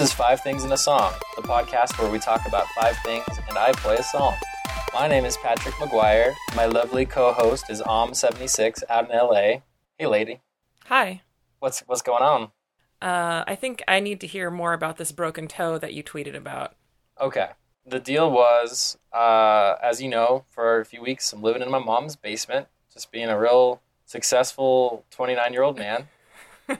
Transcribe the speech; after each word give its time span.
This 0.00 0.12
is 0.12 0.14
Five 0.14 0.40
Things 0.40 0.64
in 0.64 0.72
a 0.72 0.78
Song, 0.78 1.12
the 1.36 1.42
podcast 1.42 2.00
where 2.00 2.10
we 2.10 2.18
talk 2.18 2.48
about 2.48 2.66
five 2.68 2.96
things 3.04 3.26
and 3.50 3.58
I 3.58 3.70
play 3.72 3.96
a 3.96 4.02
song. 4.02 4.34
My 4.94 5.06
name 5.06 5.26
is 5.26 5.36
Patrick 5.36 5.74
McGuire. 5.74 6.32
My 6.56 6.64
lovely 6.64 7.04
co-host 7.04 7.68
is 7.68 7.82
Om76 7.82 8.82
out 8.88 9.10
in 9.10 9.14
LA. 9.14 9.60
Hey 9.98 10.06
lady, 10.06 10.40
Hi. 10.86 11.20
what's 11.58 11.80
what's 11.80 12.00
going 12.00 12.22
on? 12.22 12.44
Uh, 13.02 13.44
I 13.46 13.54
think 13.56 13.82
I 13.86 14.00
need 14.00 14.22
to 14.22 14.26
hear 14.26 14.50
more 14.50 14.72
about 14.72 14.96
this 14.96 15.12
broken 15.12 15.46
toe 15.46 15.76
that 15.76 15.92
you 15.92 16.02
tweeted 16.02 16.34
about. 16.34 16.76
Okay. 17.20 17.50
The 17.84 18.00
deal 18.00 18.30
was, 18.30 18.96
uh, 19.12 19.74
as 19.82 20.00
you 20.00 20.08
know, 20.08 20.46
for 20.48 20.80
a 20.80 20.86
few 20.86 21.02
weeks 21.02 21.30
I'm 21.30 21.42
living 21.42 21.60
in 21.60 21.70
my 21.70 21.78
mom's 21.78 22.16
basement, 22.16 22.68
just 22.90 23.12
being 23.12 23.28
a 23.28 23.38
real 23.38 23.82
successful 24.06 25.04
29 25.10 25.52
year 25.52 25.62
old 25.62 25.76
man. 25.76 26.08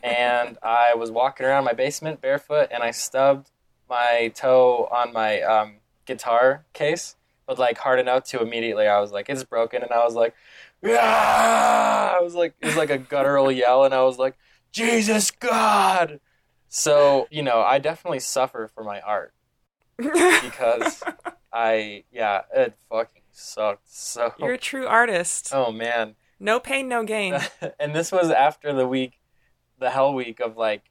And 0.03 0.59
I 0.63 0.95
was 0.95 1.11
walking 1.11 1.47
around 1.47 1.65
my 1.65 1.73
basement 1.73 2.21
barefoot 2.21 2.69
and 2.71 2.83
I 2.83 2.91
stubbed 2.91 3.51
my 3.89 4.33
toe 4.35 4.89
on 4.93 5.13
my 5.13 5.41
um, 5.43 5.77
guitar 6.07 6.65
case, 6.73 7.17
but 7.47 7.59
like 7.59 7.79
hard 7.79 7.99
enough 7.99 8.25
to 8.25 8.41
immediately 8.41 8.87
I 8.87 9.01
was 9.01 9.13
like, 9.13 9.29
it's 9.29 9.45
broken. 9.45 9.83
And 9.83 9.93
I 9.93 10.05
was 10.05 10.15
like, 10.15 10.35
yeah! 10.83 12.17
I 12.19 12.23
was 12.23 12.35
like, 12.35 12.55
it 12.61 12.67
was 12.67 12.77
like 12.77 12.91
a 12.91 12.99
guttural 12.99 13.51
yell. 13.51 13.85
And 13.85 13.95
I 13.95 14.03
was 14.03 14.19
like, 14.19 14.37
Jesus 14.73 15.31
God! 15.31 16.21
So, 16.69 17.27
you 17.31 17.43
know, 17.43 17.61
I 17.61 17.79
definitely 17.79 18.21
suffer 18.21 18.69
for 18.73 18.85
my 18.85 19.01
art 19.01 19.33
because 19.97 21.03
I 21.53 22.05
yeah, 22.13 22.43
it 22.55 22.75
fucking 22.89 23.23
sucked. 23.33 23.93
So 23.93 24.33
You're 24.39 24.53
a 24.53 24.59
true 24.59 24.87
artist. 24.87 25.51
oh 25.53 25.73
man, 25.73 26.15
No 26.39 26.61
pain, 26.61 26.89
no 26.89 27.03
gain. 27.05 27.39
and 27.81 27.95
this 27.95 28.13
was 28.13 28.31
after 28.31 28.73
the 28.73 28.87
week, 28.87 29.19
the 29.81 29.91
hell 29.91 30.15
week 30.15 30.39
of 30.41 30.57
like, 30.57 30.83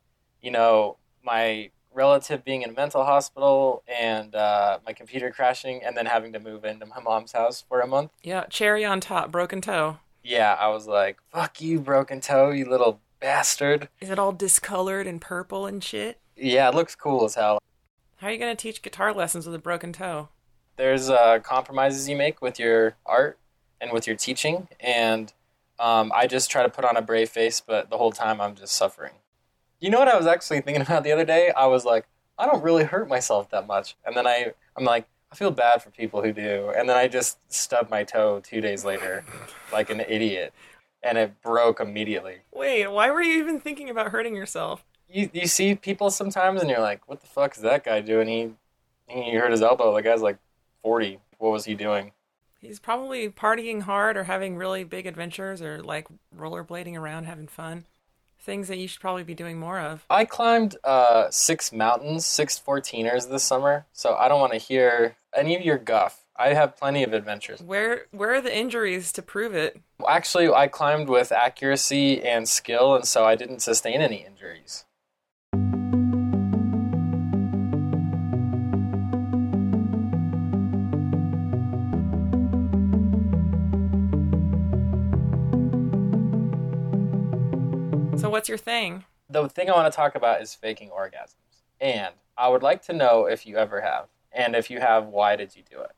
you 0.41 0.51
know, 0.51 0.97
my 1.23 1.71
relative 1.93 2.43
being 2.43 2.61
in 2.61 2.69
a 2.71 2.73
mental 2.73 3.03
hospital 3.05 3.83
and 3.87 4.35
uh, 4.35 4.79
my 4.85 4.93
computer 4.93 5.31
crashing, 5.31 5.81
and 5.83 5.95
then 5.95 6.05
having 6.05 6.33
to 6.33 6.39
move 6.39 6.65
into 6.65 6.85
my 6.85 6.99
mom's 6.99 7.31
house 7.31 7.63
for 7.67 7.79
a 7.81 7.87
month. 7.87 8.11
yeah, 8.23 8.43
cherry 8.49 8.83
on 8.85 8.99
top, 8.99 9.31
broken 9.31 9.61
toe. 9.61 9.97
Yeah, 10.23 10.55
I 10.59 10.67
was 10.67 10.85
like, 10.85 11.17
"Fuck 11.31 11.61
you, 11.61 11.79
broken 11.79 12.19
toe, 12.21 12.51
you 12.51 12.65
little 12.69 12.99
bastard." 13.19 13.87
Is 14.01 14.09
it 14.09 14.19
all 14.19 14.31
discolored 14.33 15.07
and 15.07 15.21
purple 15.21 15.65
and 15.65 15.83
shit? 15.83 16.19
Yeah, 16.35 16.69
it 16.69 16.75
looks 16.75 16.95
cool 16.95 17.25
as 17.25 17.35
hell. 17.35 17.59
How 18.17 18.27
are 18.27 18.31
you 18.31 18.37
gonna 18.37 18.55
teach 18.55 18.81
guitar 18.81 19.13
lessons 19.13 19.45
with 19.45 19.55
a 19.55 19.59
broken 19.59 19.93
toe? 19.93 20.29
there's 20.77 21.09
uh, 21.09 21.39
compromises 21.39 22.07
you 22.07 22.15
make 22.15 22.41
with 22.41 22.57
your 22.57 22.95
art 23.05 23.37
and 23.81 23.91
with 23.91 24.07
your 24.07 24.15
teaching 24.15 24.65
and 24.79 25.33
um, 25.79 26.11
i 26.13 26.27
just 26.27 26.49
try 26.51 26.63
to 26.63 26.69
put 26.69 26.85
on 26.85 26.97
a 26.97 27.01
brave 27.01 27.29
face 27.29 27.61
but 27.61 27.89
the 27.89 27.97
whole 27.97 28.11
time 28.11 28.41
i'm 28.41 28.55
just 28.55 28.73
suffering. 28.73 29.13
You 29.79 29.89
know 29.89 29.99
what 29.99 30.07
i 30.07 30.17
was 30.17 30.27
actually 30.27 30.61
thinking 30.61 30.81
about 30.87 31.03
the 31.03 31.11
other 31.11 31.25
day? 31.25 31.51
I 31.55 31.67
was 31.67 31.85
like 31.85 32.05
i 32.37 32.45
don't 32.45 32.63
really 32.63 32.83
hurt 32.83 33.07
myself 33.07 33.49
that 33.51 33.67
much. 33.67 33.95
And 34.05 34.15
then 34.15 34.27
i 34.27 34.53
i'm 34.77 34.83
like 34.83 35.07
i 35.31 35.35
feel 35.35 35.51
bad 35.51 35.81
for 35.81 35.89
people 35.91 36.21
who 36.21 36.31
do. 36.33 36.71
And 36.75 36.89
then 36.89 36.97
i 36.97 37.07
just 37.07 37.37
stubbed 37.51 37.89
my 37.89 38.03
toe 38.03 38.41
two 38.43 38.61
days 38.61 38.83
later 38.85 39.23
like 39.71 39.89
an 39.89 40.01
idiot. 40.01 40.53
And 41.01 41.17
it 41.17 41.41
broke 41.41 41.79
immediately. 41.79 42.39
Wait, 42.53 42.87
why 42.87 43.09
were 43.09 43.21
you 43.21 43.39
even 43.39 43.61
thinking 43.61 43.89
about 43.89 44.09
hurting 44.09 44.35
yourself? 44.35 44.83
you, 45.11 45.29
you 45.33 45.47
see 45.47 45.73
people 45.73 46.11
sometimes 46.11 46.61
and 46.61 46.69
you're 46.69 46.81
like 46.81 47.07
what 47.07 47.21
the 47.21 47.27
fuck 47.27 47.55
is 47.55 47.61
that 47.61 47.83
guy 47.83 48.01
doing? 48.01 48.27
He 48.27 48.51
he 49.07 49.35
hurt 49.35 49.51
his 49.51 49.61
elbow. 49.61 49.95
The 49.95 50.01
guy's 50.01 50.21
like 50.21 50.37
40 50.83 51.19
what 51.37 51.51
was 51.51 51.65
he 51.65 51.73
doing 51.75 52.11
He's 52.59 52.79
probably 52.79 53.29
partying 53.29 53.81
hard 53.83 54.17
or 54.17 54.25
having 54.25 54.57
really 54.57 54.83
big 54.83 55.05
adventures 55.05 55.61
or 55.61 55.81
like 55.81 56.07
rollerblading 56.37 56.95
around 56.95 57.23
having 57.23 57.47
fun. 57.47 57.85
Things 58.41 58.67
that 58.67 58.77
you 58.77 58.87
should 58.87 59.01
probably 59.01 59.23
be 59.23 59.33
doing 59.33 59.59
more 59.59 59.79
of. 59.79 60.05
I 60.09 60.25
climbed 60.25 60.75
uh, 60.83 61.29
six 61.29 61.71
mountains, 61.71 62.25
six 62.25 62.59
14ers 62.59 63.29
this 63.29 63.43
summer, 63.43 63.85
so 63.91 64.15
I 64.15 64.27
don't 64.27 64.39
want 64.39 64.53
to 64.53 64.59
hear 64.59 65.15
any 65.35 65.55
of 65.55 65.61
your 65.61 65.77
guff. 65.77 66.25
I 66.37 66.53
have 66.53 66.77
plenty 66.77 67.03
of 67.03 67.11
adventures. 67.13 67.61
Where 67.61 68.05
where 68.11 68.33
are 68.33 68.41
the 68.41 68.55
injuries 68.55 69.11
to 69.13 69.21
prove 69.21 69.53
it? 69.53 69.81
Actually, 70.07 70.49
I 70.49 70.67
climbed 70.67 71.09
with 71.09 71.33
accuracy 71.33 72.23
and 72.23 72.47
skill, 72.47 72.95
and 72.95 73.05
so 73.05 73.25
I 73.25 73.35
didn't 73.35 73.59
sustain 73.59 73.99
any 73.99 74.25
injuries. 74.25 74.85
So 88.29 88.33
what's 88.33 88.47
your 88.47 88.59
thing? 88.59 89.05
The 89.31 89.49
thing 89.49 89.71
I 89.71 89.73
want 89.73 89.91
to 89.91 89.95
talk 89.95 90.13
about 90.13 90.39
is 90.39 90.53
faking 90.53 90.91
orgasms, 90.91 91.63
and 91.81 92.13
I 92.37 92.47
would 92.47 92.61
like 92.61 92.83
to 92.83 92.93
know 92.93 93.25
if 93.25 93.47
you 93.47 93.57
ever 93.57 93.81
have, 93.81 94.05
and 94.31 94.55
if 94.55 94.69
you 94.69 94.79
have, 94.79 95.07
why 95.07 95.35
did 95.35 95.55
you 95.55 95.63
do 95.67 95.81
it? 95.81 95.89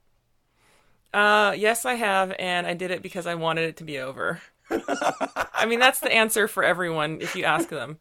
Uh, 1.14 1.54
yes, 1.58 1.84
I 1.84 1.96
have, 1.96 2.34
and 2.40 2.66
I 2.66 2.74
did 2.74 2.90
it 2.90 3.02
because 3.02 3.28
I 3.28 3.36
wanted 3.36 3.66
it 3.66 3.76
to 3.78 3.84
be 3.84 4.00
over. 4.00 4.40
I 4.70 5.66
mean, 5.68 5.80
that's 5.80 6.00
the 6.00 6.10
answer 6.10 6.48
for 6.48 6.64
everyone 6.64 7.20
if 7.20 7.36
you 7.36 7.44
ask 7.44 7.68
them. 7.68 8.00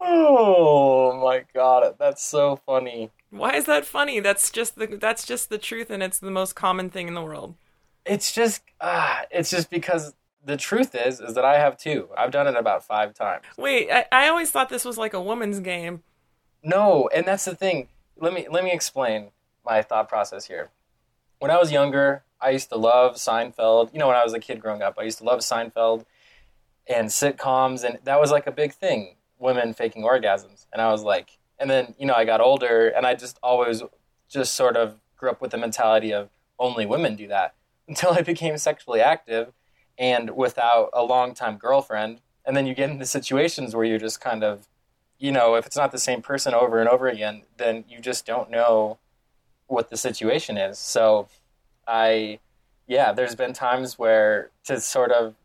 Oh 0.00 1.20
my 1.20 1.44
god, 1.52 1.96
that's 1.98 2.22
so 2.22 2.54
funny. 2.54 3.10
Why 3.30 3.56
is 3.56 3.64
that 3.64 3.84
funny? 3.84 4.20
That's 4.20 4.52
just 4.52 4.76
the 4.76 4.86
that's 4.86 5.26
just 5.26 5.48
the 5.48 5.58
truth, 5.58 5.90
and 5.90 6.00
it's 6.00 6.20
the 6.20 6.30
most 6.30 6.54
common 6.54 6.90
thing 6.90 7.08
in 7.08 7.14
the 7.14 7.22
world. 7.22 7.56
It's 8.06 8.32
just, 8.32 8.62
ah, 8.80 9.24
it's 9.32 9.50
just 9.50 9.68
because 9.68 10.14
the 10.44 10.56
truth 10.56 10.94
is, 10.94 11.20
is 11.20 11.34
that 11.34 11.44
I 11.44 11.58
have 11.58 11.76
two. 11.76 12.08
I've 12.16 12.30
done 12.30 12.46
it 12.46 12.56
about 12.56 12.84
five 12.84 13.14
times. 13.14 13.44
Wait, 13.56 13.90
I, 13.90 14.06
I 14.10 14.28
always 14.28 14.50
thought 14.50 14.68
this 14.68 14.84
was 14.84 14.98
like 14.98 15.14
a 15.14 15.20
woman's 15.20 15.60
game. 15.60 16.02
No, 16.62 17.08
and 17.14 17.26
that's 17.26 17.44
the 17.44 17.54
thing. 17.54 17.88
Let 18.18 18.32
me 18.32 18.46
let 18.50 18.64
me 18.64 18.72
explain 18.72 19.30
my 19.64 19.82
thought 19.82 20.08
process 20.08 20.46
here. 20.46 20.70
When 21.38 21.50
I 21.50 21.58
was 21.58 21.72
younger, 21.72 22.24
I 22.40 22.50
used 22.50 22.68
to 22.70 22.76
love 22.76 23.16
Seinfeld. 23.16 23.92
You 23.92 23.98
know, 23.98 24.08
when 24.08 24.16
I 24.16 24.24
was 24.24 24.32
a 24.32 24.40
kid 24.40 24.60
growing 24.60 24.82
up, 24.82 24.96
I 24.98 25.02
used 25.02 25.18
to 25.18 25.24
love 25.24 25.40
Seinfeld 25.40 26.04
and 26.86 27.08
sitcoms, 27.08 27.84
and 27.84 27.98
that 28.04 28.20
was 28.20 28.30
like 28.30 28.46
a 28.46 28.52
big 28.52 28.72
thing. 28.72 29.16
Women 29.38 29.74
faking 29.74 30.02
orgasms, 30.02 30.66
and 30.72 30.80
I 30.80 30.90
was 30.92 31.02
like, 31.02 31.38
and 31.58 31.68
then 31.68 31.94
you 31.98 32.06
know, 32.06 32.14
I 32.14 32.24
got 32.24 32.40
older, 32.40 32.88
and 32.88 33.06
I 33.06 33.14
just 33.14 33.38
always 33.42 33.82
just 34.28 34.54
sort 34.54 34.76
of 34.76 34.96
grew 35.16 35.30
up 35.30 35.40
with 35.40 35.50
the 35.50 35.58
mentality 35.58 36.12
of 36.12 36.30
only 36.58 36.86
women 36.86 37.16
do 37.16 37.28
that 37.28 37.54
until 37.88 38.10
I 38.12 38.22
became 38.22 38.56
sexually 38.58 39.00
active 39.00 39.52
and 39.98 40.30
without 40.36 40.90
a 40.92 41.02
long-time 41.02 41.56
girlfriend, 41.56 42.20
and 42.44 42.56
then 42.56 42.66
you 42.66 42.74
get 42.74 42.90
into 42.90 43.06
situations 43.06 43.74
where 43.74 43.84
you're 43.84 43.98
just 43.98 44.20
kind 44.20 44.42
of 44.42 44.66
you 45.18 45.30
know, 45.30 45.54
if 45.54 45.66
it's 45.66 45.76
not 45.76 45.92
the 45.92 46.00
same 46.00 46.20
person 46.20 46.52
over 46.52 46.80
and 46.80 46.88
over 46.88 47.06
again, 47.06 47.42
then 47.56 47.84
you 47.88 48.00
just 48.00 48.26
don't 48.26 48.50
know 48.50 48.98
what 49.68 49.88
the 49.88 49.96
situation 49.96 50.56
is. 50.58 50.80
So 50.80 51.28
I, 51.86 52.40
yeah, 52.88 53.12
there's 53.12 53.36
been 53.36 53.52
times 53.52 53.96
where 53.96 54.50
to 54.64 54.80
sort 54.80 55.12
of 55.12 55.36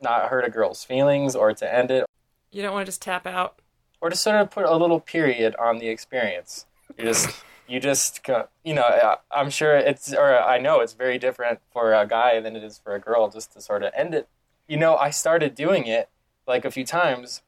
not 0.00 0.28
hurt 0.28 0.44
a 0.44 0.50
girl's 0.50 0.84
feelings 0.84 1.34
or 1.34 1.52
to 1.52 1.74
end 1.74 1.90
it 1.90 2.06
You 2.52 2.62
don't 2.62 2.72
want 2.72 2.86
to 2.86 2.88
just 2.88 3.02
tap 3.02 3.26
out. 3.26 3.58
or 4.00 4.08
to 4.08 4.14
sort 4.14 4.36
of 4.36 4.52
put 4.52 4.64
a 4.64 4.76
little 4.76 5.00
period 5.00 5.56
on 5.56 5.78
the 5.78 5.88
experience. 5.88 6.66
You 6.96 7.06
just, 7.06 7.42
you 7.68 7.80
just, 7.80 8.26
you 8.64 8.74
know, 8.74 8.82
I- 8.82 9.18
I'm 9.30 9.50
sure 9.50 9.76
it's, 9.76 10.12
or 10.12 10.38
I 10.40 10.58
know 10.58 10.80
it's 10.80 10.94
very 10.94 11.18
different 11.18 11.60
for 11.72 11.92
a 11.92 12.06
guy 12.06 12.40
than 12.40 12.56
it 12.56 12.64
is 12.64 12.78
for 12.78 12.94
a 12.94 13.00
girl 13.00 13.28
just 13.28 13.52
to 13.52 13.60
sort 13.60 13.82
of 13.82 13.92
end 13.94 14.14
it. 14.14 14.28
You 14.66 14.76
know, 14.76 14.96
I 14.96 15.10
started 15.10 15.54
doing 15.54 15.86
it 15.86 16.08
like 16.46 16.64
a 16.64 16.70
few 16.70 16.84
times 16.84 17.42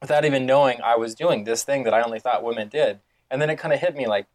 without 0.00 0.24
even 0.24 0.46
knowing 0.46 0.80
I 0.82 0.96
was 0.96 1.14
doing 1.14 1.44
this 1.44 1.62
thing 1.64 1.84
that 1.84 1.94
I 1.94 2.02
only 2.02 2.18
thought 2.18 2.42
women 2.42 2.68
did. 2.68 3.00
And 3.30 3.40
then 3.40 3.50
it 3.50 3.56
kind 3.56 3.72
of 3.72 3.80
hit 3.80 3.94
me 3.94 4.06
like, 4.06 4.26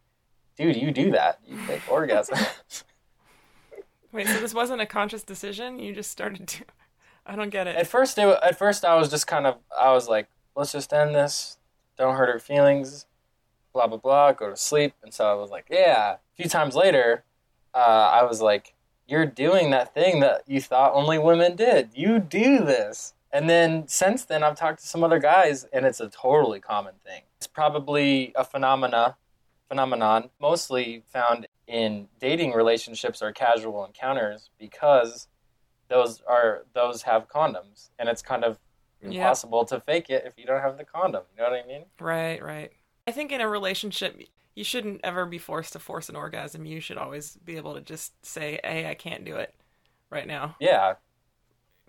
dude, 0.56 0.76
you 0.78 0.92
do 0.92 1.12
that. 1.12 1.40
You 1.46 1.58
fake 1.58 1.82
orgasm. 1.90 2.38
Wait, 4.12 4.28
so 4.28 4.40
this 4.40 4.54
wasn't 4.54 4.82
a 4.82 4.86
conscious 4.86 5.24
decision? 5.24 5.80
You 5.80 5.94
just 5.94 6.10
started 6.10 6.48
to. 6.48 6.64
I 7.26 7.36
don't 7.36 7.50
get 7.50 7.68
it. 7.68 7.76
at 7.76 7.88
first, 7.88 8.18
it, 8.18 8.40
at 8.42 8.58
first, 8.58 8.86
I 8.86 8.96
was 8.96 9.10
just 9.10 9.28
kind 9.28 9.46
of, 9.46 9.58
I 9.78 9.92
was 9.92 10.08
like, 10.08 10.28
let's 10.56 10.72
just 10.72 10.94
end 10.94 11.14
this. 11.14 11.58
Don't 11.98 12.16
hurt 12.16 12.30
her 12.30 12.40
feelings. 12.40 13.06
Blah 13.78 13.86
blah 13.86 13.98
blah. 13.98 14.32
Go 14.32 14.50
to 14.50 14.58
sleep. 14.58 14.96
And 15.04 15.14
so 15.14 15.26
I 15.30 15.36
was 15.36 15.52
like, 15.52 15.68
yeah. 15.70 16.14
A 16.14 16.18
few 16.36 16.50
times 16.50 16.74
later, 16.76 17.24
uh, 17.76 17.78
I 18.12 18.24
was 18.24 18.42
like, 18.42 18.74
you're 19.08 19.28
doing 19.28 19.70
that 19.70 19.94
thing 19.94 20.20
that 20.22 20.42
you 20.48 20.60
thought 20.60 20.96
only 20.96 21.20
women 21.20 21.56
did. 21.56 21.92
You 21.94 22.18
do 22.18 22.66
this. 22.66 23.14
And 23.32 23.48
then 23.48 23.88
since 23.88 24.26
then, 24.26 24.42
I've 24.42 24.56
talked 24.58 24.80
to 24.82 24.88
some 24.88 25.04
other 25.04 25.20
guys, 25.20 25.66
and 25.72 25.86
it's 25.86 26.00
a 26.00 26.10
totally 26.10 26.60
common 26.60 26.96
thing. 27.06 27.22
It's 27.38 27.46
probably 27.46 28.32
a 28.36 28.44
phenomena, 28.44 29.16
phenomenon, 29.68 30.32
mostly 30.42 31.04
found 31.14 31.46
in 31.68 32.08
dating 32.20 32.54
relationships 32.54 33.22
or 33.22 33.32
casual 33.32 33.86
encounters 33.86 34.50
because 34.58 35.28
those 35.88 36.24
are 36.28 36.64
those 36.74 37.04
have 37.04 37.28
condoms, 37.28 37.92
and 38.00 38.10
it's 38.10 38.24
kind 38.24 38.44
of 38.44 38.58
Yeah. 39.02 39.10
impossible 39.10 39.66
to 39.66 39.80
fake 39.82 40.10
it 40.10 40.24
if 40.26 40.34
you 40.36 40.46
don't 40.48 40.62
have 40.62 40.80
the 40.80 40.84
condom. 40.84 41.26
You 41.38 41.44
know 41.44 41.52
what 41.52 41.64
I 41.64 41.68
mean? 41.68 41.86
Right, 42.00 42.42
right. 42.42 42.72
I 43.08 43.12
think 43.12 43.32
in 43.32 43.42
a 43.42 43.48
relationship, 43.48 44.22
you 44.54 44.64
shouldn't 44.64 45.02
ever 45.04 45.26
be 45.26 45.38
forced 45.38 45.74
to 45.74 45.80
force 45.80 46.10
an 46.10 46.16
orgasm. 46.16 46.66
You 46.66 46.82
should 46.82 46.98
always 46.98 47.38
be 47.38 47.56
able 47.58 47.74
to 47.74 47.82
just 47.82 48.14
say, 48.26 48.60
"Hey, 48.64 48.90
I 48.90 48.96
can't 48.96 49.24
do 49.24 49.38
it 49.38 49.56
right 50.10 50.28
now. 50.28 50.56
Yeah, 50.60 50.96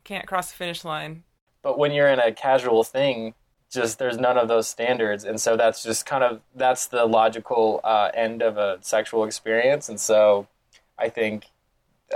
Can't 0.04 0.26
cross 0.26 0.50
the 0.50 0.56
finish 0.56 0.84
line." 0.84 1.24
but 1.60 1.76
when 1.76 1.92
you're 1.92 2.08
in 2.08 2.20
a 2.20 2.32
casual 2.32 2.84
thing 2.84 3.34
just 3.70 3.98
there's 3.98 4.16
none 4.16 4.38
of 4.38 4.48
those 4.48 4.66
standards, 4.66 5.24
and 5.24 5.40
so 5.40 5.56
that's 5.56 5.82
just 5.82 6.06
kind 6.06 6.24
of 6.24 6.40
that's 6.54 6.86
the 6.86 7.04
logical 7.04 7.80
uh, 7.84 8.10
end 8.14 8.42
of 8.42 8.56
a 8.56 8.78
sexual 8.80 9.24
experience, 9.24 9.88
and 9.88 10.00
so 10.00 10.46
I 10.98 11.10
think 11.10 11.46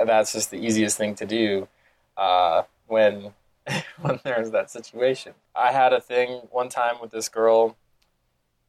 that's 0.06 0.32
just 0.32 0.50
the 0.50 0.56
easiest 0.56 0.96
thing 0.96 1.14
to 1.16 1.26
do 1.26 1.68
uh, 2.16 2.62
when 2.86 3.34
when 4.00 4.20
there's 4.24 4.50
that 4.52 4.70
situation. 4.70 5.34
I 5.54 5.72
had 5.72 5.92
a 5.92 6.00
thing 6.00 6.48
one 6.50 6.70
time 6.70 6.94
with 7.02 7.10
this 7.10 7.28
girl, 7.28 7.76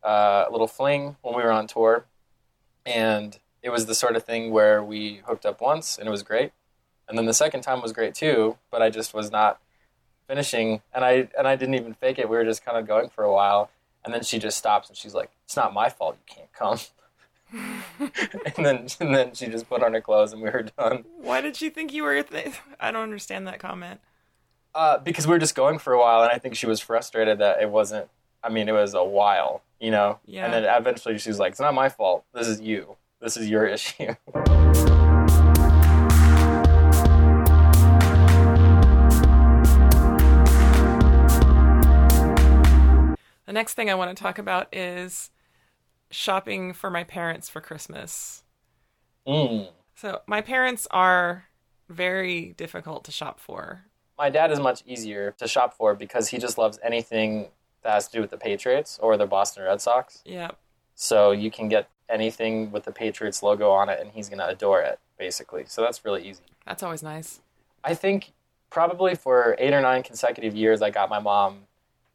uh, 0.03 0.45
a 0.47 0.51
little 0.51 0.67
fling 0.67 1.15
when 1.21 1.35
we 1.35 1.43
were 1.43 1.51
on 1.51 1.67
tour, 1.67 2.05
and 2.85 3.39
it 3.61 3.69
was 3.69 3.85
the 3.85 3.95
sort 3.95 4.15
of 4.15 4.23
thing 4.23 4.51
where 4.51 4.83
we 4.83 5.21
hooked 5.25 5.45
up 5.45 5.61
once 5.61 5.97
and 5.97 6.07
it 6.07 6.11
was 6.11 6.23
great, 6.23 6.51
and 7.07 7.17
then 7.17 7.25
the 7.25 7.33
second 7.33 7.61
time 7.61 7.81
was 7.81 7.93
great 7.93 8.13
too, 8.15 8.57
but 8.71 8.81
I 8.81 8.89
just 8.89 9.13
was 9.13 9.31
not 9.31 9.59
finishing, 10.27 10.81
and 10.93 11.03
I 11.03 11.29
and 11.37 11.47
I 11.47 11.55
didn't 11.55 11.75
even 11.75 11.93
fake 11.93 12.19
it. 12.19 12.29
We 12.29 12.37
were 12.37 12.45
just 12.45 12.65
kind 12.65 12.77
of 12.77 12.87
going 12.87 13.09
for 13.09 13.23
a 13.23 13.31
while, 13.31 13.69
and 14.03 14.13
then 14.13 14.23
she 14.23 14.39
just 14.39 14.57
stops 14.57 14.89
and 14.89 14.97
she's 14.97 15.13
like, 15.13 15.31
"It's 15.45 15.55
not 15.55 15.73
my 15.73 15.89
fault. 15.89 16.17
You 16.27 16.35
can't 16.35 16.53
come." 16.53 16.79
and 18.57 18.65
then 18.65 18.87
and 18.99 19.15
then 19.15 19.33
she 19.33 19.47
just 19.47 19.69
put 19.69 19.83
on 19.83 19.93
her 19.93 20.01
clothes 20.01 20.33
and 20.33 20.41
we 20.41 20.49
were 20.49 20.63
done. 20.77 21.05
Why 21.17 21.41
did 21.41 21.55
she 21.55 21.69
think 21.69 21.93
you 21.93 22.03
were? 22.03 22.21
Th- 22.23 22.59
I 22.79 22.91
don't 22.91 23.03
understand 23.03 23.47
that 23.47 23.59
comment. 23.59 23.99
Uh, 24.75 24.97
because 24.97 25.27
we 25.27 25.31
were 25.31 25.39
just 25.39 25.53
going 25.53 25.77
for 25.77 25.93
a 25.93 25.99
while, 25.99 26.23
and 26.23 26.31
I 26.31 26.39
think 26.39 26.55
she 26.55 26.65
was 26.65 26.79
frustrated 26.79 27.37
that 27.39 27.61
it 27.61 27.69
wasn't. 27.69 28.09
I 28.43 28.49
mean, 28.49 28.67
it 28.67 28.73
was 28.73 28.93
a 28.93 29.03
while, 29.03 29.61
you 29.83 29.91
know. 29.91 30.17
Yeah. 30.25 30.45
And 30.45 30.53
then 30.53 30.63
eventually 30.63 31.17
she 31.17 31.29
was 31.29 31.39
like, 31.39 31.51
"It's 31.51 31.59
not 31.59 31.73
my 31.73 31.89
fault. 31.89 32.23
This 32.33 32.47
is 32.47 32.61
you. 32.61 32.95
This 33.19 33.35
is 33.35 33.49
your 33.49 33.65
issue." 33.77 34.15
The 43.45 43.51
next 43.51 43.73
thing 43.73 43.89
I 43.89 43.95
want 43.95 44.15
to 44.15 44.23
talk 44.23 44.39
about 44.39 44.73
is 44.73 45.29
shopping 46.09 46.73
for 46.73 46.89
my 46.89 47.03
parents 47.03 47.49
for 47.49 47.59
Christmas. 47.59 48.43
mm. 49.27 49.67
So, 49.95 50.21
my 50.25 50.41
parents 50.41 50.87
are 50.91 51.45
very 51.89 52.53
difficult 52.57 53.03
to 53.03 53.11
shop 53.11 53.39
for. 53.39 53.83
My 54.17 54.29
dad 54.29 54.51
is 54.51 54.59
much 54.59 54.81
easier 54.87 55.35
to 55.37 55.47
shop 55.47 55.73
for 55.75 55.93
because 55.93 56.29
he 56.29 56.37
just 56.39 56.57
loves 56.57 56.79
anything 56.81 57.49
that 57.83 57.93
has 57.93 58.07
to 58.07 58.13
do 58.13 58.21
with 58.21 58.31
the 58.31 58.37
Patriots 58.37 58.99
or 59.01 59.17
the 59.17 59.25
Boston 59.25 59.63
Red 59.63 59.81
Sox. 59.81 60.21
Yeah. 60.25 60.51
So 60.95 61.31
you 61.31 61.51
can 61.51 61.69
get 61.69 61.89
anything 62.09 62.71
with 62.71 62.83
the 62.85 62.91
Patriots 62.91 63.43
logo 63.43 63.71
on 63.71 63.89
it, 63.89 63.99
and 63.99 64.11
he's 64.11 64.29
gonna 64.29 64.47
adore 64.47 64.81
it, 64.81 64.99
basically. 65.17 65.65
So 65.67 65.81
that's 65.81 66.05
really 66.05 66.27
easy. 66.27 66.43
That's 66.65 66.83
always 66.83 67.03
nice. 67.03 67.41
I 67.83 67.93
think 67.93 68.31
probably 68.69 69.15
for 69.15 69.55
eight 69.59 69.73
or 69.73 69.81
nine 69.81 70.03
consecutive 70.03 70.55
years, 70.55 70.81
I 70.81 70.89
got 70.89 71.09
my 71.09 71.19
mom 71.19 71.61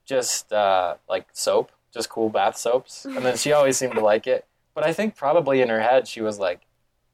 just 0.05 0.53
uh, 0.53 0.95
like 1.09 1.27
soap, 1.33 1.71
just 1.93 2.09
cool 2.09 2.31
bath 2.31 2.57
soaps, 2.57 3.05
and 3.05 3.25
then 3.25 3.37
she 3.37 3.53
always 3.53 3.77
seemed 3.77 3.95
to 3.95 4.01
like 4.01 4.27
it. 4.27 4.47
But 4.75 4.85
I 4.85 4.93
think 4.93 5.17
probably 5.17 5.61
in 5.61 5.69
her 5.69 5.81
head, 5.81 6.07
she 6.07 6.21
was 6.21 6.39
like, 6.39 6.63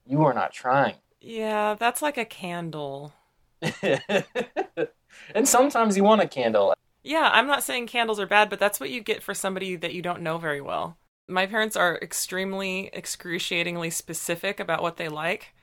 "You 0.07 0.23
are 0.25 0.35
not 0.35 0.53
trying." 0.53 0.97
Yeah, 1.21 1.75
that's 1.75 2.03
like 2.03 2.19
a 2.19 2.25
candle. 2.25 3.15
and 3.83 5.49
sometimes 5.49 5.97
you 5.97 6.05
want 6.05 6.21
a 6.21 6.29
candle. 6.29 6.75
Yeah, 7.05 7.31
I'm 7.33 7.47
not 7.47 7.63
saying 7.63 7.87
candles 7.87 8.19
are 8.19 8.27
bad, 8.27 8.49
but 8.49 8.59
that's 8.59 8.81
what 8.81 8.91
you 8.91 9.03
get 9.03 9.23
for 9.23 9.35
somebody 9.35 9.77
that 9.77 9.93
you 9.93 10.01
don't 10.01 10.23
know 10.23 10.39
very 10.39 10.63
well. 10.63 10.97
My 11.29 11.47
parents 11.47 11.77
are 11.77 11.99
extremely, 12.01 12.91
excruciatingly 12.95 13.91
specific 13.91 14.59
about 14.59 14.83
what 14.83 14.97
they 14.97 15.09
like. 15.09 15.55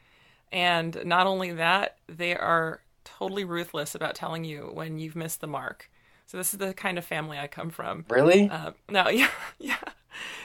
And 0.52 1.02
not 1.04 1.26
only 1.26 1.52
that, 1.54 1.98
they 2.08 2.36
are 2.36 2.82
totally 3.04 3.44
ruthless 3.44 3.96
about 3.96 4.14
telling 4.14 4.44
you 4.44 4.70
when 4.74 5.00
you've 5.00 5.16
missed 5.16 5.42
the 5.42 5.48
mark. 5.48 5.90
So, 6.28 6.38
this 6.38 6.54
is 6.54 6.60
the 6.60 6.74
kind 6.74 6.98
of 6.98 7.06
family 7.06 7.38
I 7.38 7.48
come 7.48 7.72
from. 7.72 8.06
Really? 8.08 8.48
Uh, 8.48 8.72
no, 8.90 9.10
yeah, 9.10 9.30
yeah. 9.60 9.78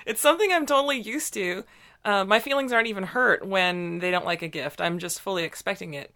It's 0.06 0.20
something 0.20 0.52
I'm 0.52 0.66
totally 0.66 0.98
used 0.98 1.34
to. 1.34 1.64
Uh, 2.04 2.24
my 2.24 2.38
feelings 2.40 2.72
aren't 2.72 2.88
even 2.88 3.04
hurt 3.04 3.46
when 3.46 3.98
they 3.98 4.10
don't 4.10 4.24
like 4.24 4.42
a 4.42 4.48
gift. 4.48 4.80
I'm 4.80 4.98
just 4.98 5.20
fully 5.20 5.44
expecting 5.44 5.92
it. 5.92 6.14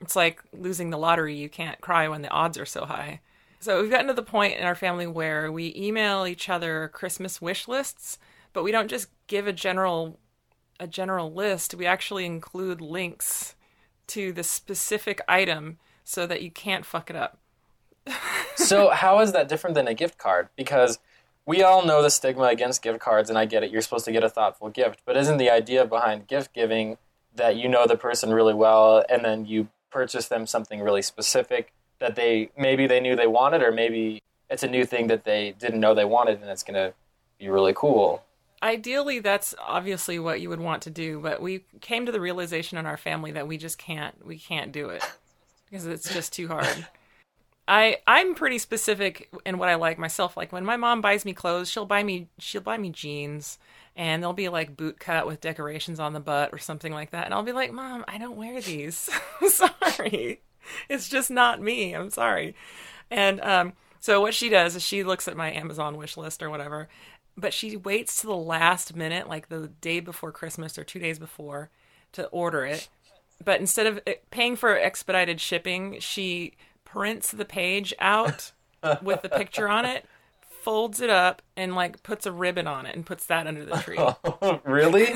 It's 0.00 0.16
like 0.16 0.42
losing 0.52 0.90
the 0.90 0.98
lottery. 0.98 1.36
You 1.36 1.48
can't 1.48 1.80
cry 1.80 2.08
when 2.08 2.22
the 2.22 2.30
odds 2.30 2.58
are 2.58 2.66
so 2.66 2.86
high. 2.86 3.20
So 3.62 3.80
we've 3.80 3.92
gotten 3.92 4.08
to 4.08 4.12
the 4.12 4.24
point 4.24 4.58
in 4.58 4.64
our 4.64 4.74
family 4.74 5.06
where 5.06 5.52
we 5.52 5.72
email 5.76 6.26
each 6.26 6.48
other 6.48 6.90
Christmas 6.92 7.40
wish 7.40 7.68
lists, 7.68 8.18
but 8.52 8.64
we 8.64 8.72
don't 8.72 8.88
just 8.88 9.06
give 9.28 9.46
a 9.46 9.52
general 9.52 10.18
a 10.80 10.88
general 10.88 11.32
list. 11.32 11.76
We 11.76 11.86
actually 11.86 12.26
include 12.26 12.80
links 12.80 13.54
to 14.08 14.32
the 14.32 14.42
specific 14.42 15.20
item 15.28 15.78
so 16.02 16.26
that 16.26 16.42
you 16.42 16.50
can't 16.50 16.84
fuck 16.84 17.08
it 17.08 17.14
up. 17.14 17.38
so 18.56 18.90
how 18.90 19.20
is 19.20 19.30
that 19.30 19.48
different 19.48 19.74
than 19.74 19.86
a 19.86 19.94
gift 19.94 20.18
card? 20.18 20.48
Because 20.56 20.98
we 21.46 21.62
all 21.62 21.86
know 21.86 22.02
the 22.02 22.10
stigma 22.10 22.46
against 22.46 22.82
gift 22.82 22.98
cards, 22.98 23.30
and 23.30 23.38
I 23.38 23.44
get 23.44 23.62
it. 23.62 23.70
You're 23.70 23.80
supposed 23.80 24.06
to 24.06 24.12
get 24.12 24.24
a 24.24 24.28
thoughtful 24.28 24.70
gift, 24.70 25.02
but 25.06 25.16
isn't 25.16 25.38
the 25.38 25.50
idea 25.50 25.84
behind 25.84 26.26
gift 26.26 26.52
giving 26.52 26.98
that 27.36 27.54
you 27.54 27.68
know 27.68 27.86
the 27.86 27.96
person 27.96 28.34
really 28.34 28.54
well, 28.54 29.04
and 29.08 29.24
then 29.24 29.46
you 29.46 29.68
purchase 29.88 30.26
them 30.26 30.48
something 30.48 30.80
really 30.80 31.02
specific 31.02 31.72
that 32.02 32.16
they 32.16 32.50
maybe 32.58 32.86
they 32.86 33.00
knew 33.00 33.16
they 33.16 33.26
wanted, 33.26 33.62
or 33.62 33.72
maybe 33.72 34.22
it's 34.50 34.62
a 34.62 34.68
new 34.68 34.84
thing 34.84 35.06
that 35.06 35.24
they 35.24 35.54
didn't 35.58 35.80
know 35.80 35.94
they 35.94 36.04
wanted, 36.04 36.40
and 36.40 36.50
it's 36.50 36.62
going 36.62 36.74
to 36.74 36.92
be 37.38 37.48
really 37.48 37.72
cool. 37.74 38.22
Ideally, 38.62 39.18
that's 39.18 39.54
obviously 39.60 40.18
what 40.18 40.40
you 40.40 40.48
would 40.48 40.60
want 40.60 40.82
to 40.82 40.90
do, 40.90 41.20
but 41.20 41.40
we 41.40 41.64
came 41.80 42.06
to 42.06 42.12
the 42.12 42.20
realization 42.20 42.78
in 42.78 42.86
our 42.86 42.96
family 42.96 43.32
that 43.32 43.48
we 43.48 43.56
just 43.56 43.78
can't 43.78 44.24
we 44.24 44.38
can't 44.38 44.70
do 44.70 44.90
it 44.90 45.02
because 45.68 45.86
it's 45.86 46.12
just 46.12 46.32
too 46.32 46.48
hard. 46.48 46.86
I 47.68 47.98
I'm 48.06 48.34
pretty 48.34 48.58
specific 48.58 49.30
in 49.46 49.58
what 49.58 49.68
I 49.68 49.76
like 49.76 49.98
myself. 49.98 50.36
Like 50.36 50.52
when 50.52 50.64
my 50.64 50.76
mom 50.76 51.00
buys 51.00 51.24
me 51.24 51.32
clothes, 51.32 51.70
she'll 51.70 51.86
buy 51.86 52.02
me 52.02 52.28
she'll 52.38 52.60
buy 52.60 52.76
me 52.78 52.90
jeans 52.90 53.58
and 53.96 54.22
they'll 54.22 54.32
be 54.32 54.48
like 54.48 54.76
boot 54.76 54.98
cut 54.98 55.26
with 55.26 55.40
decorations 55.40 56.00
on 56.00 56.12
the 56.12 56.20
butt 56.20 56.50
or 56.52 56.58
something 56.58 56.92
like 56.92 57.10
that. 57.10 57.24
And 57.24 57.34
I'll 57.34 57.42
be 57.42 57.52
like, 57.52 57.72
"Mom, 57.72 58.04
I 58.08 58.18
don't 58.18 58.36
wear 58.36 58.60
these. 58.60 59.10
sorry. 59.48 60.40
It's 60.88 61.08
just 61.08 61.30
not 61.30 61.60
me. 61.60 61.94
I'm 61.94 62.10
sorry." 62.10 62.54
And 63.10 63.40
um 63.40 63.72
so 64.00 64.20
what 64.20 64.34
she 64.34 64.48
does 64.48 64.74
is 64.74 64.82
she 64.82 65.04
looks 65.04 65.28
at 65.28 65.36
my 65.36 65.52
Amazon 65.52 65.96
wish 65.96 66.16
list 66.16 66.42
or 66.42 66.50
whatever, 66.50 66.88
but 67.36 67.54
she 67.54 67.76
waits 67.76 68.20
to 68.20 68.26
the 68.26 68.36
last 68.36 68.96
minute, 68.96 69.28
like 69.28 69.48
the 69.48 69.68
day 69.80 70.00
before 70.00 70.32
Christmas 70.32 70.76
or 70.76 70.82
2 70.82 70.98
days 70.98 71.20
before 71.20 71.70
to 72.12 72.26
order 72.26 72.64
it. 72.64 72.88
But 73.44 73.60
instead 73.60 73.86
of 73.86 74.00
paying 74.30 74.56
for 74.56 74.76
expedited 74.76 75.40
shipping, 75.40 75.98
she 76.00 76.54
prints 76.84 77.30
the 77.30 77.44
page 77.44 77.94
out 78.00 78.52
with 79.02 79.22
the 79.22 79.28
picture 79.28 79.68
on 79.68 79.84
it, 79.84 80.04
folds 80.62 81.00
it 81.00 81.10
up, 81.10 81.42
and 81.56 81.74
like 81.74 82.02
puts 82.02 82.26
a 82.26 82.32
ribbon 82.32 82.66
on 82.66 82.86
it 82.86 82.94
and 82.94 83.06
puts 83.06 83.26
that 83.26 83.46
under 83.46 83.64
the 83.64 83.76
tree. 83.78 83.98
really? 84.64 85.14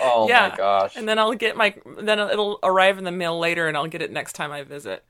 Oh 0.00 0.28
yeah. 0.28 0.48
my 0.50 0.56
gosh. 0.56 0.96
And 0.96 1.08
then 1.08 1.18
I'll 1.18 1.34
get 1.34 1.56
my 1.56 1.74
then 1.98 2.18
it'll 2.18 2.58
arrive 2.62 2.98
in 2.98 3.04
the 3.04 3.12
mail 3.12 3.38
later 3.38 3.68
and 3.68 3.76
I'll 3.76 3.86
get 3.86 4.02
it 4.02 4.12
next 4.12 4.34
time 4.34 4.52
I 4.52 4.62
visit. 4.62 5.04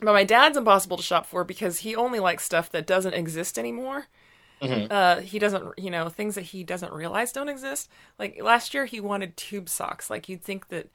But 0.00 0.12
my 0.12 0.24
dad's 0.24 0.56
impossible 0.56 0.96
to 0.96 1.02
shop 1.02 1.26
for 1.26 1.44
because 1.44 1.78
he 1.80 1.96
only 1.96 2.20
likes 2.20 2.44
stuff 2.44 2.70
that 2.70 2.86
doesn't 2.86 3.14
exist 3.14 3.58
anymore. 3.58 4.06
Mhm. 4.62 4.90
Uh, 4.90 5.20
he 5.20 5.38
doesn't, 5.38 5.78
you 5.78 5.90
know, 5.90 6.08
things 6.08 6.34
that 6.34 6.42
he 6.42 6.64
doesn't 6.64 6.92
realize 6.92 7.32
don't 7.32 7.48
exist. 7.48 7.88
Like 8.18 8.40
last 8.42 8.74
year, 8.74 8.86
he 8.86 9.00
wanted 9.00 9.36
tube 9.36 9.68
socks. 9.68 10.08
Like 10.10 10.28
you'd 10.28 10.42
think 10.42 10.68
that 10.68 10.88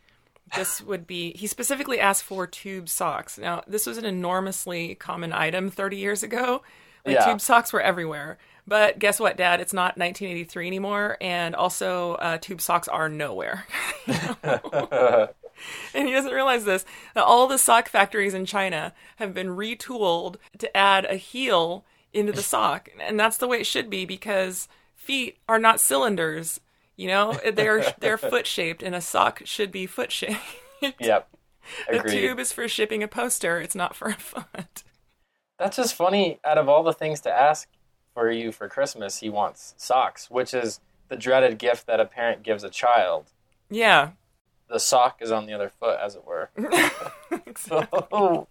this 0.55 0.81
would 0.85 1.05
be. 1.07 1.33
He 1.37 1.47
specifically 1.47 1.99
asked 1.99 2.23
for 2.23 2.47
tube 2.47 2.89
socks. 2.89 3.37
Now, 3.37 3.63
this 3.67 3.85
was 3.85 3.97
an 3.97 4.05
enormously 4.05 4.95
common 4.95 5.31
item 5.33 5.69
30 5.69 5.97
years 5.97 6.23
ago. 6.23 6.61
Like 7.05 7.15
Yeah. 7.15 7.25
tube 7.25 7.41
socks 7.41 7.71
were 7.73 7.81
everywhere. 7.81 8.37
But 8.65 8.99
guess 8.99 9.19
what, 9.19 9.37
Dad? 9.37 9.59
It's 9.59 9.73
not 9.73 9.97
1983 9.97 10.67
anymore, 10.67 11.17
and 11.19 11.55
also 11.55 12.13
uh, 12.13 12.37
tube 12.37 12.61
socks 12.61 12.87
are 12.87 13.09
nowhere. 13.09 13.65
and 14.07 16.07
he 16.07 16.13
doesn't 16.13 16.31
realize 16.31 16.63
this 16.63 16.85
that 17.13 17.23
all 17.23 17.47
the 17.47 17.57
sock 17.57 17.89
factories 17.89 18.33
in 18.33 18.45
China 18.45 18.93
have 19.17 19.33
been 19.33 19.49
retooled 19.49 20.37
to 20.59 20.75
add 20.75 21.05
a 21.05 21.15
heel 21.15 21.83
into 22.13 22.31
the 22.31 22.43
sock, 22.43 22.89
and 22.99 23.19
that's 23.19 23.37
the 23.37 23.47
way 23.47 23.59
it 23.59 23.67
should 23.67 23.89
be 23.89 24.05
because 24.05 24.67
feet 24.95 25.37
are 25.49 25.59
not 25.59 25.81
cylinders. 25.81 26.61
You 26.95 27.07
know, 27.07 27.33
they're 27.53 27.93
they're 27.99 28.17
foot 28.17 28.47
shaped, 28.47 28.81
and 28.81 28.95
a 28.95 29.01
sock 29.01 29.41
should 29.45 29.71
be 29.71 29.85
foot 29.85 30.11
shaped. 30.11 30.39
yep. 30.99 31.27
the 31.89 31.99
tube 31.99 32.39
is 32.39 32.53
for 32.53 32.67
shipping 32.67 33.03
a 33.03 33.07
poster; 33.09 33.59
it's 33.59 33.75
not 33.75 33.95
for 33.95 34.09
a 34.09 34.13
foot. 34.13 34.83
That's 35.59 35.77
just 35.77 35.95
funny. 35.95 36.39
Out 36.45 36.57
of 36.57 36.69
all 36.69 36.83
the 36.83 36.93
things 36.93 37.21
to 37.21 37.31
ask 37.31 37.67
for 38.13 38.29
you 38.31 38.51
for 38.51 38.67
Christmas, 38.69 39.19
he 39.19 39.29
wants 39.29 39.73
socks, 39.77 40.29
which 40.29 40.53
is 40.53 40.79
the 41.09 41.15
dreaded 41.15 41.57
gift 41.57 41.87
that 41.87 41.99
a 41.99 42.05
parent 42.05 42.43
gives 42.43 42.63
a 42.63 42.69
child. 42.69 43.31
Yeah, 43.69 44.11
The 44.69 44.79
sock 44.79 45.21
is 45.21 45.31
on 45.31 45.45
the 45.45 45.53
other 45.53 45.69
foot, 45.69 45.99
as 45.99 46.15
it 46.15 46.25
were. 46.25 46.49
exactly. 47.45 47.99
oh, 48.11 48.47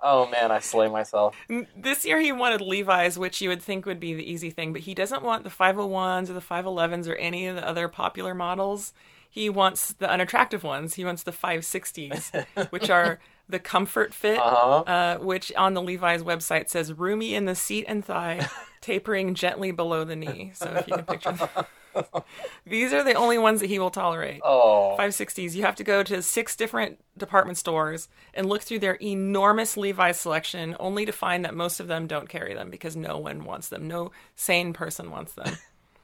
oh 0.00 0.28
man, 0.28 0.50
I 0.50 0.58
slay 0.60 0.88
myself. 0.88 1.34
This 1.76 2.04
year 2.04 2.20
he 2.20 2.32
wanted 2.32 2.60
Levi's, 2.60 3.18
which 3.18 3.40
you 3.40 3.48
would 3.48 3.62
think 3.62 3.86
would 3.86 4.00
be 4.00 4.14
the 4.14 4.30
easy 4.30 4.50
thing, 4.50 4.72
but 4.72 4.82
he 4.82 4.94
doesn't 4.94 5.22
want 5.22 5.44
the 5.44 5.50
501s 5.50 6.28
or 6.30 6.34
the 6.34 6.40
511s 6.40 7.08
or 7.08 7.14
any 7.16 7.46
of 7.46 7.56
the 7.56 7.66
other 7.66 7.88
popular 7.88 8.34
models. 8.34 8.92
he 9.28 9.48
wants 9.48 9.92
the 9.94 10.10
unattractive 10.10 10.62
ones. 10.64 10.94
He 10.94 11.04
wants 11.04 11.22
the 11.22 11.32
560s, 11.32 12.46
which 12.70 12.90
are 12.90 13.18
the 13.50 13.58
comfort 13.58 14.12
fit, 14.14 14.38
Uh-huh. 14.38 14.80
uh, 14.86 15.18
which 15.18 15.52
on 15.56 15.74
the 15.74 15.82
Levi's 15.82 16.22
website 16.22 16.68
says 16.68 16.92
roomy 16.92 17.34
in 17.34 17.44
the 17.44 17.54
seat 17.54 17.84
and 17.88 18.04
thigh, 18.04 18.48
tapering 18.80 19.34
gently 19.34 19.70
below 19.72 20.04
the 20.04 20.16
knee. 20.16 20.52
So 20.54 20.66
if 20.76 20.88
you 20.88 20.94
can 20.96 21.04
picture 21.04 21.32
them. 21.32 21.48
These 22.66 22.92
are 22.92 23.02
the 23.02 23.14
only 23.14 23.36
ones 23.36 23.60
that 23.60 23.66
he 23.66 23.78
will 23.80 23.90
tolerate. 23.90 24.40
Oh. 24.44 24.96
560s. 24.98 25.54
You 25.54 25.62
have 25.62 25.74
to 25.76 25.84
go 25.84 26.02
to 26.04 26.22
six 26.22 26.54
different 26.54 27.00
department 27.18 27.58
stores 27.58 28.08
and 28.32 28.48
look 28.48 28.62
through 28.62 28.78
their 28.78 28.94
enormous 29.02 29.76
Levi's 29.76 30.18
selection, 30.20 30.76
only 30.78 31.04
to 31.06 31.12
find 31.12 31.44
that 31.44 31.54
most 31.54 31.80
of 31.80 31.88
them 31.88 32.06
don't 32.06 32.28
carry 32.28 32.54
them 32.54 32.70
because 32.70 32.94
no 32.96 33.18
one 33.18 33.44
wants 33.44 33.68
them. 33.68 33.88
No 33.88 34.12
sane 34.36 34.72
person 34.72 35.10
wants 35.10 35.32
them. 35.32 35.52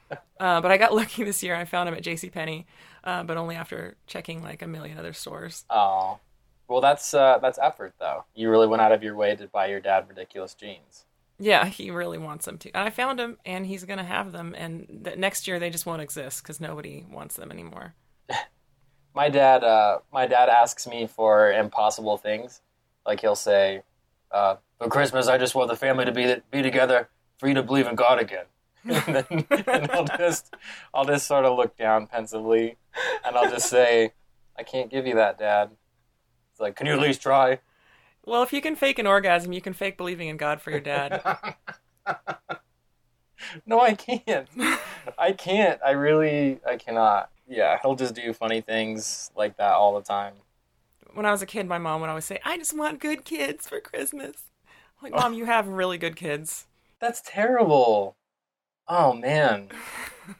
uh, 0.39 0.59
but 0.61 0.71
I 0.71 0.77
got 0.77 0.93
lucky 0.93 1.23
this 1.23 1.41
year. 1.41 1.55
I 1.55 1.63
found 1.63 1.87
them 1.87 1.95
at 1.95 2.03
JCPenney, 2.03 2.65
uh, 3.05 3.23
but 3.23 3.37
only 3.37 3.55
after 3.55 3.95
checking 4.07 4.43
like 4.43 4.61
a 4.61 4.67
million 4.67 4.97
other 4.97 5.13
stores. 5.13 5.63
Oh. 5.69 6.19
Well, 6.67 6.81
that's 6.81 7.13
uh, 7.13 7.39
that's 7.41 7.59
effort 7.61 7.93
though. 7.99 8.25
You 8.35 8.49
really 8.49 8.67
went 8.67 8.81
out 8.81 8.91
of 8.91 9.03
your 9.03 9.15
way 9.15 9.35
to 9.35 9.47
buy 9.47 9.67
your 9.67 9.79
dad 9.79 10.07
ridiculous 10.07 10.53
jeans. 10.53 11.05
Yeah, 11.39 11.65
he 11.65 11.91
really 11.91 12.17
wants 12.17 12.45
them 12.45 12.57
to. 12.59 12.71
And 12.71 12.87
I 12.87 12.89
found 12.89 13.19
them, 13.19 13.37
and 13.45 13.65
he's 13.65 13.83
going 13.83 13.99
to 13.99 14.03
have 14.03 14.31
them. 14.31 14.55
And 14.57 15.01
th- 15.05 15.17
next 15.17 15.47
year 15.47 15.59
they 15.59 15.69
just 15.69 15.85
won't 15.85 16.01
exist 16.01 16.41
because 16.41 16.59
nobody 16.59 17.05
wants 17.09 17.35
them 17.35 17.51
anymore. 17.51 17.93
My 19.15 19.29
dad, 19.29 19.63
uh, 19.63 19.99
my 20.13 20.27
dad 20.27 20.47
asks 20.47 20.85
me 20.85 21.07
for 21.07 21.51
impossible 21.51 22.17
things. 22.17 22.61
Like 23.03 23.21
he'll 23.21 23.35
say, 23.35 23.81
uh, 24.29 24.57
"For 24.77 24.89
Christmas, 24.89 25.27
I 25.27 25.39
just 25.39 25.55
want 25.55 25.69
the 25.69 25.75
family 25.75 26.05
to 26.05 26.11
be 26.11 26.35
be 26.51 26.61
together, 26.61 27.09
for 27.39 27.47
you 27.47 27.55
to 27.55 27.63
believe 27.63 27.87
in 27.87 27.95
God 27.95 28.19
again." 28.19 28.45
and 28.83 29.15
then 29.15 29.45
and 29.49 29.89
I'll 29.89 30.05
just, 30.05 30.53
I'll 30.93 31.05
just 31.05 31.25
sort 31.25 31.45
of 31.45 31.57
look 31.57 31.75
down 31.75 32.05
pensively, 32.05 32.77
and 33.25 33.35
I'll 33.35 33.49
just 33.49 33.71
say, 33.71 34.11
"I 34.55 34.61
can't 34.61 34.91
give 34.91 35.07
you 35.07 35.15
that, 35.15 35.39
Dad." 35.39 35.71
It's 36.57 36.61
like, 36.61 36.75
"Can 36.75 36.87
you 36.87 36.93
at 36.93 36.99
least 36.99 37.21
try?" 37.21 37.59
Well, 38.25 38.41
if 38.41 38.51
you 38.51 38.61
can 38.61 38.75
fake 38.75 38.97
an 38.97 39.05
orgasm, 39.05 39.53
you 39.53 39.61
can 39.61 39.73
fake 39.73 39.95
believing 39.95 40.27
in 40.27 40.37
God 40.37 40.59
for 40.59 40.71
your 40.71 40.79
dad. 40.79 41.21
No, 43.65 43.79
I 43.79 43.93
can't. 43.93 44.47
I 45.17 45.31
can't. 45.31 45.79
I 45.85 45.91
really, 45.91 46.59
I 46.67 46.75
cannot. 46.75 47.29
Yeah, 47.47 47.77
he'll 47.81 47.95
just 47.95 48.15
do 48.15 48.33
funny 48.33 48.61
things 48.61 49.29
like 49.35 49.57
that 49.57 49.73
all 49.73 49.95
the 49.95 50.01
time. 50.03 50.33
when 51.13 51.25
I 51.25 51.31
was 51.31 51.41
a 51.43 51.45
kid, 51.45 51.67
my 51.67 51.77
mom 51.77 52.01
would 52.01 52.09
always 52.09 52.25
say, 52.25 52.39
I 52.43 52.57
just 52.57 52.75
want 52.75 52.99
good 52.99 53.23
kids 53.23 53.67
for 53.67 53.79
Christmas. 53.79 54.45
I'm 54.99 55.11
like, 55.11 55.13
oh. 55.13 55.23
Mom, 55.23 55.33
you 55.33 55.45
have 55.45 55.67
really 55.67 55.97
good 55.99 56.15
kids. 56.15 56.65
That's 56.99 57.21
terrible. 57.23 58.15
Oh 58.87 59.13
man, 59.13 59.69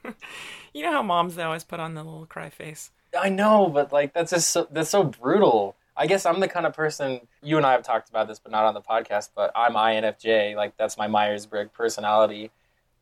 You 0.74 0.83
know 0.83 0.91
how 0.91 1.03
moms, 1.03 1.36
they 1.36 1.43
always 1.43 1.63
put 1.63 1.79
on 1.79 1.93
the 1.95 2.03
little 2.03 2.25
cry 2.25 2.50
face. 2.50 2.91
I 3.17 3.29
know, 3.29 3.67
but 3.69 3.91
like 3.93 4.13
that's 4.13 4.31
just 4.31 4.50
so, 4.50 4.67
that's 4.71 4.89
so 4.89 5.03
brutal. 5.03 5.75
I 5.97 6.05
guess 6.05 6.25
I'm 6.25 6.39
the 6.39 6.47
kind 6.47 6.65
of 6.65 6.73
person. 6.73 7.21
You 7.41 7.57
and 7.57 7.65
I 7.65 7.71
have 7.71 7.83
talked 7.83 8.09
about 8.09 8.27
this, 8.27 8.39
but 8.39 8.51
not 8.51 8.65
on 8.65 8.75
the 8.75 8.81
podcast. 8.81 9.29
But 9.35 9.51
I'm 9.55 9.73
INFJ. 9.73 10.55
Like 10.55 10.77
that's 10.77 10.97
my 10.97 11.07
Myers 11.07 11.45
Briggs 11.45 11.71
personality 11.73 12.51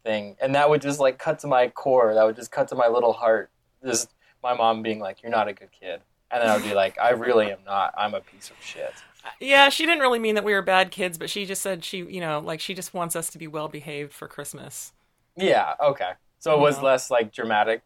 thing, 0.03 0.37
and 0.41 0.55
that 0.55 0.69
would 0.69 0.81
just 0.81 0.99
like 0.99 1.17
cut 1.17 1.39
to 1.39 1.47
my 1.47 1.67
core. 1.67 2.13
That 2.13 2.25
would 2.25 2.37
just 2.37 2.51
cut 2.51 2.69
to 2.69 2.75
my 2.75 2.87
little 2.87 3.13
heart. 3.13 3.49
Just 3.83 4.13
my 4.41 4.53
mom 4.53 4.81
being 4.81 4.99
like, 4.99 5.21
"You're 5.21 5.31
not 5.31 5.47
a 5.47 5.53
good 5.53 5.71
kid," 5.71 6.01
and 6.31 6.41
then 6.41 6.49
I 6.49 6.55
would 6.55 6.63
be 6.63 6.73
like, 6.73 6.97
"I 6.97 7.09
really 7.11 7.51
am 7.51 7.59
not. 7.65 7.93
I'm 7.97 8.13
a 8.13 8.21
piece 8.21 8.49
of 8.49 8.55
shit." 8.61 8.93
Uh, 9.25 9.29
yeah, 9.39 9.69
she 9.69 9.85
didn't 9.85 9.99
really 9.99 10.19
mean 10.19 10.35
that 10.35 10.43
we 10.43 10.53
were 10.53 10.61
bad 10.61 10.89
kids, 10.91 11.17
but 11.17 11.29
she 11.29 11.45
just 11.45 11.61
said 11.61 11.83
she, 11.83 11.97
you 11.97 12.21
know, 12.21 12.39
like 12.39 12.59
she 12.61 12.73
just 12.73 12.93
wants 12.93 13.15
us 13.15 13.29
to 13.31 13.37
be 13.37 13.47
well 13.47 13.67
behaved 13.67 14.13
for 14.13 14.27
Christmas. 14.27 14.93
Yeah. 15.35 15.73
Okay. 15.81 16.11
So 16.39 16.55
it 16.55 16.59
was 16.59 16.81
less 16.81 17.09
like 17.09 17.33
dramatic 17.33 17.81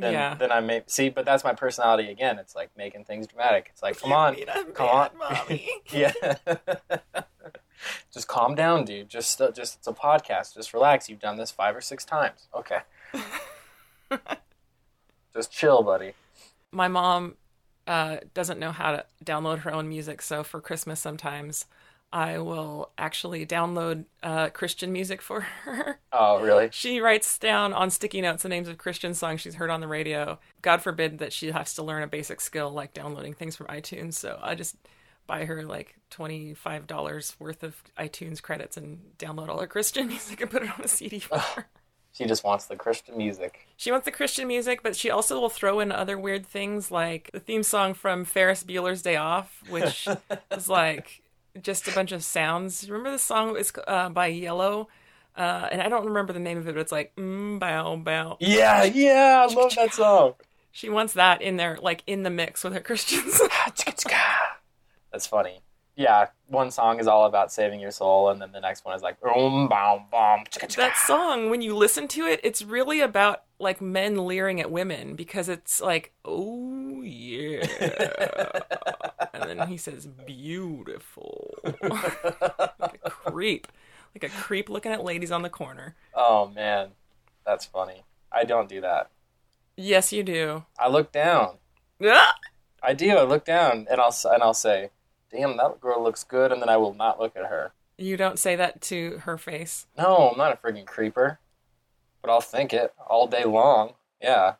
than 0.00 0.12
yeah. 0.12 0.34
than 0.34 0.50
I 0.50 0.60
may 0.60 0.82
see. 0.86 1.08
But 1.08 1.24
that's 1.24 1.44
my 1.44 1.54
personality 1.54 2.10
again. 2.10 2.38
It's 2.38 2.54
like 2.54 2.70
making 2.76 3.04
things 3.04 3.26
dramatic. 3.26 3.68
It's 3.72 3.82
like, 3.82 3.98
come 4.00 4.10
You 4.10 4.16
on, 4.16 4.72
come 4.72 4.88
on. 4.88 5.10
mommy. 5.18 5.68
yeah. 5.92 6.12
just 8.12 8.28
calm 8.28 8.54
down, 8.54 8.84
dude. 8.84 9.08
Just 9.08 9.40
uh, 9.40 9.50
just 9.50 9.78
it's 9.78 9.86
a 9.86 9.92
podcast. 9.92 10.54
Just 10.54 10.74
relax. 10.74 11.08
You've 11.08 11.20
done 11.20 11.36
this 11.36 11.50
five 11.50 11.76
or 11.76 11.80
six 11.80 12.04
times. 12.04 12.48
Okay. 12.54 12.78
just 15.34 15.52
chill, 15.52 15.82
buddy. 15.82 16.12
my 16.72 16.88
mom 16.88 17.36
uh, 17.86 18.18
doesn't 18.34 18.58
know 18.58 18.72
how 18.72 18.92
to 18.92 19.04
download 19.24 19.60
her 19.60 19.72
own 19.72 19.88
music, 19.88 20.22
so 20.22 20.42
for 20.42 20.60
Christmas 20.60 21.00
sometimes 21.00 21.66
I 22.12 22.38
will 22.38 22.90
actually 22.98 23.46
download 23.46 24.04
uh, 24.22 24.48
Christian 24.50 24.92
music 24.92 25.22
for 25.22 25.42
her. 25.42 26.00
Oh, 26.12 26.40
really? 26.40 26.70
She 26.80 27.00
writes 27.00 27.38
down 27.38 27.72
on 27.72 27.90
sticky 27.90 28.20
notes 28.20 28.42
the 28.42 28.48
names 28.48 28.68
of 28.68 28.78
Christian 28.78 29.14
songs 29.14 29.40
she's 29.40 29.54
heard 29.54 29.70
on 29.70 29.80
the 29.80 29.86
radio. 29.88 30.38
God 30.62 30.82
forbid 30.82 31.18
that 31.18 31.32
she 31.32 31.52
has 31.52 31.74
to 31.74 31.82
learn 31.82 32.02
a 32.02 32.08
basic 32.08 32.40
skill 32.40 32.70
like 32.70 32.94
downloading 32.94 33.34
things 33.34 33.54
from 33.54 33.66
iTunes. 33.68 34.14
So 34.14 34.38
I 34.42 34.54
just 34.54 34.76
buy 35.26 35.44
her 35.44 35.62
like 35.62 35.94
$25 36.10 37.34
worth 37.38 37.62
of 37.62 37.82
iTunes 37.96 38.42
credits 38.42 38.76
and 38.76 38.98
download 39.18 39.48
all 39.48 39.60
her 39.60 39.66
Christian 39.68 40.08
music 40.08 40.40
and 40.40 40.50
put 40.50 40.62
it 40.62 40.78
on 40.78 40.84
a 40.84 40.88
CD 40.88 41.20
for 41.20 41.38
her. 41.38 41.66
She 42.12 42.26
just 42.26 42.42
wants 42.42 42.66
the 42.66 42.74
Christian 42.74 43.16
music. 43.16 43.68
She 43.76 43.92
wants 43.92 44.04
the 44.04 44.10
Christian 44.10 44.48
music, 44.48 44.82
but 44.82 44.96
she 44.96 45.10
also 45.10 45.40
will 45.40 45.48
throw 45.48 45.78
in 45.78 45.92
other 45.92 46.18
weird 46.18 46.44
things 46.44 46.90
like 46.90 47.30
the 47.32 47.38
theme 47.38 47.62
song 47.62 47.94
from 47.94 48.24
Ferris 48.24 48.64
Bueller's 48.64 49.02
Day 49.02 49.14
Off, 49.14 49.62
which 49.68 50.08
is 50.50 50.68
like 50.68 51.22
just 51.62 51.88
a 51.88 51.92
bunch 51.92 52.12
of 52.12 52.24
sounds. 52.24 52.88
Remember 52.88 53.10
the 53.10 53.18
song? 53.18 53.56
It's 53.56 53.72
uh, 53.86 54.08
by 54.10 54.32
Yello, 54.32 54.86
uh, 55.36 55.68
and 55.70 55.80
I 55.82 55.88
don't 55.88 56.06
remember 56.06 56.32
the 56.32 56.40
name 56.40 56.58
of 56.58 56.68
it, 56.68 56.74
but 56.74 56.80
it's 56.80 56.92
like 56.92 57.14
mm, 57.16 57.58
bow 57.58 57.96
bow. 57.96 58.36
Yeah, 58.40 58.84
yeah, 58.84 59.46
I 59.48 59.52
love 59.52 59.74
that 59.76 59.94
song. 59.94 60.34
She 60.72 60.88
wants 60.88 61.14
that 61.14 61.42
in 61.42 61.56
there, 61.56 61.78
like 61.80 62.02
in 62.06 62.22
the 62.22 62.30
mix 62.30 62.62
with 62.62 62.72
her 62.74 62.80
Christian 62.80 63.30
song. 63.30 63.48
That's 65.12 65.26
funny. 65.26 65.60
Yeah, 65.96 66.28
one 66.46 66.70
song 66.70 66.98
is 66.98 67.06
all 67.06 67.26
about 67.26 67.52
saving 67.52 67.80
your 67.80 67.90
soul, 67.90 68.30
and 68.30 68.40
then 68.40 68.52
the 68.52 68.60
next 68.60 68.84
one 68.84 68.96
is 68.96 69.02
like 69.02 69.16
um, 69.22 69.68
bam, 69.68 70.06
bam, 70.10 70.44
that 70.76 70.96
song, 70.96 71.50
when 71.50 71.60
you 71.60 71.76
listen 71.76 72.08
to 72.08 72.26
it, 72.26 72.40
it's 72.42 72.62
really 72.62 73.00
about 73.00 73.42
like 73.58 73.80
men 73.82 74.26
leering 74.26 74.60
at 74.60 74.70
women 74.70 75.14
because 75.14 75.48
it's 75.48 75.80
like, 75.80 76.12
oh 76.24 76.89
yeah, 77.02 77.66
and 79.32 79.42
then 79.58 79.68
he 79.68 79.76
says 79.76 80.06
beautiful, 80.06 81.54
like 81.82 83.00
a 83.04 83.10
creep, 83.10 83.68
like 84.14 84.24
a 84.24 84.34
creep 84.34 84.68
looking 84.68 84.92
at 84.92 85.04
ladies 85.04 85.30
on 85.30 85.42
the 85.42 85.50
corner. 85.50 85.94
Oh 86.14 86.48
man, 86.48 86.90
that's 87.44 87.64
funny. 87.64 88.04
I 88.32 88.44
don't 88.44 88.68
do 88.68 88.80
that. 88.80 89.10
Yes, 89.76 90.12
you 90.12 90.22
do. 90.22 90.64
I 90.78 90.88
look 90.88 91.12
down. 91.12 91.56
Ah! 92.04 92.34
I 92.82 92.94
do. 92.94 93.16
I 93.16 93.22
look 93.22 93.44
down, 93.44 93.86
and 93.90 94.00
I'll 94.00 94.14
and 94.32 94.42
I'll 94.42 94.54
say, 94.54 94.90
"Damn, 95.30 95.56
that 95.56 95.80
girl 95.80 96.02
looks 96.02 96.24
good," 96.24 96.52
and 96.52 96.60
then 96.60 96.68
I 96.68 96.76
will 96.76 96.94
not 96.94 97.20
look 97.20 97.36
at 97.36 97.46
her. 97.46 97.72
You 97.98 98.16
don't 98.16 98.38
say 98.38 98.56
that 98.56 98.80
to 98.82 99.18
her 99.24 99.36
face. 99.36 99.86
No, 99.98 100.30
I'm 100.30 100.38
not 100.38 100.52
a 100.52 100.56
freaking 100.56 100.86
creeper, 100.86 101.38
but 102.22 102.30
I'll 102.30 102.40
think 102.40 102.72
it 102.72 102.94
all 103.06 103.26
day 103.26 103.44
long. 103.44 103.94
Yeah, 104.22 104.54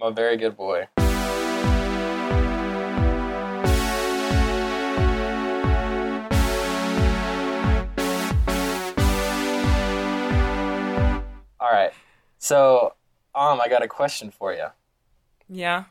I'm 0.00 0.12
a 0.12 0.14
very 0.14 0.36
good 0.36 0.56
boy. 0.56 0.88
So 12.46 12.94
um, 13.34 13.60
I 13.60 13.68
got 13.68 13.82
a 13.82 13.88
question 13.88 14.30
for 14.30 14.52
you. 14.52 14.66
Yeah. 15.48 15.84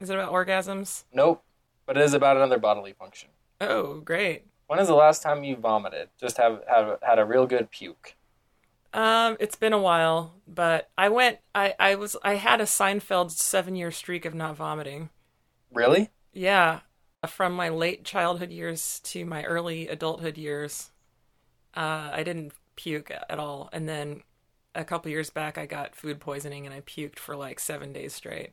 Is 0.00 0.10
it 0.10 0.14
about 0.14 0.32
orgasms? 0.32 1.04
Nope, 1.12 1.44
but 1.86 1.96
it 1.96 2.02
is 2.02 2.12
about 2.12 2.36
another 2.36 2.58
bodily 2.58 2.92
function. 2.92 3.30
Oh, 3.60 4.00
great. 4.00 4.44
When 4.66 4.80
is 4.80 4.88
the 4.88 4.94
last 4.94 5.22
time 5.22 5.44
you 5.44 5.56
vomited? 5.56 6.08
Just 6.20 6.38
have 6.38 6.62
have 6.68 6.98
had 7.02 7.18
a 7.20 7.24
real 7.24 7.46
good 7.46 7.70
puke. 7.70 8.16
Um, 8.92 9.36
it's 9.38 9.56
been 9.56 9.72
a 9.72 9.78
while, 9.78 10.34
but 10.48 10.90
I 10.98 11.08
went. 11.08 11.38
I 11.54 11.74
I 11.78 11.94
was. 11.94 12.16
I 12.24 12.34
had 12.34 12.60
a 12.60 12.64
Seinfeld 12.64 13.30
seven-year 13.30 13.92
streak 13.92 14.24
of 14.24 14.34
not 14.34 14.56
vomiting. 14.56 15.10
Really? 15.72 16.10
Yeah, 16.32 16.80
from 17.28 17.52
my 17.52 17.68
late 17.68 18.04
childhood 18.04 18.50
years 18.50 19.00
to 19.04 19.24
my 19.24 19.44
early 19.44 19.88
adulthood 19.88 20.36
years, 20.36 20.90
uh, 21.74 22.10
I 22.12 22.22
didn't 22.24 22.52
puke 22.74 23.10
at 23.10 23.38
all. 23.38 23.70
And 23.72 23.88
then 23.88 24.22
a 24.76 24.84
couple 24.84 25.10
years 25.10 25.30
back, 25.30 25.58
I 25.58 25.66
got 25.66 25.96
food 25.96 26.20
poisoning 26.20 26.66
and 26.66 26.74
I 26.74 26.80
puked 26.80 27.18
for 27.18 27.34
like 27.34 27.58
seven 27.58 27.92
days 27.92 28.12
straight. 28.12 28.52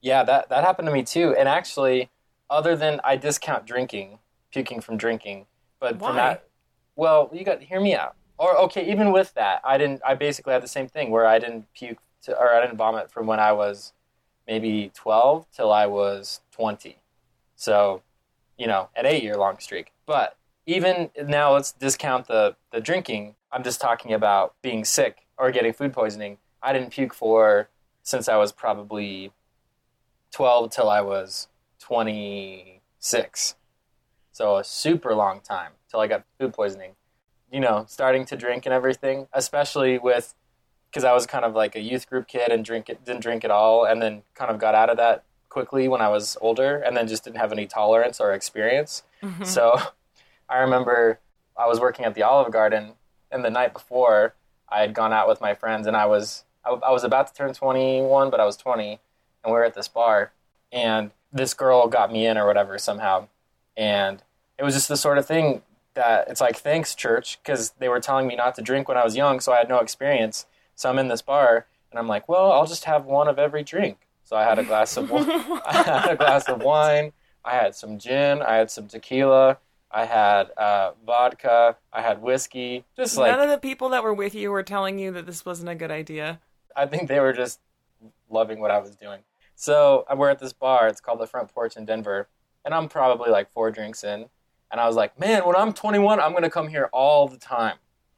Yeah, 0.00 0.22
that 0.24 0.48
that 0.50 0.64
happened 0.64 0.86
to 0.86 0.92
me 0.92 1.02
too. 1.02 1.34
And 1.38 1.48
actually, 1.48 2.10
other 2.50 2.76
than 2.76 3.00
I 3.04 3.16
discount 3.16 3.66
drinking, 3.66 4.18
puking 4.52 4.80
from 4.80 4.96
drinking, 4.96 5.46
but 5.80 5.98
Why? 5.98 6.08
from 6.08 6.16
that, 6.16 6.48
well, 6.96 7.30
you 7.32 7.44
got 7.44 7.62
hear 7.62 7.80
me 7.80 7.94
out. 7.94 8.14
Or 8.36 8.56
okay, 8.62 8.90
even 8.90 9.12
with 9.12 9.32
that, 9.34 9.60
I 9.64 9.78
didn't. 9.78 10.02
I 10.04 10.14
basically 10.14 10.52
had 10.52 10.62
the 10.62 10.68
same 10.68 10.88
thing 10.88 11.10
where 11.10 11.26
I 11.26 11.38
didn't 11.38 11.72
puke 11.72 11.98
to, 12.22 12.36
or 12.36 12.52
I 12.52 12.60
didn't 12.60 12.76
vomit 12.76 13.10
from 13.10 13.26
when 13.26 13.38
I 13.40 13.52
was 13.52 13.92
maybe 14.46 14.90
twelve 14.92 15.46
till 15.54 15.72
I 15.72 15.86
was 15.86 16.40
twenty. 16.50 16.98
So, 17.56 18.02
you 18.58 18.66
know, 18.66 18.88
an 18.96 19.06
eight-year-long 19.06 19.60
streak. 19.60 19.92
But 20.04 20.36
even 20.66 21.10
now, 21.22 21.52
let's 21.52 21.70
discount 21.72 22.26
the 22.26 22.56
the 22.72 22.80
drinking. 22.80 23.36
I'm 23.52 23.62
just 23.62 23.80
talking 23.80 24.12
about 24.12 24.54
being 24.62 24.84
sick 24.84 25.23
or 25.38 25.50
getting 25.50 25.72
food 25.72 25.92
poisoning. 25.92 26.38
I 26.62 26.72
didn't 26.72 26.90
puke 26.90 27.14
for 27.14 27.68
since 28.02 28.28
I 28.28 28.36
was 28.36 28.52
probably 28.52 29.32
12 30.32 30.70
till 30.70 30.88
I 30.88 31.00
was 31.00 31.48
26. 31.80 33.54
So 34.32 34.56
a 34.56 34.64
super 34.64 35.14
long 35.14 35.40
time 35.40 35.72
till 35.90 36.00
I 36.00 36.06
got 36.06 36.24
food 36.38 36.52
poisoning. 36.52 36.96
You 37.50 37.60
know, 37.60 37.84
starting 37.88 38.24
to 38.26 38.36
drink 38.36 38.66
and 38.66 38.72
everything, 38.72 39.28
especially 39.32 39.98
with 39.98 40.34
because 40.90 41.04
I 41.04 41.12
was 41.12 41.26
kind 41.26 41.44
of 41.44 41.54
like 41.54 41.74
a 41.74 41.80
youth 41.80 42.08
group 42.08 42.28
kid 42.28 42.50
and 42.50 42.64
drink 42.64 42.88
it, 42.88 43.04
didn't 43.04 43.22
drink 43.22 43.44
at 43.44 43.50
all, 43.50 43.84
and 43.84 44.00
then 44.00 44.22
kind 44.34 44.50
of 44.50 44.58
got 44.58 44.74
out 44.76 44.90
of 44.90 44.96
that 44.96 45.24
quickly 45.48 45.88
when 45.88 46.00
I 46.00 46.08
was 46.08 46.36
older, 46.40 46.76
and 46.78 46.96
then 46.96 47.08
just 47.08 47.24
didn't 47.24 47.38
have 47.38 47.52
any 47.52 47.66
tolerance 47.66 48.20
or 48.20 48.32
experience. 48.32 49.02
Mhm. 49.22 49.44
So 49.46 49.76
I 50.48 50.58
remember 50.58 51.18
I 51.56 51.66
was 51.66 51.80
working 51.80 52.04
at 52.04 52.14
the 52.14 52.22
Olive 52.22 52.52
Garden, 52.52 52.94
and 53.30 53.44
the 53.44 53.50
night 53.50 53.72
before 53.72 54.34
I 54.68 54.80
had 54.80 54.94
gone 54.94 55.12
out 55.12 55.28
with 55.28 55.40
my 55.40 55.54
friends, 55.54 55.86
and 55.86 55.96
I 55.96 56.06
was 56.06 56.44
I, 56.64 56.70
I 56.70 56.90
was 56.90 57.04
about 57.04 57.26
to 57.28 57.34
turn 57.34 57.52
21, 57.52 58.30
but 58.30 58.40
I 58.40 58.44
was 58.44 58.56
20, 58.56 58.90
and 58.90 58.98
we 59.46 59.52
were 59.52 59.64
at 59.64 59.74
this 59.74 59.88
bar, 59.88 60.32
and 60.72 61.10
this 61.32 61.54
girl 61.54 61.88
got 61.88 62.12
me 62.12 62.26
in 62.26 62.38
or 62.38 62.46
whatever 62.46 62.78
somehow, 62.78 63.28
and 63.76 64.22
it 64.58 64.64
was 64.64 64.74
just 64.74 64.88
the 64.88 64.96
sort 64.96 65.18
of 65.18 65.26
thing 65.26 65.62
that 65.94 66.28
it's 66.28 66.40
like 66.40 66.56
thanks 66.56 66.94
church 66.94 67.38
because 67.42 67.70
they 67.78 67.88
were 67.88 68.00
telling 68.00 68.26
me 68.26 68.36
not 68.36 68.54
to 68.56 68.62
drink 68.62 68.88
when 68.88 68.96
I 68.96 69.04
was 69.04 69.16
young, 69.16 69.40
so 69.40 69.52
I 69.52 69.58
had 69.58 69.68
no 69.68 69.78
experience. 69.78 70.46
So 70.76 70.90
I'm 70.90 70.98
in 70.98 71.08
this 71.08 71.22
bar, 71.22 71.66
and 71.90 71.98
I'm 71.98 72.08
like, 72.08 72.28
well, 72.28 72.50
I'll 72.50 72.66
just 72.66 72.84
have 72.84 73.04
one 73.04 73.28
of 73.28 73.38
every 73.38 73.62
drink. 73.62 73.98
So 74.24 74.36
I 74.36 74.42
had 74.42 74.58
a 74.58 74.64
glass 74.64 74.96
of. 74.96 75.12
I 75.12 75.82
had 75.86 76.10
a 76.10 76.16
glass 76.16 76.48
of 76.48 76.62
wine. 76.62 77.12
I 77.44 77.52
had 77.52 77.74
some 77.74 77.98
gin. 77.98 78.42
I 78.42 78.56
had 78.56 78.70
some 78.70 78.88
tequila. 78.88 79.58
I 79.94 80.06
had 80.06 80.50
uh, 80.58 80.90
vodka. 81.06 81.76
I 81.92 82.02
had 82.02 82.20
whiskey. 82.20 82.84
Just 82.96 83.16
like 83.16 83.30
None 83.30 83.40
of 83.40 83.48
the 83.48 83.58
people 83.58 83.90
that 83.90 84.02
were 84.02 84.12
with 84.12 84.34
you 84.34 84.50
were 84.50 84.64
telling 84.64 84.98
you 84.98 85.12
that 85.12 85.24
this 85.24 85.46
wasn't 85.46 85.68
a 85.68 85.76
good 85.76 85.92
idea. 85.92 86.40
I 86.76 86.86
think 86.86 87.08
they 87.08 87.20
were 87.20 87.32
just 87.32 87.60
loving 88.28 88.58
what 88.58 88.72
I 88.72 88.80
was 88.80 88.96
doing. 88.96 89.20
So 89.54 90.04
we're 90.16 90.30
at 90.30 90.40
this 90.40 90.52
bar. 90.52 90.88
It's 90.88 91.00
called 91.00 91.20
the 91.20 91.28
Front 91.28 91.54
Porch 91.54 91.76
in 91.76 91.84
Denver, 91.84 92.26
and 92.64 92.74
I'm 92.74 92.88
probably 92.88 93.30
like 93.30 93.52
four 93.52 93.70
drinks 93.70 94.02
in, 94.02 94.26
and 94.72 94.80
I 94.80 94.88
was 94.88 94.96
like, 94.96 95.18
man, 95.18 95.46
when 95.46 95.54
I'm 95.54 95.72
21, 95.72 96.18
I'm 96.18 96.32
gonna 96.32 96.50
come 96.50 96.66
here 96.66 96.90
all 96.92 97.28
the 97.28 97.38
time, 97.38 97.76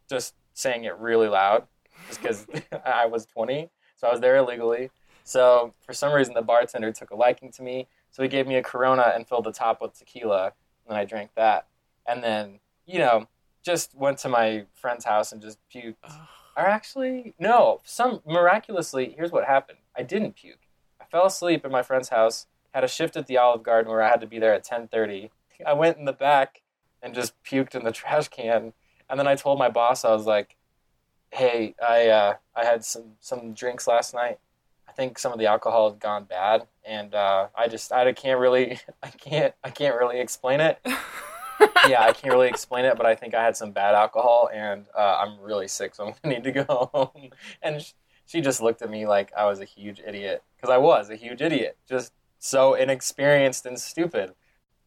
just 0.08 0.34
saying 0.54 0.84
it 0.84 0.96
really 0.96 1.28
loud, 1.28 1.64
just 2.08 2.22
because 2.22 2.46
I 2.86 3.04
was 3.04 3.26
20, 3.26 3.68
so 3.96 4.06
I 4.06 4.12
was 4.12 4.20
there 4.22 4.36
illegally. 4.36 4.90
So 5.24 5.74
for 5.84 5.92
some 5.92 6.14
reason, 6.14 6.32
the 6.32 6.40
bartender 6.40 6.90
took 6.90 7.10
a 7.10 7.16
liking 7.16 7.52
to 7.52 7.62
me, 7.62 7.86
so 8.10 8.22
he 8.22 8.30
gave 8.30 8.46
me 8.46 8.54
a 8.56 8.62
Corona 8.62 9.12
and 9.14 9.28
filled 9.28 9.44
the 9.44 9.52
top 9.52 9.82
with 9.82 9.98
tequila, 9.98 10.54
and 10.86 10.94
then 10.94 10.98
I 10.98 11.04
drank 11.04 11.30
that, 11.36 11.66
and 12.06 12.22
then 12.22 12.60
you 12.86 12.98
know 12.98 13.28
just 13.66 13.96
went 13.96 14.16
to 14.18 14.28
my 14.28 14.64
friend's 14.74 15.04
house 15.04 15.32
and 15.32 15.42
just 15.42 15.58
puked. 15.74 15.96
Or 16.56 16.64
actually, 16.64 17.34
no. 17.38 17.80
Some 17.84 18.22
miraculously, 18.24 19.12
here's 19.16 19.32
what 19.32 19.44
happened. 19.44 19.78
I 19.98 20.04
didn't 20.04 20.36
puke. 20.36 20.68
I 21.00 21.04
fell 21.04 21.26
asleep 21.26 21.64
at 21.64 21.70
my 21.72 21.82
friend's 21.82 22.10
house. 22.10 22.46
Had 22.72 22.84
a 22.84 22.88
shift 22.88 23.16
at 23.16 23.26
the 23.26 23.36
Olive 23.36 23.64
Garden 23.64 23.90
where 23.90 24.02
I 24.02 24.08
had 24.08 24.20
to 24.20 24.26
be 24.26 24.38
there 24.38 24.54
at 24.54 24.64
10:30. 24.64 25.30
I 25.66 25.72
went 25.72 25.98
in 25.98 26.04
the 26.04 26.12
back 26.12 26.62
and 27.02 27.14
just 27.14 27.34
puked 27.42 27.74
in 27.74 27.84
the 27.84 27.92
trash 28.00 28.28
can. 28.28 28.72
And 29.10 29.18
then 29.18 29.26
I 29.26 29.34
told 29.34 29.58
my 29.58 29.68
boss, 29.68 30.04
I 30.04 30.12
was 30.12 30.26
like, 30.26 30.56
"Hey, 31.30 31.74
I 31.82 32.08
uh, 32.08 32.34
I 32.54 32.64
had 32.64 32.84
some 32.84 33.16
some 33.20 33.52
drinks 33.52 33.86
last 33.88 34.14
night. 34.14 34.38
I 34.96 35.02
think 35.02 35.18
some 35.18 35.30
of 35.30 35.38
the 35.38 35.44
alcohol 35.44 35.90
had 35.90 36.00
gone 36.00 36.24
bad, 36.24 36.66
and 36.82 37.14
uh, 37.14 37.48
I 37.54 37.68
just 37.68 37.92
I 37.92 38.10
can't 38.14 38.40
really 38.40 38.80
I 39.02 39.10
can't 39.10 39.52
I 39.62 39.68
can't 39.68 39.94
really 39.94 40.20
explain 40.20 40.60
it. 40.60 40.78
yeah, 41.86 42.00
I 42.02 42.12
can't 42.12 42.32
really 42.32 42.48
explain 42.48 42.86
it, 42.86 42.96
but 42.96 43.04
I 43.04 43.14
think 43.14 43.34
I 43.34 43.44
had 43.44 43.58
some 43.58 43.72
bad 43.72 43.94
alcohol, 43.94 44.48
and 44.54 44.86
uh, 44.96 45.18
I'm 45.20 45.38
really 45.38 45.68
sick, 45.68 45.94
so 45.94 46.06
I'm 46.06 46.14
gonna 46.22 46.34
need 46.36 46.44
to 46.44 46.64
go 46.64 46.90
home. 46.94 47.30
And 47.60 47.82
sh- 47.82 47.92
she 48.24 48.40
just 48.40 48.62
looked 48.62 48.80
at 48.80 48.88
me 48.88 49.06
like 49.06 49.32
I 49.36 49.44
was 49.44 49.60
a 49.60 49.66
huge 49.66 50.00
idiot, 50.00 50.42
because 50.56 50.72
I 50.72 50.78
was 50.78 51.10
a 51.10 51.16
huge 51.16 51.42
idiot, 51.42 51.76
just 51.86 52.14
so 52.38 52.72
inexperienced 52.72 53.66
and 53.66 53.78
stupid. 53.78 54.32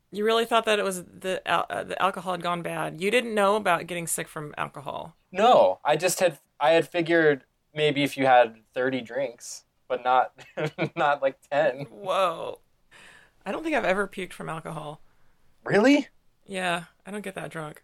You 0.10 0.26
really 0.26 0.46
thought 0.46 0.66
that 0.66 0.80
it 0.80 0.84
was 0.84 1.04
the 1.04 1.40
uh, 1.48 1.84
the 1.84 2.02
alcohol 2.02 2.32
had 2.32 2.42
gone 2.42 2.64
bad. 2.64 3.00
You 3.00 3.12
didn't 3.12 3.36
know 3.36 3.58
about 3.58 3.86
getting 3.86 4.08
sick 4.08 4.28
from 4.28 4.56
alcohol. 4.58 5.16
No, 5.32 5.80
I 5.86 5.96
just 5.98 6.20
had 6.20 6.40
I 6.60 6.72
had 6.72 6.88
figured 6.88 7.44
maybe 7.76 8.02
if 8.02 8.18
you 8.18 8.26
had 8.26 8.56
30 8.74 9.02
drinks, 9.02 9.66
but 9.90 10.04
not 10.06 10.32
not 10.96 11.22
like 11.22 11.38
10. 11.52 11.88
Whoa. 11.90 12.60
I 13.46 13.52
don't 13.52 13.64
think 13.64 13.76
I've 13.76 13.84
ever 13.84 14.08
puked 14.08 14.32
from 14.34 14.48
alcohol. 14.48 15.02
Really? 15.66 16.08
Yeah, 16.46 16.86
I 17.06 17.12
don't 17.12 17.24
get 17.24 17.36
that 17.36 17.52
drunk. 17.52 17.84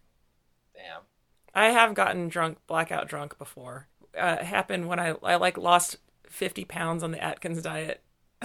Damn. 0.74 1.02
I 1.54 1.66
have 1.66 1.94
gotten 1.94 2.28
drunk, 2.28 2.58
blackout 2.66 3.08
drunk 3.08 3.36
before. 3.38 3.88
Uh, 4.18 4.38
it 4.40 4.46
happened 4.46 4.88
when 4.88 4.98
I 4.98 5.14
I 5.22 5.36
like 5.36 5.58
lost 5.58 5.96
50 6.28 6.64
pounds 6.64 7.02
on 7.02 7.10
the 7.10 7.22
Atkins 7.22 7.60
diet. 7.62 8.02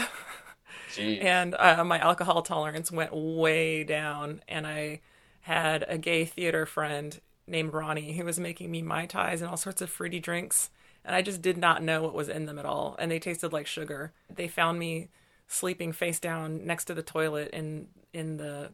Jeez. 0.93 1.23
and 1.23 1.55
uh, 1.55 1.83
my 1.85 1.99
alcohol 1.99 2.41
tolerance 2.41 2.91
went 2.91 3.13
way 3.13 3.83
down 3.85 4.41
and 4.49 4.67
i 4.67 4.99
had 5.41 5.85
a 5.87 5.97
gay 5.97 6.25
theater 6.25 6.65
friend 6.65 7.21
named 7.47 7.73
ronnie 7.73 8.13
who 8.13 8.25
was 8.25 8.37
making 8.39 8.69
me 8.69 8.81
mai 8.81 9.05
tais 9.05 9.39
and 9.41 9.49
all 9.49 9.55
sorts 9.57 9.81
of 9.81 9.89
fruity 9.89 10.19
drinks 10.19 10.69
and 11.05 11.15
i 11.15 11.21
just 11.21 11.41
did 11.41 11.57
not 11.57 11.83
know 11.83 12.01
what 12.01 12.13
was 12.13 12.29
in 12.29 12.45
them 12.45 12.59
at 12.59 12.65
all 12.65 12.95
and 12.99 13.11
they 13.11 13.19
tasted 13.19 13.51
like 13.53 13.67
sugar 13.67 14.11
they 14.33 14.47
found 14.47 14.79
me 14.79 15.09
sleeping 15.47 15.91
face 15.91 16.19
down 16.19 16.65
next 16.65 16.85
to 16.85 16.93
the 16.93 17.03
toilet 17.03 17.49
in 17.51 17.87
in 18.13 18.37
the 18.37 18.71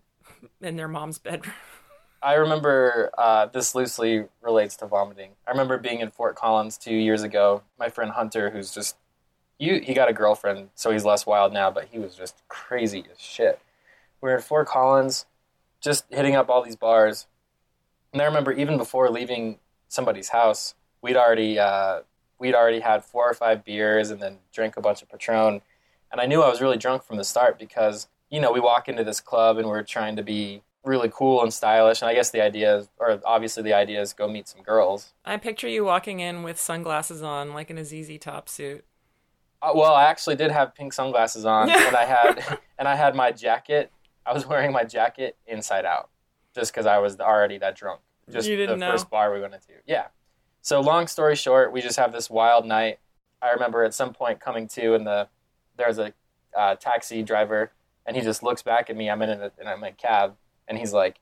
in 0.61 0.75
their 0.75 0.87
mom's 0.87 1.17
bedroom 1.17 1.53
I 2.21 2.33
remember 2.33 3.11
uh, 3.17 3.45
this 3.45 3.75
loosely 3.75 4.25
relates 4.41 4.75
to 4.77 4.87
vomiting. 4.87 5.31
I 5.45 5.51
remember 5.51 5.77
being 5.77 5.99
in 5.99 6.09
Fort 6.09 6.35
Collins 6.35 6.77
two 6.77 6.95
years 6.95 7.21
ago. 7.21 7.61
My 7.77 7.89
friend 7.89 8.11
Hunter, 8.11 8.49
who's 8.49 8.73
just 8.73 8.97
you, 9.59 9.79
he 9.79 9.93
got 9.93 10.09
a 10.09 10.13
girlfriend, 10.13 10.69
so 10.75 10.91
he's 10.91 11.05
less 11.05 11.25
wild 11.25 11.53
now, 11.53 11.71
but 11.71 11.85
he 11.91 11.99
was 11.99 12.15
just 12.15 12.41
crazy 12.47 13.05
as 13.11 13.19
shit. 13.19 13.59
We 14.19 14.29
were 14.29 14.35
in 14.35 14.41
Fort 14.41 14.67
Collins, 14.67 15.25
just 15.79 16.05
hitting 16.09 16.35
up 16.35 16.49
all 16.49 16.63
these 16.63 16.75
bars, 16.75 17.27
and 18.13 18.21
I 18.21 18.25
remember 18.25 18.51
even 18.51 18.77
before 18.77 19.09
leaving 19.09 19.59
somebody's 19.87 20.29
house, 20.29 20.75
we'd 21.01 21.15
already 21.15 21.59
uh, 21.59 22.01
we'd 22.39 22.55
already 22.55 22.79
had 22.79 23.03
four 23.03 23.29
or 23.29 23.33
five 23.33 23.63
beers 23.63 24.09
and 24.11 24.21
then 24.21 24.37
drank 24.53 24.77
a 24.77 24.81
bunch 24.81 25.01
of 25.01 25.09
Patron, 25.09 25.61
and 26.11 26.21
I 26.21 26.25
knew 26.25 26.41
I 26.41 26.49
was 26.49 26.61
really 26.61 26.77
drunk 26.77 27.03
from 27.03 27.17
the 27.17 27.23
start 27.23 27.57
because 27.59 28.07
you 28.29 28.39
know 28.39 28.51
we 28.51 28.59
walk 28.59 28.87
into 28.89 29.03
this 29.03 29.19
club 29.21 29.57
and 29.57 29.67
we're 29.67 29.83
trying 29.83 30.15
to 30.17 30.23
be 30.23 30.61
really 30.83 31.09
cool 31.13 31.43
and 31.43 31.53
stylish. 31.53 32.01
And 32.01 32.09
I 32.09 32.13
guess 32.13 32.29
the 32.31 32.41
idea 32.41 32.77
is, 32.77 32.89
or 32.97 33.19
obviously 33.25 33.61
the 33.63 33.73
idea 33.73 33.99
is 34.01 34.13
go 34.13 34.27
meet 34.27 34.47
some 34.47 34.61
girls. 34.61 35.13
i 35.25 35.35
picture 35.35 35.67
you 35.67 35.83
walking 35.83 36.21
in 36.21 36.43
with 36.43 36.57
sunglasses 36.59 37.21
on 37.21 37.53
like 37.53 37.69
in 37.69 37.77
a 37.77 37.81
zz 37.81 38.19
top 38.21 38.47
suit 38.47 38.85
Uh, 39.61 39.71
well, 39.75 39.93
I 39.95 40.03
actually 40.05 40.35
did 40.37 40.51
have 40.51 40.73
pink 40.75 40.93
sunglasses 40.93 41.43
on, 41.45 41.69
and 41.87 41.95
I 41.95 42.05
had 42.05 42.59
and 42.79 42.87
I 42.87 42.95
had 42.95 43.15
my 43.15 43.31
jacket. 43.31 43.91
I 44.25 44.33
was 44.33 44.45
wearing 44.45 44.71
my 44.71 44.83
jacket 44.83 45.35
inside 45.47 45.85
out, 45.85 46.09
just 46.53 46.71
because 46.73 46.85
I 46.85 46.97
was 46.99 47.19
already 47.19 47.57
that 47.59 47.75
drunk. 47.75 48.01
Just 48.29 48.47
You 48.47 48.55
didn't 48.57 48.79
the 48.79 48.85
know? 48.85 48.91
first 48.91 49.09
bar 49.09 49.33
we 49.33 49.39
went 49.41 49.53
into. 49.53 49.73
Yeah. 49.85 50.07
So 50.67 50.81
long 50.81 51.07
story 51.07 51.37
short, 51.37 51.71
we 51.71 51.79
just 51.79 51.97
have 51.97 52.11
this 52.11 52.29
wild 52.29 52.65
night. 52.65 52.99
I 53.41 53.51
remember 53.51 53.85
at 53.85 53.93
some 53.93 54.11
point 54.11 54.41
coming 54.41 54.67
to, 54.67 54.95
and 54.95 55.07
the 55.07 55.29
there's 55.77 55.97
a 55.97 56.11
uh, 56.53 56.75
taxi 56.75 57.23
driver, 57.23 57.71
and 58.05 58.17
he 58.17 58.21
just 58.21 58.43
looks 58.43 58.63
back 58.63 58.89
at 58.89 58.97
me. 58.97 59.09
I'm 59.09 59.21
in 59.21 59.29
a, 59.29 59.49
and 59.59 59.69
I'm 59.69 59.81
in 59.81 59.85
a 59.85 59.91
cab, 59.93 60.35
and 60.67 60.77
he's 60.77 60.91
like, 60.91 61.21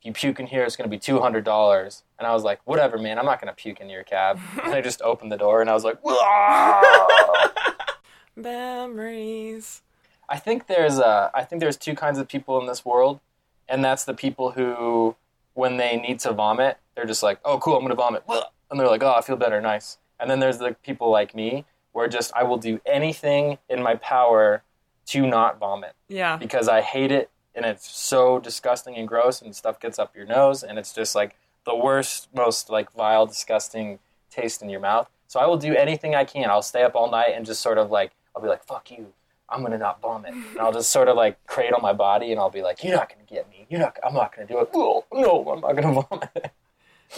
"If 0.00 0.06
you 0.06 0.12
puke 0.14 0.40
in 0.40 0.46
here, 0.46 0.64
it's 0.64 0.76
going 0.76 0.88
to 0.88 0.90
be 0.90 0.98
two 0.98 1.20
hundred 1.20 1.44
dollars." 1.44 2.04
And 2.18 2.26
I 2.26 2.32
was 2.32 2.42
like, 2.42 2.58
"Whatever, 2.64 2.96
man. 2.96 3.18
I'm 3.18 3.26
not 3.26 3.38
going 3.38 3.52
to 3.52 3.54
puke 3.54 3.80
in 3.80 3.90
your 3.90 4.02
cab." 4.02 4.40
and 4.64 4.72
I 4.72 4.80
just 4.80 5.02
opened 5.02 5.30
the 5.30 5.36
door, 5.36 5.60
and 5.60 5.68
I 5.68 5.74
was 5.74 5.84
like, 5.84 5.98
memories 8.34 9.82
I 10.26 10.38
think 10.38 10.68
there's 10.68 10.98
uh, 10.98 11.28
I 11.34 11.44
think 11.44 11.60
there's 11.60 11.76
two 11.76 11.94
kinds 11.94 12.18
of 12.18 12.28
people 12.28 12.58
in 12.62 12.66
this 12.66 12.82
world, 12.82 13.20
and 13.68 13.84
that's 13.84 14.04
the 14.04 14.14
people 14.14 14.52
who, 14.52 15.16
when 15.52 15.76
they 15.76 15.98
need 15.98 16.20
to 16.20 16.32
vomit, 16.32 16.78
they're 16.94 17.04
just 17.04 17.22
like, 17.22 17.40
"Oh, 17.44 17.58
cool, 17.58 17.76
I'm 17.76 17.82
gonna 17.82 17.94
vomit," 17.94 18.22
and 18.70 18.78
they're 18.78 18.88
like, 18.88 19.02
"Oh, 19.02 19.14
I 19.16 19.20
feel 19.20 19.36
better, 19.36 19.60
nice." 19.60 19.98
And 20.18 20.30
then 20.30 20.40
there's 20.40 20.58
the 20.58 20.74
people 20.82 21.10
like 21.10 21.34
me, 21.34 21.64
where 21.92 22.08
just 22.08 22.32
I 22.34 22.42
will 22.44 22.56
do 22.58 22.80
anything 22.86 23.58
in 23.68 23.82
my 23.82 23.96
power 23.96 24.62
to 25.06 25.24
not 25.26 25.58
vomit 25.58 25.92
yeah 26.08 26.36
because 26.36 26.68
I 26.68 26.80
hate 26.80 27.12
it, 27.12 27.30
and 27.54 27.64
it's 27.64 27.88
so 27.88 28.38
disgusting 28.38 28.96
and 28.96 29.06
gross, 29.06 29.40
and 29.42 29.54
stuff 29.54 29.78
gets 29.80 29.98
up 29.98 30.14
your 30.16 30.26
nose, 30.26 30.62
and 30.62 30.78
it's 30.78 30.92
just 30.92 31.14
like 31.14 31.36
the 31.64 31.74
worst, 31.76 32.28
most 32.34 32.70
like 32.70 32.92
vile, 32.92 33.26
disgusting 33.26 33.98
taste 34.30 34.62
in 34.62 34.68
your 34.68 34.80
mouth. 34.80 35.08
So 35.28 35.40
I 35.40 35.46
will 35.46 35.56
do 35.56 35.74
anything 35.74 36.14
I 36.14 36.24
can. 36.24 36.48
I'll 36.50 36.62
stay 36.62 36.82
up 36.82 36.94
all 36.94 37.10
night 37.10 37.32
and 37.34 37.44
just 37.44 37.60
sort 37.60 37.78
of 37.78 37.90
like 37.90 38.12
I'll 38.34 38.42
be 38.42 38.48
like, 38.48 38.64
"Fuck 38.64 38.90
you." 38.90 39.12
I'm 39.48 39.62
gonna 39.62 39.78
not 39.78 40.00
vomit, 40.00 40.34
and 40.50 40.58
I'll 40.58 40.72
just 40.72 40.90
sort 40.90 41.08
of 41.08 41.16
like 41.16 41.44
cradle 41.46 41.80
my 41.80 41.92
body, 41.92 42.32
and 42.32 42.40
I'll 42.40 42.50
be 42.50 42.62
like, 42.62 42.82
"You're 42.82 42.96
not 42.96 43.08
gonna 43.08 43.24
get 43.28 43.48
me. 43.48 43.66
You're 43.70 43.80
not. 43.80 43.96
I'm 44.04 44.12
not 44.14 44.34
gonna 44.34 44.48
do 44.48 44.58
it. 44.60 44.70
Oh, 44.74 45.04
no, 45.12 45.48
I'm 45.50 45.60
not 45.60 45.76
gonna 45.76 46.02
vomit." 46.10 46.52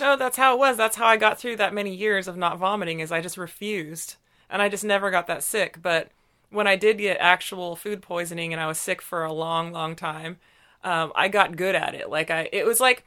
No, 0.01 0.17
that's 0.17 0.37
how 0.37 0.55
it 0.55 0.59
was. 0.59 0.77
That's 0.77 0.97
how 0.97 1.07
I 1.07 1.17
got 1.17 1.39
through 1.39 1.57
that 1.57 1.75
many 1.75 1.95
years 1.95 2.29
of 2.29 2.37
not 2.37 2.59
vomiting 2.59 3.01
is 3.01 3.11
I 3.11 3.21
just 3.21 3.37
refused. 3.39 4.17
And 4.51 4.63
I 4.63 4.69
just 4.69 4.85
never 4.85 5.11
got 5.11 5.27
that 5.27 5.43
sick. 5.43 5.81
But 5.83 6.11
when 6.51 6.67
I 6.67 6.77
did 6.77 6.99
get 6.99 7.19
actual 7.21 7.77
food 7.77 8.01
poisoning 8.03 8.53
and 8.53 8.61
I 8.61 8.67
was 8.67 8.79
sick 8.79 9.03
for 9.03 9.25
a 9.25 9.33
long, 9.33 9.73
long 9.73 9.95
time, 9.97 10.39
um, 10.85 11.13
I 11.15 11.29
got 11.29 11.57
good 11.57 11.75
at 11.75 11.95
it. 11.95 12.09
Like 12.09 12.31
I, 12.31 12.49
it 12.53 12.65
was 12.67 12.81
like 12.81 13.05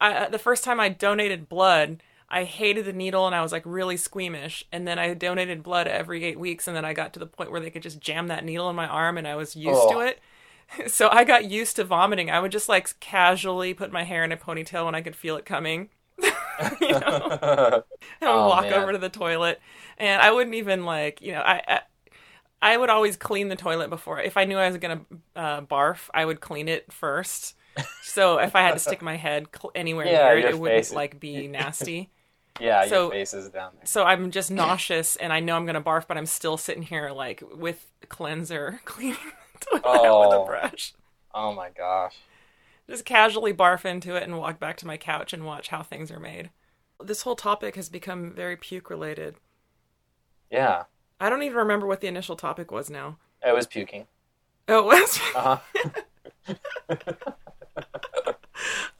I, 0.00 0.28
the 0.28 0.38
first 0.38 0.64
time 0.64 0.80
I 0.80 0.88
donated 0.88 1.48
blood, 1.48 2.02
I 2.28 2.44
hated 2.44 2.84
the 2.86 2.92
needle 2.92 3.26
and 3.26 3.34
I 3.34 3.42
was 3.42 3.52
like 3.52 3.62
really 3.64 3.96
squeamish. 3.96 4.64
And 4.72 4.86
then 4.86 4.98
I 4.98 5.14
donated 5.14 5.62
blood 5.62 5.86
every 5.86 6.24
eight 6.24 6.38
weeks, 6.40 6.66
and 6.66 6.76
then 6.76 6.84
I 6.84 6.92
got 6.94 7.12
to 7.14 7.20
the 7.20 7.26
point 7.26 7.50
where 7.50 7.60
they 7.60 7.70
could 7.70 7.82
just 7.82 8.00
jam 8.00 8.28
that 8.28 8.44
needle 8.44 8.68
in 8.70 8.76
my 8.76 8.86
arm, 8.86 9.16
and 9.18 9.28
I 9.28 9.36
was 9.36 9.54
used 9.56 9.88
to 9.90 9.96
Oh. 9.96 10.00
it. 10.00 10.20
So 10.86 11.10
I 11.10 11.24
got 11.24 11.50
used 11.50 11.76
to 11.76 11.84
vomiting. 11.84 12.30
I 12.30 12.40
would 12.40 12.50
just 12.52 12.66
like 12.68 12.98
casually 12.98 13.74
put 13.74 13.92
my 13.92 14.04
hair 14.04 14.24
in 14.24 14.32
a 14.32 14.38
ponytail 14.38 14.86
when 14.86 14.94
I 14.94 15.02
could 15.02 15.14
feel 15.14 15.36
it 15.36 15.44
coming. 15.44 15.90
you 16.80 16.88
know, 16.90 17.28
and 18.20 18.30
Oh, 18.30 18.48
walk 18.48 18.64
man. 18.64 18.74
over 18.74 18.92
to 18.92 18.98
the 18.98 19.08
toilet, 19.08 19.60
and 19.98 20.20
I 20.20 20.30
wouldn't 20.30 20.54
even 20.54 20.84
like, 20.84 21.20
you 21.22 21.32
know, 21.32 21.40
I, 21.40 21.62
I 21.68 21.80
I 22.64 22.76
would 22.76 22.90
always 22.90 23.16
clean 23.16 23.48
the 23.48 23.56
toilet 23.56 23.90
before. 23.90 24.20
If 24.20 24.36
I 24.36 24.44
knew 24.44 24.56
I 24.56 24.68
was 24.68 24.76
gonna 24.78 25.00
uh, 25.34 25.62
barf, 25.62 26.08
I 26.14 26.24
would 26.24 26.40
clean 26.40 26.68
it 26.68 26.92
first. 26.92 27.54
So 28.02 28.36
if 28.38 28.54
I 28.54 28.60
had 28.60 28.74
to 28.74 28.78
stick 28.78 29.00
my 29.00 29.16
head 29.16 29.46
cl- 29.58 29.72
anywhere 29.74 30.04
Yeah, 30.04 30.28
near 30.34 30.38
it, 30.40 30.44
it 30.44 30.58
wouldn't 30.58 30.84
face- 30.84 30.92
like 30.92 31.18
be 31.18 31.48
nasty. 31.48 32.10
yeah, 32.60 32.84
So- 32.86 33.04
your 33.04 33.12
face 33.12 33.32
is 33.32 33.48
down 33.48 33.72
there. 33.76 33.86
So 33.86 34.04
I'm 34.04 34.30
just 34.30 34.50
nauseous, 34.50 35.16
and 35.16 35.32
I 35.32 35.40
know 35.40 35.56
I'm 35.56 35.64
gonna 35.64 35.80
barf, 35.80 36.06
but 36.06 36.18
I'm 36.18 36.26
still 36.26 36.58
sitting 36.58 36.82
here 36.82 37.08
like 37.10 37.42
with 37.54 37.86
cleanser 38.10 38.80
cleaning 38.84 39.16
the 39.72 39.78
toilet 39.80 39.86
out 39.86 40.20
with 40.20 40.34
Oh. 40.38 40.42
a 40.42 40.46
brush. 40.46 40.92
Oh 41.32 41.54
my 41.54 41.70
gosh. 41.70 42.14
Just 42.92 43.06
casually 43.06 43.54
barf 43.54 43.86
into 43.86 44.16
it 44.16 44.22
and 44.22 44.36
walk 44.36 44.60
back 44.60 44.76
to 44.76 44.86
my 44.86 44.98
couch 44.98 45.32
and 45.32 45.46
watch 45.46 45.68
how 45.68 45.82
things 45.82 46.10
are 46.10 46.20
made. 46.20 46.50
This 47.02 47.22
whole 47.22 47.36
topic 47.36 47.74
has 47.76 47.88
become 47.88 48.34
very 48.34 48.54
puke 48.54 48.90
related. 48.90 49.36
Yeah, 50.50 50.82
I 51.18 51.30
don't 51.30 51.42
even 51.42 51.56
remember 51.56 51.86
what 51.86 52.02
the 52.02 52.06
initial 52.06 52.36
topic 52.36 52.70
was 52.70 52.90
now. 52.90 53.16
it 53.42 53.54
was 53.54 53.66
puking. 53.66 54.08
Oh, 54.68 54.80
it 54.80 54.84
was. 54.84 55.20
Uh 55.34 55.56
huh. 55.56 56.54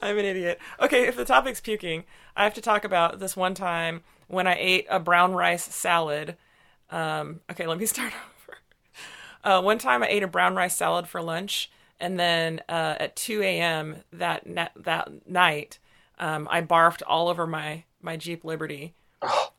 I'm 0.01 0.17
an 0.17 0.25
idiot. 0.25 0.59
Okay, 0.81 1.05
if 1.05 1.15
the 1.15 1.23
topic's 1.23 1.61
puking, 1.61 2.05
I 2.35 2.45
have 2.45 2.55
to 2.55 2.61
talk 2.61 2.83
about 2.83 3.19
this 3.19 3.37
one 3.37 3.53
time 3.53 4.01
when 4.27 4.47
I 4.47 4.55
ate 4.57 4.87
a 4.89 4.99
brown 4.99 5.33
rice 5.33 5.65
salad. 5.65 6.35
Um, 6.89 7.41
okay, 7.51 7.67
let 7.67 7.77
me 7.77 7.85
start 7.95 8.11
over. 8.11 8.57
Uh, 9.43 9.61
one 9.61 9.77
time 9.77 10.01
I 10.01 10.07
ate 10.07 10.23
a 10.23 10.27
brown 10.27 10.55
rice 10.55 10.75
salad 10.75 11.07
for 11.07 11.21
lunch, 11.21 11.69
and 11.99 12.19
then 12.19 12.61
uh, 12.69 12.95
at 12.99 13.15
2 13.15 13.41
a.m. 13.41 13.97
that 14.11 14.45
na- 14.47 14.69
that 14.75 15.27
night, 15.27 15.79
um, 16.19 16.47
I 16.51 16.61
barfed 16.61 17.01
all 17.07 17.27
over 17.29 17.45
my 17.47 17.83
my 18.01 18.17
Jeep 18.17 18.43
Liberty. 18.43 18.93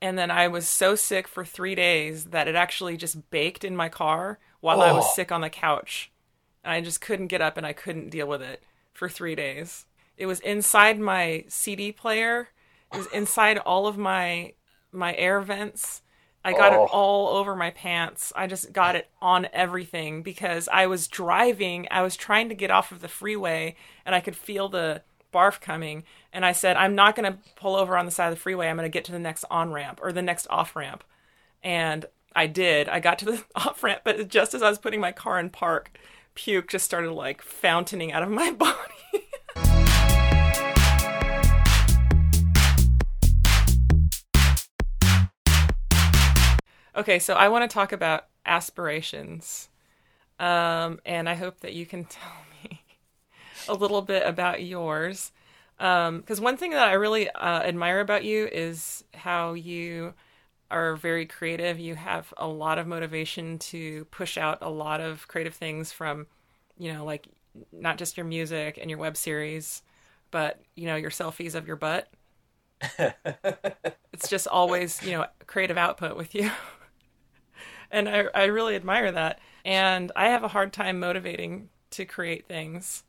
And 0.03 0.19
then 0.19 0.31
I 0.31 0.49
was 0.49 0.69
so 0.69 0.95
sick 0.95 1.27
for 1.27 1.45
three 1.47 1.75
days 1.75 2.27
that 2.27 2.47
it 2.47 2.55
actually 2.55 2.99
just 2.99 3.31
baked 3.31 3.65
in 3.65 3.75
my 3.75 3.89
car 3.89 4.39
while 4.61 4.83
I 4.83 4.93
was 4.93 5.07
Oh. 5.09 5.13
sick 5.15 5.33
on 5.33 5.41
the 5.41 5.49
couch. 5.49 6.11
I 6.63 6.83
just 6.83 7.01
couldn't 7.01 7.29
get 7.29 7.41
up 7.41 7.57
and 7.57 7.67
I 7.67 7.73
couldn't 7.73 8.11
deal 8.11 8.27
with 8.27 8.43
it 8.43 8.63
for 8.93 9.09
three 9.09 9.35
days. 9.35 9.87
It 10.19 10.27
was 10.27 10.41
inside 10.41 10.99
my 11.01 11.45
CD 11.49 11.91
player. 11.93 12.51
It 12.93 12.99
was 12.99 13.07
inside 13.09 13.57
all 13.59 13.87
of 13.87 13.97
my 13.97 14.53
my 14.93 15.15
air 15.17 15.41
vents. 15.41 16.03
I 16.45 16.53
got 16.53 16.73
Oh. 16.75 16.85
it 16.85 16.91
all 16.93 17.29
over 17.37 17.57
my 17.57 17.71
pants. 17.71 18.33
I 18.37 18.47
just 18.47 18.73
got 18.73 18.97
it 18.97 19.09
on 19.23 19.49
everything 19.53 20.23
because 20.23 20.69
I 20.71 20.87
was 20.87 21.09
driving. 21.09 21.89
I 21.91 22.03
was 22.03 22.17
trying 22.17 22.49
to 22.51 22.55
get 22.55 22.71
off 22.71 22.93
of 22.93 23.01
the 23.01 23.09
freeway 23.09 23.77
and 24.05 24.15
I 24.15 24.21
could 24.21 24.37
feel 24.37 24.69
the 24.69 25.03
barf 25.33 25.61
coming. 25.61 26.05
And 26.33 26.45
I 26.45 26.53
said, 26.53 26.77
I'm 26.77 26.95
not 26.95 27.17
going 27.17 27.33
to 27.33 27.39
pull 27.57 27.77
over 27.77 27.97
on 27.97 28.05
the 28.05 28.11
side 28.11 28.27
of 28.29 28.35
the 28.35 28.41
freeway. 28.41 28.69
I'm 28.69 28.77
going 28.77 28.85
to 28.91 28.93
get 28.93 29.05
to 29.07 29.13
the 29.13 29.19
next 29.19 29.45
on 29.51 29.73
ramp 29.73 30.01
or 30.03 30.13
the 30.13 30.23
next 30.23 30.47
off 30.51 30.77
ramp. 30.77 31.03
And 31.63 32.05
I 32.37 32.47
did. 32.47 32.89
I 32.89 33.01
got 33.01 33.19
to 33.21 33.25
the 33.25 33.45
off 33.57 33.83
ramp, 33.83 34.03
but 34.05 34.29
just 34.29 34.53
as 34.55 34.63
I 34.63 34.69
was 34.69 34.79
putting 34.79 35.01
my 35.01 35.13
car 35.13 35.39
in 35.39 35.51
park, 35.51 35.97
puke 36.35 36.69
just 36.69 36.85
started 36.85 37.13
like 37.13 37.41
fountaining 37.41 38.13
out 38.13 38.23
of 38.23 38.29
my 38.31 38.51
body. 38.59 38.75
Okay, 46.97 47.19
so 47.19 47.35
I 47.35 47.49
want 47.49 47.69
to 47.69 47.73
talk 47.73 47.93
about 47.93 48.27
aspirations. 48.47 49.69
Um, 50.39 51.01
and 51.07 51.29
I 51.29 51.35
hope 51.35 51.61
that 51.61 51.75
you 51.75 51.87
can 51.87 52.05
tell 52.05 52.33
me 52.63 52.83
a 53.69 53.75
little 53.75 54.03
bit 54.03 54.27
about 54.27 54.63
yours. 54.63 55.33
Because 55.77 56.41
one 56.41 56.57
thing 56.57 56.71
that 56.71 56.89
I 56.89 56.93
really 56.93 57.29
uh, 57.31 57.63
admire 57.63 58.01
about 58.01 58.25
you 58.25 58.49
is 58.51 59.05
how 59.15 59.55
you 59.55 60.15
are 60.71 60.97
very 60.97 61.27
creative. 61.27 61.79
You 61.79 61.95
have 61.95 62.33
a 62.37 62.47
lot 62.47 62.79
of 62.79 62.87
motivation 62.87 63.59
to 63.59 64.05
push 64.07 64.39
out 64.39 64.59
a 64.61 64.71
lot 64.71 65.01
of 65.01 65.29
creative 65.29 65.55
things 65.55 65.93
from, 65.93 66.27
you 66.79 66.93
know, 66.93 67.05
like 67.05 67.29
not 67.73 67.99
just 67.99 68.17
your 68.17 68.27
music 68.27 68.79
and 68.81 68.91
your 68.91 68.99
web 68.99 69.17
series, 69.17 69.83
but, 70.31 70.61
you 70.75 70.87
know, 70.87 70.97
your 70.97 71.11
selfies 71.11 71.55
of 71.55 71.67
your 71.67 71.77
butt. 71.77 72.09
it's 74.13 74.29
just 74.29 74.47
always, 74.49 75.03
you 75.03 75.13
know, 75.13 75.27
creative 75.47 75.79
output 75.79 76.17
with 76.17 76.35
you. 76.35 76.51
and 77.95 78.09
I, 78.09 78.25
I 78.35 78.45
really 78.47 78.75
admire 78.75 79.13
that. 79.13 79.39
And 79.65 80.11
I 80.17 80.29
have 80.29 80.43
a 80.43 80.49
hard 80.49 80.73
time 80.73 80.99
motivating 80.99 81.71
to 81.91 82.05
create 82.05 82.47
things 82.47 83.05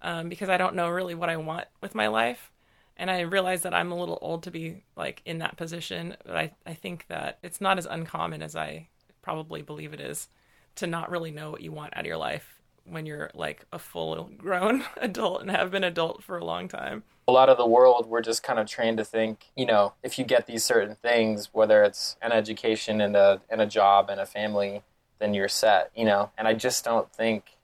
um, 0.00 0.28
because 0.28 0.48
I 0.48 0.56
don't 0.56 0.76
know 0.76 0.88
really 0.88 1.16
what 1.16 1.28
I 1.28 1.36
want 1.36 1.66
with 1.80 1.94
my 1.94 2.06
life. 2.06 2.52
And 2.96 3.10
I 3.10 3.20
realize 3.20 3.62
that 3.62 3.74
I'm 3.74 3.92
a 3.92 3.98
little 3.98 4.18
old 4.22 4.44
to 4.44 4.50
be 4.50 4.84
like 4.96 5.22
in 5.24 5.38
that 5.38 5.56
position, 5.56 6.16
but 6.24 6.36
I, 6.36 6.52
I 6.64 6.74
think 6.74 7.06
that 7.08 7.38
it's 7.42 7.60
not 7.60 7.78
as 7.78 7.86
uncommon 7.86 8.42
as 8.42 8.56
I 8.56 8.88
probably 9.22 9.62
believe 9.62 9.92
it 9.92 10.00
is 10.00 10.28
to 10.76 10.86
not 10.86 11.10
really 11.10 11.32
know 11.32 11.50
what 11.50 11.60
you 11.60 11.72
want 11.72 11.96
out 11.96 12.00
of 12.00 12.06
your 12.06 12.16
life 12.16 12.57
when 12.90 13.06
you're 13.06 13.30
like 13.34 13.64
a 13.72 13.78
full 13.78 14.30
grown 14.36 14.84
adult 14.96 15.40
and 15.42 15.50
have 15.50 15.70
been 15.70 15.84
adult 15.84 16.22
for 16.22 16.38
a 16.38 16.44
long 16.44 16.68
time. 16.68 17.02
a 17.26 17.32
lot 17.32 17.48
of 17.48 17.56
the 17.58 17.66
world 17.66 18.06
we're 18.06 18.22
just 18.22 18.42
kind 18.42 18.58
of 18.58 18.66
trained 18.66 18.96
to 18.98 19.04
think 19.04 19.46
you 19.56 19.66
know 19.66 19.92
if 20.02 20.18
you 20.18 20.24
get 20.24 20.46
these 20.46 20.64
certain 20.64 20.94
things 20.96 21.50
whether 21.52 21.82
it's 21.82 22.16
an 22.22 22.32
education 22.32 23.00
and 23.00 23.14
a 23.16 23.40
and 23.50 23.60
a 23.60 23.66
job 23.66 24.08
and 24.10 24.20
a 24.20 24.26
family 24.26 24.82
then 25.18 25.34
you're 25.34 25.48
set 25.48 25.90
you 25.94 26.04
know 26.04 26.30
and 26.38 26.48
i 26.48 26.54
just 26.54 26.84
don't 26.84 27.12
think 27.12 27.56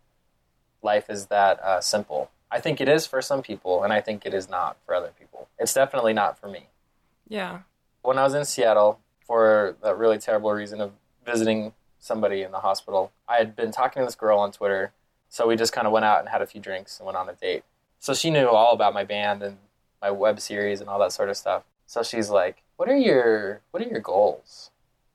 life 0.83 1.09
is 1.09 1.27
that 1.27 1.59
uh, 1.63 1.81
simple 1.81 2.31
i 2.51 2.61
think 2.61 2.81
it 2.81 2.89
is 2.89 3.07
for 3.07 3.23
some 3.23 3.43
people 3.43 3.83
and 3.83 3.93
i 3.93 4.01
think 4.01 4.27
it 4.27 4.35
is 4.35 4.49
not 4.49 4.77
for 4.85 4.95
other 4.95 5.13
people 5.19 5.49
it's 5.59 5.73
definitely 5.75 6.13
not 6.13 6.39
for 6.39 6.49
me 6.49 6.69
Yeah. 7.29 7.61
when 8.03 8.19
i 8.19 8.23
was 8.25 8.35
in 8.35 8.45
seattle 8.45 9.01
for 9.27 9.77
that 9.83 9.97
really 9.97 10.19
terrible 10.19 10.53
reason 10.53 10.81
of 10.83 10.93
visiting 11.25 11.73
somebody 11.99 12.43
in 12.43 12.51
the 12.53 12.61
hospital 12.61 13.13
i 13.27 13.37
had 13.39 13.57
been 13.57 13.73
talking 13.73 14.03
to 14.03 14.05
this 14.07 14.15
girl 14.15 14.39
on 14.39 14.53
twitter 14.53 14.93
so 15.35 15.47
we 15.49 15.57
just 15.57 15.73
kind 15.73 15.87
of 15.87 15.93
went 15.93 16.05
out 16.05 16.21
and 16.21 16.29
had 16.29 16.43
a 16.43 16.47
few 16.47 16.61
drinks 16.61 16.99
and 16.99 17.07
went 17.07 17.17
on 17.17 17.29
a 17.29 17.35
date 17.35 17.65
so 18.05 18.13
she 18.13 18.31
knew 18.31 18.49
all 18.49 18.75
about 18.75 18.93
my 18.93 19.03
band 19.03 19.43
and 19.43 19.57
my 20.03 20.11
web 20.11 20.39
series 20.39 20.83
and 20.83 20.91
all 20.91 20.99
that 20.99 21.11
sort 21.11 21.31
of 21.31 21.39
stuff. 21.39 21.63
So 21.87 22.03
she's 22.03 22.29
like, 22.29 22.63
"What 22.77 22.91
are 22.91 22.97
your 22.97 23.63
what 23.71 23.83
are 23.83 23.89
your 23.89 24.01
goals?" 24.01 24.71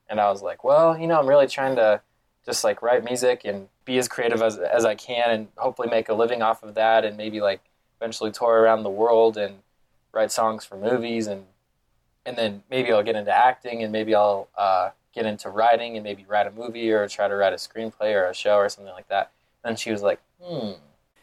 And 0.10 0.19
I 0.19 0.32
was 0.32 0.41
like, 0.41 0.63
"Well, 0.63 0.97
you 0.97 1.05
know, 1.05 1.19
I'm 1.19 1.27
really 1.27 1.45
trying 1.45 1.75
to 1.75 2.01
just 2.43 2.63
like 2.63 2.82
write 2.82 3.03
music 3.03 3.41
and 3.45 3.69
be 3.86 3.99
as 3.99 4.08
creative 4.08 4.41
as 4.41 4.58
as 4.58 4.86
I 4.86 4.95
can 4.95 5.29
and 5.29 5.47
hopefully 5.55 5.88
make 5.88 6.10
a 6.10 6.15
living 6.15 6.41
off 6.41 6.63
of 6.63 6.73
that 6.73 7.05
and 7.05 7.15
maybe 7.15 7.41
like 7.41 7.62
eventually 8.01 8.32
tour 8.32 8.60
around 8.60 8.82
the 8.82 8.89
world 8.89 9.38
and 9.38 9.60
write 10.12 10.32
songs 10.32 10.65
for 10.65 10.75
movies 10.75 11.27
and 11.27 11.45
and 12.25 12.38
then 12.38 12.63
maybe 12.71 12.91
I'll 12.91 13.03
get 13.03 13.15
into 13.15 13.32
acting 13.32 13.84
and 13.84 13.91
maybe 13.91 14.15
I'll 14.15 14.47
uh, 14.58 14.89
get 15.13 15.27
into 15.27 15.49
writing 15.51 15.95
and 15.95 16.03
maybe 16.03 16.25
write 16.27 16.47
a 16.47 16.51
movie 16.51 16.91
or 16.91 17.08
try 17.08 17.27
to 17.27 17.36
write 17.36 17.53
a 17.53 17.58
screenplay 17.58 18.15
or 18.15 18.25
a 18.25 18.34
show 18.34 18.55
or 18.55 18.67
something 18.67 18.93
like 18.93 19.10
that." 19.10 19.29
And 19.63 19.78
she 19.80 19.91
was 19.91 20.02
like, 20.02 20.19
"Hmm." 20.41 20.72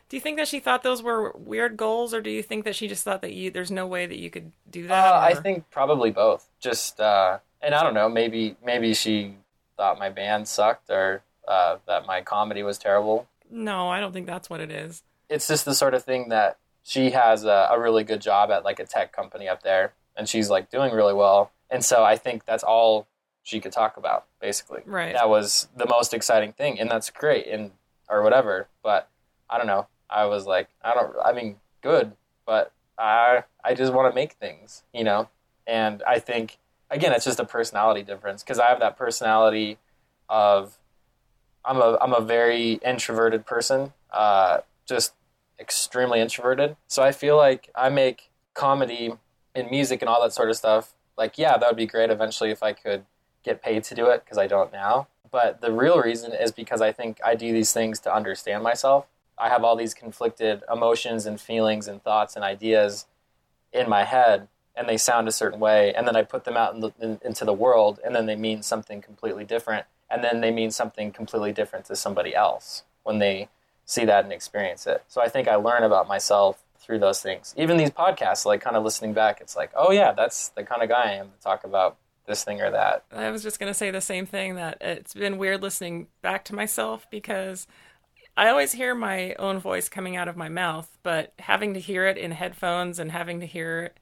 Do 0.08 0.16
you 0.16 0.20
think 0.20 0.36
that 0.38 0.46
she 0.46 0.60
thought 0.60 0.82
those 0.84 1.02
were 1.02 1.32
weird 1.36 1.76
goals, 1.76 2.14
or 2.14 2.20
do 2.20 2.30
you 2.30 2.42
think 2.42 2.64
that 2.64 2.76
she 2.76 2.86
just 2.86 3.02
thought 3.02 3.22
that 3.22 3.32
you 3.32 3.50
there's 3.50 3.70
no 3.72 3.86
way 3.86 4.06
that 4.06 4.18
you 4.18 4.30
could 4.30 4.52
do 4.70 4.86
that? 4.86 5.14
Uh, 5.14 5.18
I 5.18 5.34
think 5.34 5.68
probably 5.70 6.10
both. 6.10 6.46
Just 6.60 7.00
uh, 7.00 7.38
and 7.60 7.74
I 7.74 7.82
don't 7.82 7.94
know. 7.94 8.08
Maybe 8.08 8.56
maybe 8.64 8.94
she 8.94 9.34
thought 9.76 9.98
my 9.98 10.08
band 10.10 10.46
sucked 10.48 10.90
or 10.90 11.22
uh, 11.48 11.76
that 11.86 12.06
my 12.06 12.20
comedy 12.22 12.62
was 12.62 12.78
terrible. 12.78 13.26
no, 13.50 13.88
I 13.88 14.00
don't 14.00 14.12
think 14.12 14.26
that's 14.26 14.48
what 14.48 14.60
it 14.60 14.70
is. 14.70 15.02
It's 15.28 15.48
just 15.48 15.64
the 15.64 15.74
sort 15.74 15.94
of 15.94 16.04
thing 16.04 16.28
that 16.28 16.58
she 16.82 17.10
has 17.10 17.44
a, 17.44 17.68
a 17.72 17.80
really 17.80 18.04
good 18.04 18.20
job 18.20 18.50
at 18.50 18.64
like 18.64 18.78
a 18.78 18.84
tech 18.84 19.12
company 19.12 19.48
up 19.48 19.62
there, 19.62 19.92
and 20.16 20.28
she's 20.28 20.48
like 20.50 20.70
doing 20.70 20.92
really 20.92 21.14
well. 21.14 21.50
And 21.68 21.84
so 21.84 22.04
I 22.04 22.16
think 22.16 22.44
that's 22.44 22.62
all 22.62 23.08
she 23.42 23.60
could 23.60 23.72
talk 23.72 23.96
about, 23.96 24.26
basically. 24.40 24.82
Right. 24.86 25.12
That 25.14 25.28
was 25.28 25.66
the 25.76 25.86
most 25.86 26.14
exciting 26.14 26.52
thing, 26.52 26.78
and 26.78 26.88
that's 26.88 27.10
great, 27.10 27.48
and 27.48 27.72
or 28.08 28.22
whatever. 28.22 28.68
But 28.82 29.08
I 29.48 29.58
don't 29.58 29.66
know. 29.66 29.86
I 30.08 30.26
was 30.26 30.46
like, 30.46 30.68
I 30.82 30.94
don't. 30.94 31.14
I 31.24 31.32
mean, 31.32 31.56
good, 31.82 32.12
but 32.46 32.72
I 32.98 33.44
I 33.64 33.74
just 33.74 33.92
want 33.92 34.10
to 34.10 34.14
make 34.14 34.32
things, 34.34 34.82
you 34.92 35.04
know. 35.04 35.28
And 35.66 36.02
I 36.06 36.18
think 36.18 36.58
again, 36.90 37.12
it's 37.12 37.24
just 37.24 37.40
a 37.40 37.44
personality 37.44 38.02
difference 38.02 38.42
because 38.42 38.58
I 38.58 38.68
have 38.68 38.80
that 38.80 38.96
personality 38.96 39.78
of 40.28 40.78
I'm 41.64 41.78
a 41.78 41.98
I'm 42.00 42.14
a 42.14 42.20
very 42.20 42.74
introverted 42.84 43.46
person, 43.46 43.92
uh, 44.12 44.58
just 44.86 45.14
extremely 45.58 46.20
introverted. 46.20 46.76
So 46.86 47.02
I 47.02 47.12
feel 47.12 47.36
like 47.36 47.70
I 47.74 47.88
make 47.88 48.30
comedy 48.54 49.12
and 49.54 49.70
music 49.70 50.02
and 50.02 50.08
all 50.08 50.22
that 50.22 50.32
sort 50.32 50.50
of 50.50 50.56
stuff. 50.56 50.94
Like, 51.16 51.38
yeah, 51.38 51.56
that 51.56 51.68
would 51.68 51.76
be 51.76 51.86
great 51.86 52.10
eventually 52.10 52.50
if 52.50 52.62
I 52.62 52.72
could 52.72 53.04
get 53.42 53.62
paid 53.62 53.84
to 53.84 53.94
do 53.94 54.08
it 54.08 54.24
because 54.24 54.38
I 54.38 54.46
don't 54.46 54.72
now. 54.72 55.08
But 55.36 55.60
the 55.60 55.70
real 55.70 56.00
reason 56.00 56.32
is 56.32 56.50
because 56.50 56.80
I 56.80 56.92
think 56.92 57.20
I 57.22 57.34
do 57.34 57.52
these 57.52 57.70
things 57.70 58.00
to 58.00 58.14
understand 58.14 58.62
myself. 58.62 59.04
I 59.36 59.50
have 59.50 59.64
all 59.64 59.76
these 59.76 59.92
conflicted 59.92 60.62
emotions 60.72 61.26
and 61.26 61.38
feelings 61.38 61.88
and 61.88 62.02
thoughts 62.02 62.36
and 62.36 62.42
ideas 62.42 63.04
in 63.70 63.86
my 63.86 64.04
head. 64.04 64.48
and 64.74 64.88
they 64.88 64.96
sound 64.96 65.28
a 65.28 65.32
certain 65.32 65.60
way, 65.60 65.92
and 65.92 66.06
then 66.08 66.16
I 66.16 66.22
put 66.22 66.44
them 66.44 66.56
out 66.56 66.74
in 66.74 66.80
the, 66.80 66.90
in, 66.98 67.18
into 67.22 67.44
the 67.44 67.52
world, 67.52 68.00
and 68.02 68.14
then 68.14 68.24
they 68.24 68.36
mean 68.36 68.62
something 68.62 69.02
completely 69.02 69.44
different, 69.44 69.84
and 70.10 70.24
then 70.24 70.40
they 70.40 70.50
mean 70.50 70.70
something 70.70 71.12
completely 71.12 71.52
different 71.52 71.84
to 71.86 71.96
somebody 71.96 72.34
else 72.34 72.84
when 73.02 73.18
they 73.18 73.48
see 73.84 74.06
that 74.06 74.24
and 74.24 74.32
experience 74.32 74.86
it. 74.86 75.04
So 75.06 75.20
I 75.20 75.28
think 75.28 75.48
I 75.48 75.56
learn 75.56 75.82
about 75.82 76.08
myself 76.08 76.62
through 76.78 77.00
those 77.00 77.20
things. 77.20 77.54
Even 77.58 77.76
these 77.76 77.90
podcasts, 77.90 78.46
like 78.46 78.62
kind 78.62 78.76
of 78.76 78.84
listening 78.84 79.12
back, 79.12 79.40
it's 79.42 79.56
like, 79.56 79.70
oh 79.74 79.92
yeah, 79.92 80.12
that's 80.12 80.48
the 80.50 80.64
kind 80.64 80.82
of 80.82 80.88
guy 80.88 81.10
I 81.10 81.12
am 81.12 81.26
to 81.26 81.40
talk 81.42 81.64
about 81.64 81.98
this 82.26 82.44
thing 82.44 82.60
or 82.60 82.70
that. 82.70 83.04
I 83.12 83.30
was 83.30 83.42
just 83.42 83.58
going 83.58 83.70
to 83.70 83.74
say 83.74 83.90
the 83.90 84.00
same 84.00 84.26
thing 84.26 84.56
that 84.56 84.78
it's 84.80 85.14
been 85.14 85.38
weird 85.38 85.62
listening 85.62 86.08
back 86.22 86.44
to 86.46 86.54
myself 86.54 87.06
because 87.10 87.66
I 88.36 88.48
always 88.48 88.72
hear 88.72 88.94
my 88.94 89.34
own 89.34 89.58
voice 89.58 89.88
coming 89.88 90.16
out 90.16 90.28
of 90.28 90.36
my 90.36 90.48
mouth, 90.48 90.98
but 91.02 91.32
having 91.38 91.74
to 91.74 91.80
hear 91.80 92.06
it 92.06 92.18
in 92.18 92.32
headphones 92.32 92.98
and 92.98 93.10
having 93.10 93.40
to 93.40 93.46
hear 93.46 93.92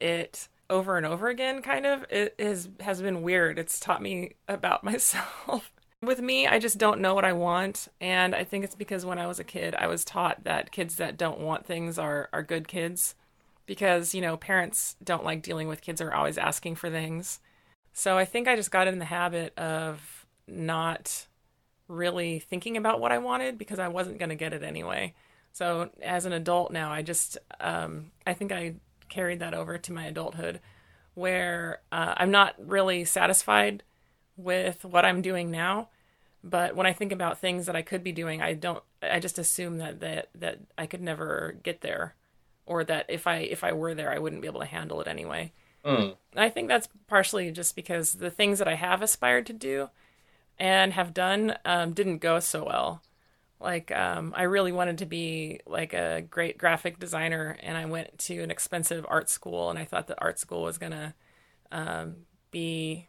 it 0.00 0.48
over 0.68 0.96
and 0.96 1.04
over 1.04 1.28
again 1.28 1.60
kind 1.62 1.84
of 1.84 2.06
it 2.10 2.32
is 2.38 2.68
has 2.80 3.02
been 3.02 3.22
weird. 3.22 3.58
It's 3.58 3.80
taught 3.80 4.02
me 4.02 4.34
about 4.48 4.84
myself. 4.84 5.72
With 6.02 6.20
me, 6.20 6.46
I 6.46 6.58
just 6.58 6.78
don't 6.78 7.02
know 7.02 7.14
what 7.14 7.26
I 7.26 7.34
want, 7.34 7.88
and 8.00 8.34
I 8.34 8.42
think 8.42 8.64
it's 8.64 8.74
because 8.74 9.04
when 9.04 9.18
I 9.18 9.26
was 9.26 9.38
a 9.38 9.44
kid, 9.44 9.74
I 9.74 9.86
was 9.86 10.02
taught 10.02 10.44
that 10.44 10.72
kids 10.72 10.96
that 10.96 11.18
don't 11.18 11.40
want 11.40 11.66
things 11.66 11.98
are 11.98 12.30
are 12.32 12.42
good 12.42 12.68
kids 12.68 13.14
because, 13.66 14.14
you 14.16 14.20
know, 14.20 14.36
parents 14.36 14.96
don't 15.04 15.24
like 15.24 15.42
dealing 15.42 15.68
with 15.68 15.80
kids 15.80 16.00
who 16.00 16.06
are 16.08 16.14
always 16.14 16.38
asking 16.38 16.74
for 16.74 16.90
things. 16.90 17.38
So 18.00 18.16
I 18.16 18.24
think 18.24 18.48
I 18.48 18.56
just 18.56 18.70
got 18.70 18.88
in 18.88 18.98
the 18.98 19.04
habit 19.04 19.52
of 19.58 20.24
not 20.48 21.26
really 21.86 22.38
thinking 22.38 22.78
about 22.78 22.98
what 22.98 23.12
I 23.12 23.18
wanted 23.18 23.58
because 23.58 23.78
I 23.78 23.88
wasn't 23.88 24.18
going 24.18 24.30
to 24.30 24.36
get 24.36 24.54
it 24.54 24.62
anyway. 24.62 25.12
So 25.52 25.90
as 26.02 26.24
an 26.24 26.32
adult 26.32 26.72
now, 26.72 26.90
I 26.90 27.02
just 27.02 27.36
um, 27.60 28.10
I 28.26 28.32
think 28.32 28.52
I 28.52 28.76
carried 29.10 29.40
that 29.40 29.52
over 29.52 29.76
to 29.76 29.92
my 29.92 30.06
adulthood, 30.06 30.60
where 31.12 31.82
uh, 31.92 32.14
I'm 32.16 32.30
not 32.30 32.54
really 32.58 33.04
satisfied 33.04 33.82
with 34.34 34.82
what 34.82 35.04
I'm 35.04 35.20
doing 35.20 35.50
now. 35.50 35.90
But 36.42 36.74
when 36.74 36.86
I 36.86 36.94
think 36.94 37.12
about 37.12 37.38
things 37.38 37.66
that 37.66 37.76
I 37.76 37.82
could 37.82 38.02
be 38.02 38.12
doing, 38.12 38.40
I 38.40 38.54
don't. 38.54 38.82
I 39.02 39.20
just 39.20 39.38
assume 39.38 39.76
that 39.76 40.00
that 40.00 40.30
that 40.36 40.60
I 40.78 40.86
could 40.86 41.02
never 41.02 41.58
get 41.62 41.82
there, 41.82 42.14
or 42.64 42.82
that 42.82 43.04
if 43.10 43.26
I 43.26 43.40
if 43.40 43.62
I 43.62 43.72
were 43.72 43.94
there, 43.94 44.10
I 44.10 44.18
wouldn't 44.18 44.40
be 44.40 44.48
able 44.48 44.60
to 44.60 44.66
handle 44.66 45.02
it 45.02 45.06
anyway. 45.06 45.52
Mm. 45.84 46.16
I 46.36 46.48
think 46.48 46.68
that's 46.68 46.88
partially 47.06 47.50
just 47.50 47.74
because 47.74 48.14
the 48.14 48.30
things 48.30 48.58
that 48.58 48.68
I 48.68 48.74
have 48.74 49.02
aspired 49.02 49.46
to 49.46 49.52
do 49.52 49.90
and 50.58 50.92
have 50.92 51.14
done 51.14 51.56
um, 51.64 51.92
didn't 51.92 52.18
go 52.18 52.38
so 52.40 52.64
well. 52.64 53.02
Like, 53.60 53.90
um, 53.90 54.32
I 54.36 54.44
really 54.44 54.72
wanted 54.72 54.98
to 54.98 55.06
be 55.06 55.60
like 55.66 55.92
a 55.92 56.22
great 56.22 56.56
graphic 56.56 56.98
designer, 56.98 57.58
and 57.62 57.76
I 57.76 57.84
went 57.86 58.18
to 58.20 58.42
an 58.42 58.50
expensive 58.50 59.04
art 59.08 59.28
school, 59.28 59.68
and 59.68 59.78
I 59.78 59.84
thought 59.84 60.06
that 60.06 60.18
art 60.18 60.38
school 60.38 60.62
was 60.62 60.78
gonna 60.78 61.14
um, 61.70 62.16
be 62.50 63.08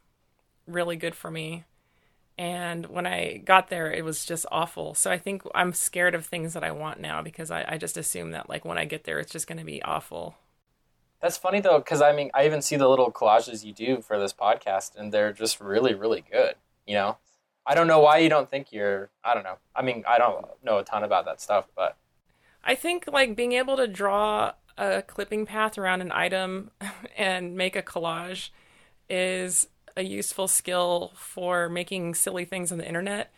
really 0.68 0.98
good 0.98 1.16
for 1.16 1.32
me. 1.32 1.64
And 2.38 2.88
when 2.88 3.06
I 3.06 3.38
got 3.38 3.70
there, 3.70 3.92
it 3.92 4.04
was 4.04 4.26
just 4.26 4.46
awful. 4.52 4.94
So 4.96 5.12
I 5.12 5.18
think 5.18 5.44
I'm 5.54 5.74
scared 5.74 6.16
of 6.16 6.26
things 6.26 6.54
that 6.54 6.64
I 6.64 6.72
want 6.72 7.00
now 7.00 7.22
because 7.22 7.52
I, 7.52 7.66
I 7.68 7.78
just 7.78 7.98
assume 7.98 8.32
that 8.32 8.50
like 8.50 8.66
when 8.66 8.78
I 8.78 8.86
get 8.86 9.04
there, 9.04 9.20
it's 9.20 9.32
just 9.32 9.48
to 9.60 9.66
be 9.66 9.84
awful. 9.84 10.36
That's 11.22 11.38
funny 11.38 11.60
though, 11.60 11.80
because 11.80 12.02
I 12.02 12.14
mean, 12.14 12.32
I 12.34 12.46
even 12.46 12.62
see 12.62 12.76
the 12.76 12.88
little 12.88 13.12
collages 13.12 13.64
you 13.64 13.74
do 13.74 14.02
for 14.02 14.20
this 14.20 14.34
podcast, 14.34 14.96
and 14.96 15.12
they're 15.12 15.34
just 15.34 15.62
really, 15.62 15.94
really 15.94 16.24
good. 16.30 16.56
You 16.88 16.96
know, 16.96 17.18
I 17.66 17.76
don't 17.76 17.88
know 17.88 18.00
why 18.00 18.18
you 18.18 18.30
don't 18.30 18.50
think 18.50 18.72
you're. 18.72 19.10
I 19.24 19.34
don't 19.34 19.44
know. 19.44 19.58
I 19.76 19.82
mean, 19.82 20.04
I 20.08 20.18
don't 20.18 20.46
know 20.64 20.80
a 20.80 20.84
ton 20.84 21.04
about 21.04 21.26
that 21.26 21.40
stuff, 21.40 21.68
but 21.76 21.98
I 22.64 22.76
think 22.76 23.06
like 23.12 23.36
being 23.36 23.54
able 23.54 23.78
to 23.78 23.88
draw 23.88 24.54
a 24.78 25.02
clipping 25.04 25.46
path 25.46 25.78
around 25.78 26.02
an 26.02 26.12
item 26.12 26.72
and 27.18 27.56
make 27.56 27.76
a 27.76 27.84
collage 27.84 28.50
is 29.10 29.68
a 29.96 30.04
useful 30.04 30.48
skill 30.48 31.12
for 31.16 31.70
making 31.70 32.16
silly 32.16 32.46
things 32.46 32.72
on 32.72 32.78
the 32.78 32.88
internet 32.88 33.32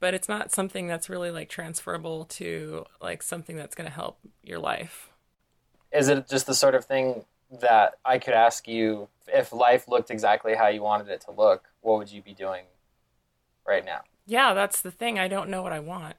but 0.00 0.14
it's 0.14 0.28
not 0.28 0.52
something 0.52 0.86
that's 0.86 1.08
really 1.08 1.30
like 1.30 1.48
transferable 1.48 2.24
to 2.24 2.84
like 3.00 3.22
something 3.22 3.56
that's 3.56 3.74
going 3.74 3.88
to 3.88 3.94
help 3.94 4.18
your 4.42 4.58
life 4.58 5.07
is 5.92 6.08
it 6.08 6.28
just 6.28 6.46
the 6.46 6.54
sort 6.54 6.74
of 6.74 6.84
thing 6.84 7.24
that 7.60 7.94
I 8.04 8.18
could 8.18 8.34
ask 8.34 8.68
you 8.68 9.08
if 9.26 9.52
life 9.52 9.88
looked 9.88 10.10
exactly 10.10 10.54
how 10.54 10.68
you 10.68 10.82
wanted 10.82 11.08
it 11.08 11.20
to 11.22 11.30
look, 11.30 11.68
what 11.80 11.98
would 11.98 12.10
you 12.10 12.22
be 12.22 12.34
doing 12.34 12.64
right 13.66 13.84
now? 13.84 14.00
Yeah, 14.26 14.54
that's 14.54 14.80
the 14.80 14.90
thing. 14.90 15.18
I 15.18 15.28
don't 15.28 15.48
know 15.48 15.62
what 15.62 15.72
I 15.72 15.80
want. 15.80 16.16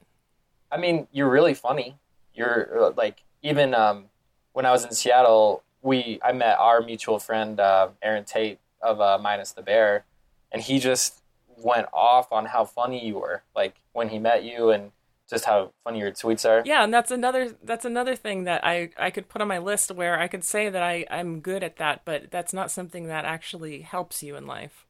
I 0.70 0.76
mean, 0.76 1.06
you're 1.12 1.30
really 1.30 1.54
funny. 1.54 1.96
You're 2.34 2.86
uh, 2.86 2.92
like 2.96 3.22
even 3.42 3.74
um, 3.74 4.06
when 4.52 4.66
I 4.66 4.72
was 4.72 4.84
in 4.84 4.92
Seattle, 4.92 5.62
we 5.82 6.20
I 6.22 6.32
met 6.32 6.58
our 6.58 6.80
mutual 6.80 7.18
friend 7.18 7.58
uh, 7.58 7.88
Erin 8.02 8.24
Tate 8.24 8.58
of 8.80 9.00
uh, 9.00 9.18
Minus 9.20 9.52
the 9.52 9.62
Bear, 9.62 10.04
and 10.52 10.62
he 10.62 10.78
just 10.78 11.22
went 11.56 11.86
off 11.92 12.32
on 12.32 12.46
how 12.46 12.64
funny 12.64 13.04
you 13.04 13.18
were. 13.18 13.42
Like 13.54 13.76
when 13.92 14.08
he 14.08 14.18
met 14.18 14.44
you 14.44 14.70
and 14.70 14.92
just 15.30 15.44
how 15.44 15.72
funny 15.84 16.00
your 16.00 16.10
tweets 16.10 16.46
are. 16.48 16.62
Yeah, 16.66 16.82
and 16.82 16.92
that's 16.92 17.10
another 17.10 17.56
that's 17.62 17.84
another 17.84 18.16
thing 18.16 18.44
that 18.44 18.64
I 18.64 18.90
I 18.98 19.10
could 19.10 19.28
put 19.28 19.40
on 19.40 19.48
my 19.48 19.58
list 19.58 19.90
where 19.92 20.18
I 20.18 20.28
could 20.28 20.44
say 20.44 20.68
that 20.68 20.82
I 20.82 21.06
I'm 21.10 21.40
good 21.40 21.62
at 21.62 21.76
that, 21.76 22.02
but 22.04 22.30
that's 22.30 22.52
not 22.52 22.70
something 22.70 23.06
that 23.06 23.24
actually 23.24 23.82
helps 23.82 24.22
you 24.22 24.36
in 24.36 24.46
life. 24.46 24.86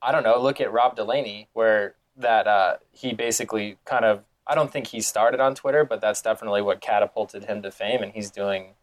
I 0.00 0.12
don't 0.12 0.22
know. 0.22 0.40
Look 0.40 0.60
at 0.60 0.72
Rob 0.72 0.96
Delaney, 0.96 1.48
where 1.52 1.96
that 2.16 2.46
uh, 2.46 2.76
he 2.92 3.12
basically 3.12 3.78
kind 3.84 4.04
of 4.04 4.22
I 4.46 4.54
don't 4.54 4.70
think 4.70 4.86
he 4.86 5.00
started 5.00 5.40
on 5.40 5.54
Twitter, 5.54 5.84
but 5.84 6.00
that's 6.00 6.22
definitely 6.22 6.62
what 6.62 6.80
catapulted 6.80 7.44
him 7.44 7.62
to 7.62 7.70
fame, 7.70 8.02
and 8.02 8.12
he's 8.12 8.30
doing 8.30 8.74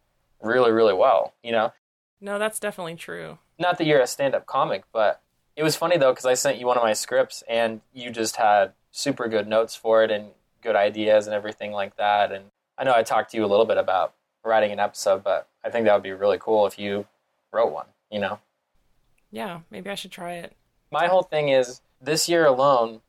really 0.41 0.71
really 0.71 0.93
well. 0.93 1.33
You 1.41 1.53
know. 1.53 1.73
No, 2.19 2.37
that's 2.37 2.59
definitely 2.59 2.95
true. 2.95 3.39
Not 3.57 3.79
that 3.79 3.87
you're 3.87 3.99
a 3.99 4.05
stand-up 4.05 4.45
comic, 4.45 4.83
but 4.91 5.21
it 5.55 5.63
was 5.63 5.75
funny 5.75 5.97
though 5.97 6.11
because 6.11 6.25
I 6.25 6.35
sent 6.35 6.59
you 6.59 6.67
one 6.67 6.77
of 6.77 6.83
my 6.83 6.93
scripts, 6.93 7.43
and 7.47 7.81
you 7.93 8.09
just 8.11 8.35
had 8.35 8.73
super 8.91 9.27
good 9.27 9.47
notes 9.47 9.75
for 9.75 10.03
it, 10.03 10.11
and 10.11 10.31
good 10.61 10.75
ideas 10.75 11.27
and 11.27 11.33
everything 11.33 11.71
like 11.71 11.95
that. 11.97 12.31
And 12.31 12.45
I 12.77 12.83
know 12.83 12.93
I 12.93 13.03
talked 13.03 13.31
to 13.31 13.37
you 13.37 13.45
a 13.45 13.47
little 13.47 13.65
bit 13.65 13.77
about 13.77 14.13
writing 14.43 14.71
an 14.71 14.79
episode, 14.79 15.23
but 15.23 15.47
I 15.63 15.69
think 15.69 15.85
that 15.85 15.93
would 15.93 16.03
be 16.03 16.11
really 16.11 16.37
cool 16.39 16.65
if 16.65 16.79
you 16.79 17.05
wrote 17.51 17.71
one, 17.71 17.87
you 18.09 18.19
know? 18.19 18.39
Yeah, 19.31 19.61
maybe 19.69 19.89
I 19.89 19.95
should 19.95 20.11
try 20.11 20.33
it. 20.33 20.53
My 20.91 21.07
whole 21.07 21.23
thing 21.23 21.49
is 21.49 21.81
this 22.01 22.27
year 22.27 22.45
alone, 22.45 23.01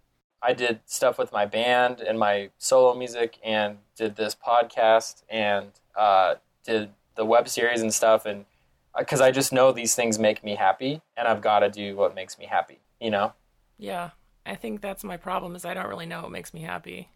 I 0.42 0.52
did 0.52 0.80
stuff 0.86 1.18
with 1.18 1.32
my 1.32 1.46
band 1.46 2.00
and 2.00 2.18
my 2.18 2.50
solo 2.58 2.94
music 2.94 3.38
and 3.44 3.78
did 3.96 4.16
this 4.16 4.34
podcast 4.34 5.22
and 5.28 5.68
uh, 5.96 6.36
did 6.64 6.90
the 7.14 7.24
web 7.24 7.48
series 7.48 7.80
and 7.80 7.92
stuff. 7.92 8.26
And 8.26 8.44
because 8.96 9.20
uh, 9.20 9.24
I 9.24 9.30
just 9.30 9.52
know 9.52 9.72
these 9.72 9.94
things 9.94 10.18
make 10.18 10.44
me 10.44 10.56
happy 10.56 11.00
and 11.16 11.26
I've 11.28 11.40
got 11.40 11.60
to 11.60 11.70
do 11.70 11.96
what 11.96 12.14
makes 12.14 12.38
me 12.38 12.46
happy, 12.46 12.80
you 13.00 13.10
know? 13.10 13.32
Yeah, 13.78 14.10
I 14.44 14.54
think 14.54 14.80
that's 14.80 15.04
my 15.04 15.16
problem 15.16 15.56
is 15.56 15.64
I 15.64 15.74
don't 15.74 15.88
really 15.88 16.06
know 16.06 16.22
what 16.22 16.30
makes 16.30 16.52
me 16.52 16.62
happy 16.62 17.08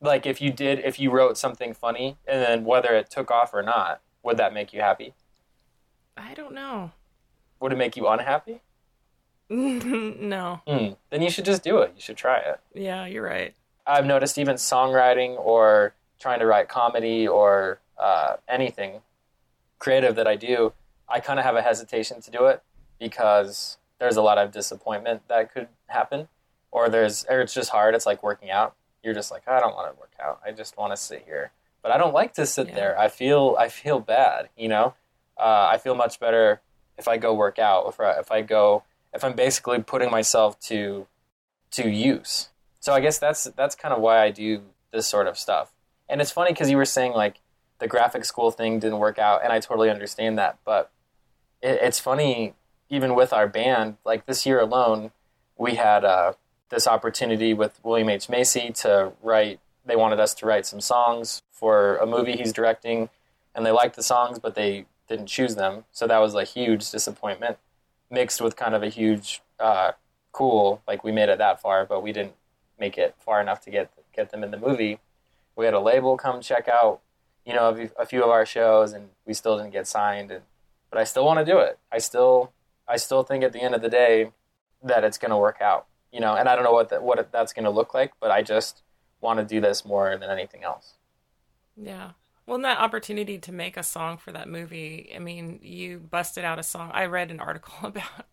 like 0.00 0.26
if 0.26 0.40
you 0.40 0.50
did 0.50 0.78
if 0.80 0.98
you 0.98 1.10
wrote 1.10 1.38
something 1.38 1.72
funny 1.74 2.16
and 2.26 2.42
then 2.42 2.64
whether 2.64 2.94
it 2.94 3.10
took 3.10 3.30
off 3.30 3.54
or 3.54 3.62
not 3.62 4.00
would 4.22 4.36
that 4.36 4.52
make 4.52 4.72
you 4.72 4.80
happy? 4.80 5.14
I 6.16 6.34
don't 6.34 6.52
know. 6.54 6.92
Would 7.60 7.72
it 7.72 7.76
make 7.76 7.96
you 7.96 8.08
unhappy? 8.08 8.60
No. 9.48 10.60
Mm, 10.66 10.96
then 11.10 11.22
you 11.22 11.30
should 11.30 11.44
just 11.44 11.62
do 11.62 11.78
it. 11.78 11.92
You 11.94 12.00
should 12.00 12.16
try 12.16 12.38
it. 12.38 12.58
Yeah 12.74 13.06
you're 13.06 13.22
right. 13.22 13.54
I've 13.86 14.04
noticed 14.04 14.38
even 14.38 14.56
songwriting 14.56 15.38
or 15.38 15.94
trying 16.18 16.40
to 16.40 16.46
write 16.46 16.68
comedy 16.68 17.28
or 17.28 17.78
uh, 17.96 18.36
anything 18.48 19.02
creative 19.78 20.16
that 20.16 20.26
i 20.26 20.34
do 20.34 20.72
i 21.06 21.20
kind 21.20 21.38
of 21.38 21.44
have 21.44 21.54
a 21.54 21.60
hesitation 21.60 22.20
to 22.22 22.30
do 22.30 22.46
it 22.46 22.62
because 22.98 23.76
there's 23.98 24.16
a 24.16 24.22
lot 24.22 24.38
of 24.38 24.50
disappointment 24.50 25.22
that 25.28 25.52
could 25.52 25.68
happen 25.88 26.28
or 26.70 26.88
there's 26.88 27.24
or 27.28 27.40
it's 27.40 27.54
just 27.54 27.70
hard. 27.70 27.94
It's 27.94 28.06
like 28.06 28.22
working 28.22 28.50
out 28.50 28.74
you're 29.06 29.14
just 29.14 29.30
like, 29.30 29.46
I 29.46 29.60
don't 29.60 29.74
want 29.74 29.94
to 29.94 29.98
work 29.98 30.12
out. 30.20 30.40
I 30.44 30.50
just 30.50 30.76
want 30.76 30.92
to 30.92 30.96
sit 30.96 31.22
here. 31.24 31.52
But 31.80 31.92
I 31.92 31.96
don't 31.96 32.12
like 32.12 32.34
to 32.34 32.44
sit 32.44 32.68
yeah. 32.68 32.74
there. 32.74 32.98
I 32.98 33.06
feel 33.06 33.54
I 33.58 33.68
feel 33.68 34.00
bad. 34.00 34.48
You 34.56 34.68
know, 34.68 34.94
uh, 35.38 35.68
I 35.70 35.78
feel 35.78 35.94
much 35.94 36.18
better 36.18 36.60
if 36.98 37.06
I 37.06 37.16
go 37.16 37.32
work 37.32 37.60
out. 37.60 37.86
If 37.88 38.00
I, 38.00 38.18
if 38.18 38.32
I 38.32 38.42
go, 38.42 38.82
if 39.14 39.22
I'm 39.22 39.34
basically 39.34 39.80
putting 39.80 40.10
myself 40.10 40.58
to 40.62 41.06
to 41.70 41.88
use. 41.88 42.48
So 42.80 42.92
I 42.92 43.00
guess 43.00 43.18
that's 43.18 43.44
that's 43.44 43.76
kind 43.76 43.94
of 43.94 44.00
why 44.00 44.22
I 44.22 44.32
do 44.32 44.62
this 44.92 45.06
sort 45.06 45.28
of 45.28 45.38
stuff. 45.38 45.72
And 46.08 46.20
it's 46.20 46.32
funny 46.32 46.50
because 46.50 46.68
you 46.68 46.76
were 46.76 46.84
saying 46.84 47.12
like 47.12 47.40
the 47.78 47.86
graphic 47.86 48.24
school 48.24 48.50
thing 48.50 48.80
didn't 48.80 48.98
work 48.98 49.20
out, 49.20 49.44
and 49.44 49.52
I 49.52 49.60
totally 49.60 49.88
understand 49.88 50.36
that. 50.38 50.58
But 50.64 50.90
it, 51.62 51.78
it's 51.80 52.00
funny 52.00 52.54
even 52.88 53.14
with 53.14 53.32
our 53.32 53.46
band. 53.46 53.98
Like 54.04 54.26
this 54.26 54.44
year 54.44 54.58
alone, 54.58 55.12
we 55.56 55.76
had. 55.76 56.04
Uh, 56.04 56.32
this 56.68 56.86
opportunity 56.86 57.54
with 57.54 57.78
William 57.82 58.08
H. 58.08 58.28
Macy 58.28 58.70
to 58.76 59.12
write. 59.22 59.60
They 59.84 59.96
wanted 59.96 60.20
us 60.20 60.34
to 60.34 60.46
write 60.46 60.66
some 60.66 60.80
songs 60.80 61.42
for 61.50 61.96
a 61.96 62.06
movie 62.06 62.36
he's 62.36 62.52
directing, 62.52 63.08
and 63.54 63.64
they 63.64 63.70
liked 63.70 63.96
the 63.96 64.02
songs, 64.02 64.38
but 64.38 64.54
they 64.54 64.86
didn't 65.08 65.26
choose 65.26 65.54
them. 65.54 65.84
So 65.92 66.06
that 66.06 66.18
was 66.18 66.34
a 66.34 66.44
huge 66.44 66.90
disappointment, 66.90 67.58
mixed 68.10 68.40
with 68.40 68.56
kind 68.56 68.74
of 68.74 68.82
a 68.82 68.88
huge 68.88 69.42
uh, 69.60 69.92
cool. 70.32 70.82
Like 70.86 71.04
we 71.04 71.12
made 71.12 71.28
it 71.28 71.38
that 71.38 71.60
far, 71.60 71.86
but 71.86 72.02
we 72.02 72.12
didn't 72.12 72.34
make 72.78 72.98
it 72.98 73.14
far 73.18 73.40
enough 73.40 73.60
to 73.62 73.70
get 73.70 73.90
get 74.14 74.30
them 74.30 74.42
in 74.42 74.50
the 74.50 74.58
movie. 74.58 74.98
We 75.54 75.64
had 75.64 75.74
a 75.74 75.80
label 75.80 76.16
come 76.16 76.40
check 76.40 76.68
out, 76.68 77.00
you 77.44 77.54
know, 77.54 77.88
a 77.98 78.06
few 78.06 78.22
of 78.22 78.30
our 78.30 78.44
shows, 78.44 78.92
and 78.92 79.10
we 79.24 79.34
still 79.34 79.56
didn't 79.56 79.72
get 79.72 79.86
signed. 79.86 80.30
And 80.30 80.42
but 80.90 80.98
I 80.98 81.04
still 81.04 81.24
want 81.24 81.38
to 81.38 81.50
do 81.50 81.58
it. 81.58 81.78
I 81.90 81.98
still 81.98 82.52
I 82.88 82.96
still 82.96 83.22
think 83.22 83.44
at 83.44 83.52
the 83.52 83.60
end 83.60 83.74
of 83.74 83.82
the 83.82 83.88
day 83.88 84.30
that 84.82 85.04
it's 85.04 85.18
going 85.18 85.30
to 85.30 85.36
work 85.36 85.60
out. 85.60 85.86
You 86.12 86.20
know, 86.20 86.34
and 86.34 86.48
I 86.48 86.54
don't 86.54 86.64
know 86.64 86.72
what 86.72 86.90
that, 86.90 87.02
what 87.02 87.30
that's 87.32 87.52
going 87.52 87.64
to 87.64 87.70
look 87.70 87.92
like, 87.92 88.12
but 88.20 88.30
I 88.30 88.42
just 88.42 88.82
want 89.20 89.38
to 89.38 89.44
do 89.44 89.60
this 89.60 89.84
more 89.84 90.16
than 90.16 90.30
anything 90.30 90.64
else. 90.64 90.94
Yeah. 91.76 92.12
Well, 92.46 92.56
and 92.56 92.64
that 92.64 92.78
opportunity 92.78 93.38
to 93.38 93.52
make 93.52 93.76
a 93.76 93.82
song 93.82 94.18
for 94.18 94.32
that 94.32 94.48
movie, 94.48 95.12
I 95.14 95.18
mean, 95.18 95.58
you 95.62 95.98
busted 95.98 96.44
out 96.44 96.58
a 96.58 96.62
song. 96.62 96.90
I 96.94 97.06
read 97.06 97.30
an 97.30 97.40
article 97.40 97.88
about 97.88 98.26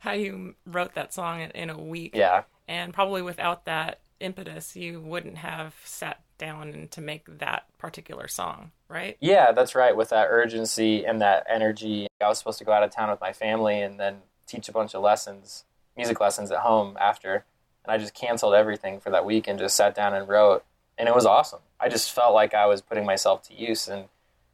how 0.00 0.12
you 0.12 0.54
wrote 0.66 0.94
that 0.94 1.12
song 1.12 1.40
in, 1.40 1.50
in 1.50 1.70
a 1.70 1.78
week. 1.78 2.14
Yeah. 2.14 2.42
And 2.68 2.92
probably 2.92 3.22
without 3.22 3.64
that 3.64 4.00
impetus, 4.20 4.76
you 4.76 5.00
wouldn't 5.00 5.38
have 5.38 5.74
sat 5.84 6.22
down 6.38 6.88
to 6.90 7.00
make 7.00 7.38
that 7.38 7.64
particular 7.78 8.28
song, 8.28 8.70
right? 8.88 9.16
Yeah, 9.20 9.52
that's 9.52 9.74
right. 9.74 9.96
With 9.96 10.10
that 10.10 10.28
urgency 10.30 11.04
and 11.04 11.20
that 11.20 11.44
energy, 11.48 12.06
I 12.20 12.28
was 12.28 12.38
supposed 12.38 12.58
to 12.58 12.64
go 12.64 12.72
out 12.72 12.82
of 12.82 12.90
town 12.90 13.10
with 13.10 13.20
my 13.20 13.32
family 13.32 13.80
and 13.80 13.98
then 13.98 14.18
teach 14.46 14.68
a 14.68 14.72
bunch 14.72 14.94
of 14.94 15.02
lessons, 15.02 15.64
music 15.96 16.20
lessons 16.20 16.50
at 16.50 16.58
home 16.58 16.96
after. 17.00 17.44
And 17.84 17.92
I 17.92 17.98
just 17.98 18.14
canceled 18.14 18.54
everything 18.54 19.00
for 19.00 19.10
that 19.10 19.24
week 19.24 19.48
and 19.48 19.58
just 19.58 19.76
sat 19.76 19.94
down 19.94 20.14
and 20.14 20.28
wrote. 20.28 20.64
And 20.98 21.08
it 21.08 21.14
was 21.14 21.26
awesome. 21.26 21.60
I 21.78 21.88
just 21.88 22.12
felt 22.12 22.34
like 22.34 22.54
I 22.54 22.66
was 22.66 22.82
putting 22.82 23.06
myself 23.06 23.42
to 23.48 23.54
use. 23.54 23.88
And, 23.88 24.06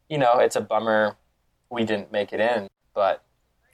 you 0.08 0.18
know, 0.18 0.38
it's 0.38 0.56
a 0.56 0.60
bummer 0.60 1.16
we 1.70 1.84
didn't 1.84 2.12
make 2.12 2.32
it 2.32 2.40
in, 2.40 2.68
but. 2.94 3.22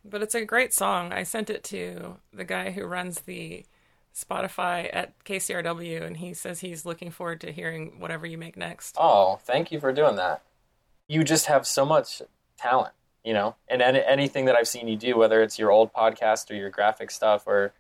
But 0.05 0.23
it's 0.23 0.35
a 0.35 0.45
great 0.45 0.73
song. 0.73 1.13
I 1.13 1.23
sent 1.23 1.51
it 1.51 1.63
to 1.65 2.17
the 2.33 2.45
guy 2.45 2.71
who 2.71 2.85
runs 2.85 3.21
the 3.21 3.65
Spotify 4.15 4.91
at 4.93 5.13
KCRW, 5.25 6.03
and 6.03 6.17
he 6.19 6.35
says 6.35 6.61
he's 6.61 6.85
looking 6.85 7.11
forward 7.11 7.41
to 7.43 7.53
hearing 7.53 7.99
whatever 7.99 8.27
you 8.27 8.37
make 8.37 8.57
next. 8.57 8.97
Oh, 8.99 9.39
thank 9.45 9.73
you 9.73 9.81
for 9.81 9.93
doing 9.93 10.17
that. 10.17 10.43
You 11.09 11.25
just 11.25 11.47
have 11.47 11.67
so 11.67 11.85
much 11.85 12.23
talent, 12.59 12.93
you 13.25 13.33
know, 13.33 13.55
and 13.69 13.81
any, 13.83 14.03
anything 14.05 14.47
that 14.47 14.57
I've 14.57 14.69
seen 14.69 14.89
you 14.89 14.97
do, 14.97 15.17
whether 15.17 15.43
it's 15.43 15.59
your 15.59 15.71
old 15.71 15.93
podcast 15.93 16.51
or 16.51 16.55
your 16.55 16.71
graphic 16.71 17.11
stuff 17.11 17.47
or 17.47 17.73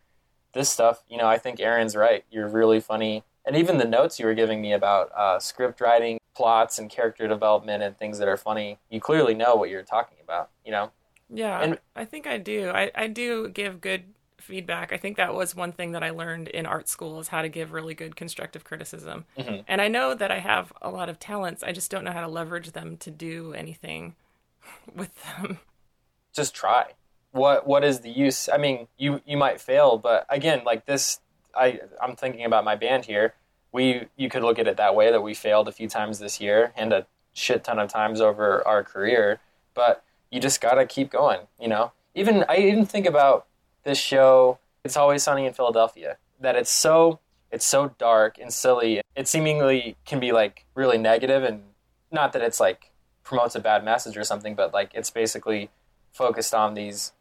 this 0.54 0.68
stuff, 0.68 1.02
you 1.08 1.16
know, 1.16 1.26
I 1.26 1.38
think 1.38 1.60
Erin's 1.60 1.96
right. 1.96 2.24
You're 2.30 2.48
really 2.48 2.80
funny. 2.80 3.24
And 3.44 3.56
even 3.56 3.78
the 3.78 3.84
notes 3.84 4.20
you 4.20 4.26
were 4.26 4.34
giving 4.34 4.60
me 4.60 4.72
about 4.72 5.10
uh, 5.16 5.38
script 5.40 5.80
writing, 5.80 6.20
plots, 6.34 6.78
and 6.78 6.88
character 6.88 7.26
development 7.26 7.82
and 7.82 7.98
things 7.98 8.18
that 8.18 8.28
are 8.28 8.36
funny, 8.36 8.78
you 8.88 9.00
clearly 9.00 9.34
know 9.34 9.56
what 9.56 9.68
you're 9.68 9.82
talking 9.82 10.18
about, 10.22 10.50
you 10.64 10.70
know? 10.70 10.90
Yeah, 11.28 11.60
and, 11.60 11.78
I 11.96 12.04
think 12.04 12.26
I 12.26 12.38
do. 12.38 12.70
I, 12.70 12.90
I 12.94 13.06
do 13.08 13.48
give 13.48 13.80
good 13.80 14.04
feedback. 14.38 14.92
I 14.92 14.96
think 14.96 15.16
that 15.16 15.34
was 15.34 15.56
one 15.56 15.72
thing 15.72 15.92
that 15.92 16.02
I 16.02 16.10
learned 16.10 16.48
in 16.48 16.66
art 16.66 16.88
school 16.88 17.20
is 17.20 17.28
how 17.28 17.42
to 17.42 17.48
give 17.48 17.72
really 17.72 17.94
good 17.94 18.16
constructive 18.16 18.64
criticism. 18.64 19.24
Mm-hmm. 19.38 19.62
And 19.66 19.80
I 19.80 19.88
know 19.88 20.14
that 20.14 20.30
I 20.30 20.40
have 20.40 20.72
a 20.82 20.90
lot 20.90 21.08
of 21.08 21.18
talents. 21.18 21.62
I 21.62 21.72
just 21.72 21.90
don't 21.90 22.04
know 22.04 22.12
how 22.12 22.20
to 22.20 22.28
leverage 22.28 22.72
them 22.72 22.96
to 22.98 23.10
do 23.10 23.54
anything 23.54 24.14
with 24.94 25.10
them. 25.36 25.58
Just 26.32 26.54
try. 26.54 26.92
What 27.32 27.66
what 27.66 27.84
is 27.84 28.00
the 28.00 28.10
use? 28.10 28.48
I 28.48 28.58
mean, 28.58 28.88
you 28.98 29.20
you 29.26 29.36
might 29.36 29.60
fail, 29.60 29.98
but 29.98 30.26
again, 30.28 30.62
like 30.64 30.86
this 30.86 31.20
I 31.54 31.80
I'm 32.00 32.16
thinking 32.16 32.44
about 32.44 32.64
my 32.64 32.76
band 32.76 33.06
here. 33.06 33.34
We 33.72 34.06
you 34.16 34.28
could 34.28 34.42
look 34.42 34.58
at 34.58 34.66
it 34.66 34.76
that 34.76 34.94
way 34.94 35.10
that 35.10 35.22
we 35.22 35.34
failed 35.34 35.68
a 35.68 35.72
few 35.72 35.88
times 35.88 36.18
this 36.18 36.40
year 36.40 36.72
and 36.76 36.92
a 36.92 37.06
shit 37.32 37.64
ton 37.64 37.78
of 37.78 37.88
times 37.88 38.20
over 38.20 38.66
our 38.66 38.84
career, 38.84 39.40
but 39.74 40.04
you 40.30 40.40
just 40.40 40.60
got 40.60 40.74
to 40.74 40.86
keep 40.86 41.10
going, 41.10 41.40
you 41.60 41.68
know? 41.68 41.92
Even 42.14 42.44
I 42.48 42.56
even 42.56 42.86
think 42.86 43.06
about 43.06 43.46
this 43.84 43.98
show, 43.98 44.58
It's 44.84 44.96
Always 44.96 45.22
Sunny 45.22 45.46
in 45.46 45.52
Philadelphia, 45.52 46.18
that 46.40 46.56
it's 46.56 46.70
so 46.70 47.20
it's 47.50 47.64
so 47.64 47.94
dark 47.98 48.38
and 48.38 48.52
silly. 48.52 49.00
It 49.14 49.28
seemingly 49.28 49.96
can 50.04 50.20
be 50.20 50.32
like 50.32 50.64
really 50.74 50.98
negative 50.98 51.42
and 51.44 51.62
not 52.10 52.32
that 52.34 52.42
it's 52.42 52.60
like 52.60 52.91
promotes 53.24 53.54
a 53.54 53.60
bad 53.60 53.84
message 53.84 54.16
or 54.16 54.24
something, 54.24 54.54
but 54.54 54.72
like 54.72 54.90
it's 54.94 55.10
basically 55.10 55.70
focused 56.12 56.54
on 56.54 56.74
these 56.74 57.12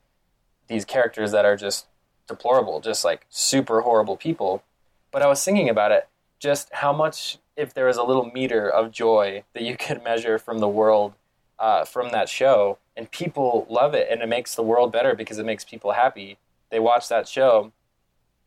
these 0.68 0.86
characters 0.86 1.32
that 1.32 1.46
are 1.46 1.58
just 1.58 1.88
deplorable, 2.28 2.80
just 2.80 3.04
like 3.04 3.26
super 3.30 3.82
horrible 3.82 4.16
people. 4.16 4.64
But 5.12 5.22
I 5.22 5.28
was 5.28 5.44
thinking 5.44 5.70
about 5.70 5.92
it, 5.92 6.08
just 6.40 6.70
how 6.74 6.94
much 6.94 7.38
if 7.58 7.74
there 7.74 7.86
was 7.86 7.98
a 7.98 8.04
little 8.04 8.32
meter 8.34 8.70
of 8.70 8.92
joy 8.92 9.44
that 9.54 9.64
you 9.64 9.76
could 9.80 10.04
measure 10.04 10.38
from 10.40 10.60
the 10.60 10.68
world 10.68 11.14
uh, 11.60 11.86
from 11.86 12.12
that 12.12 12.30
show, 12.30 12.78
and 12.96 13.12
people 13.12 13.68
love 13.70 13.94
it, 13.94 14.08
and 14.10 14.22
it 14.22 14.28
makes 14.28 14.56
the 14.56 14.64
world 14.64 14.92
better 14.92 15.16
because 15.16 15.38
it 15.38 15.46
makes 15.46 15.64
people 15.64 15.92
happy 15.92 16.38
they 16.72 16.80
watch 16.80 17.10
that 17.10 17.28
show, 17.28 17.72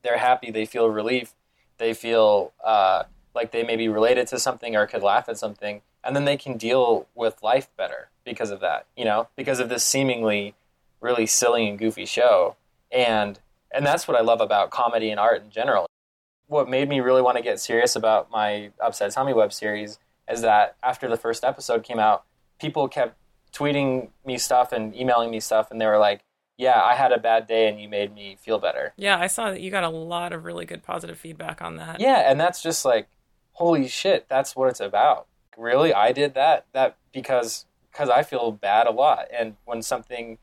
they're 0.03 0.19
happy, 0.19 0.51
they 0.51 0.67
feel 0.67 0.89
relief, 0.89 1.35
they 1.79 1.95
feel 1.95 2.53
uh, 2.65 3.05
like 3.35 3.53
they 3.53 3.63
may 3.63 3.77
be 3.77 3.89
related 3.89 4.27
to 4.29 4.39
something 4.39 4.75
or 4.75 4.87
could 4.87 5.03
laugh 5.03 5.29
at 5.29 5.39
something, 5.39 5.83
and 6.05 6.15
then 6.15 6.25
they 6.25 6.37
can 6.37 6.57
deal 6.57 7.07
with 7.15 7.43
life 7.43 7.69
better 7.77 8.11
because 8.25 8.51
of 8.51 8.61
that, 8.61 8.87
you 8.97 9.05
know, 9.05 9.29
because 9.37 9.61
of 9.61 9.69
this 9.69 9.85
seemingly 9.85 10.55
really 11.01 11.27
silly 11.27 11.69
and 11.69 11.79
goofy 11.79 12.07
show. 12.07 12.57
And 12.91 13.39
and 13.73 13.85
that's 13.85 14.07
what 14.07 14.17
I 14.17 14.21
love 14.21 14.41
about 14.41 14.71
comedy 14.71 15.11
and 15.11 15.19
art 15.19 15.43
in 15.43 15.51
general. 15.51 15.87
What 16.47 16.69
made 16.69 16.89
me 16.89 17.01
really 17.01 17.23
want 17.23 17.37
to 17.37 17.43
get 17.43 17.59
serious 17.59 17.97
about 17.97 18.31
my 18.31 18.71
Upset 18.81 19.13
Tommy 19.13 19.33
web 19.33 19.53
series 19.53 19.99
is 20.29 20.43
that 20.43 20.77
after 20.83 21.09
the 21.09 21.17
first 21.17 21.45
episode 21.45 21.83
came 21.83 21.99
out, 21.99 22.25
people 22.61 22.89
kept 22.89 23.17
tweeting 23.53 24.11
me 24.25 24.39
stuff 24.39 24.73
and 24.73 24.95
emailing 24.95 25.31
me 25.31 25.41
stuff, 25.41 25.71
and 25.71 25.81
they 25.81 25.87
were 25.87 25.99
like, 25.99 26.23
yeah, 26.57 26.81
I 26.81 26.95
had 26.95 27.13
a 27.13 27.19
bad 27.19 27.47
day 27.47 27.69
and 27.69 27.81
you 27.81 27.89
made 27.89 28.15
me 28.15 28.37
feel 28.41 28.59
better. 28.59 28.93
Yeah, 28.97 29.19
I 29.19 29.27
saw 29.27 29.51
that 29.51 29.61
you 29.61 29.71
got 29.71 29.85
a 29.85 29.89
lot 29.89 30.33
of 30.33 30.45
really 30.45 30.65
good 30.65 30.83
positive 30.83 31.19
feedback 31.19 31.61
on 31.61 31.77
that. 31.77 32.01
Yeah, 32.01 32.31
and 32.31 32.39
that's 32.41 32.63
just 32.63 32.85
like, 32.85 33.09
holy 33.53 33.89
shit, 33.89 34.29
that's 34.29 34.55
what 34.55 34.69
it's 34.69 34.81
about. 34.81 35.27
Really, 35.57 35.93
I 35.95 36.13
did 36.13 36.35
that 36.35 36.67
that 36.73 36.97
because 37.13 37.67
because 37.93 38.09
I 38.09 38.23
feel 38.23 38.51
bad 38.53 38.87
a 38.87 38.91
lot, 38.91 39.29
and 39.33 39.57
when 39.65 39.83
something, 39.83 40.39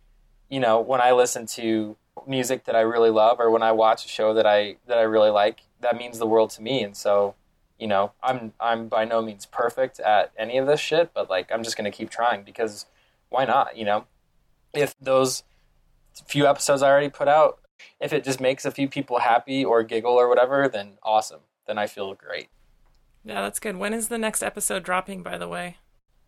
you 0.50 0.60
know, 0.60 0.80
when 0.80 1.02
I 1.02 1.12
listen 1.12 1.45
to 1.47 1.97
music 2.28 2.65
that 2.65 2.76
I 2.76 2.82
really 2.82 3.10
love, 3.10 3.39
or 3.39 3.50
when 3.52 3.63
I 3.63 3.71
watch 3.71 4.06
a 4.06 4.08
show 4.08 4.34
that 4.34 4.45
I 4.45 4.78
that 4.88 4.97
I 4.97 5.04
really 5.04 5.30
like, 5.30 5.62
that 5.82 5.97
means 5.97 6.19
the 6.19 6.28
world 6.28 6.50
to 6.52 6.62
me, 6.62 6.84
and 6.84 6.95
so. 6.95 7.36
You 7.80 7.88
know, 7.88 8.12
I'm 8.21 8.54
I'm 8.60 8.89
by 8.89 9.06
no 9.06 9.24
means 9.24 9.47
perfect 9.47 10.00
at 10.00 10.32
any 10.38 10.60
of 10.60 10.67
this 10.67 10.80
shit, 10.80 11.15
but 11.15 11.32
like 11.32 11.52
I'm 11.52 11.63
just 11.63 11.76
gonna 11.76 11.89
keep 11.89 12.12
trying 12.12 12.43
because 12.43 12.86
why 13.30 13.45
not? 13.45 13.76
You 13.76 13.86
know, 13.86 14.06
if 14.71 14.93
those 15.02 15.41
few 16.28 16.45
episodes 16.45 16.84
I 16.84 16.89
already 16.89 17.10
put 17.10 17.28
out, 17.28 17.60
if 18.00 18.13
it 18.13 18.24
just 18.24 18.39
makes 18.39 18.65
a 18.65 18.71
few 18.71 18.88
people 18.88 19.19
happy 19.19 19.65
or 19.65 19.84
giggle 19.84 20.13
or 20.13 20.28
whatever, 20.28 20.67
then 20.67 21.00
awesome. 21.02 21.41
Then 21.65 21.78
I 21.78 21.88
feel 21.88 22.13
great. 22.13 22.50
Yeah, 23.23 23.41
that's 23.41 23.60
good. 23.60 23.77
When 23.77 23.93
is 23.93 24.07
the 24.07 24.17
next 24.17 24.41
episode 24.41 24.84
dropping, 24.84 25.23
by 25.23 25.38
the 25.38 25.47
way? 25.47 25.77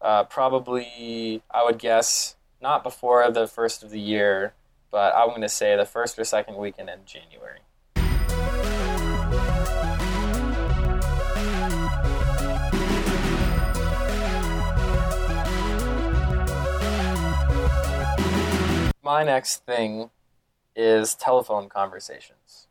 Uh, 0.02 0.24
probably, 0.26 1.42
I 1.52 1.64
would 1.64 1.80
guess, 1.80 2.36
not 2.62 2.84
before 2.84 3.30
the 3.32 3.48
first 3.48 3.84
of 3.84 3.90
the 3.90 4.00
year, 4.00 4.54
but 4.92 5.16
I'm 5.16 5.30
going 5.30 5.42
to 5.42 5.50
say 5.50 5.76
the 5.76 5.86
first 5.86 6.20
or 6.20 6.24
second 6.24 6.58
weekend 6.58 6.90
in 6.90 7.00
January. 7.06 7.60
my 19.04 19.24
next 19.24 19.66
thing 19.66 20.10
is 20.76 21.14
telephone 21.14 21.70
conversations. 21.70 22.63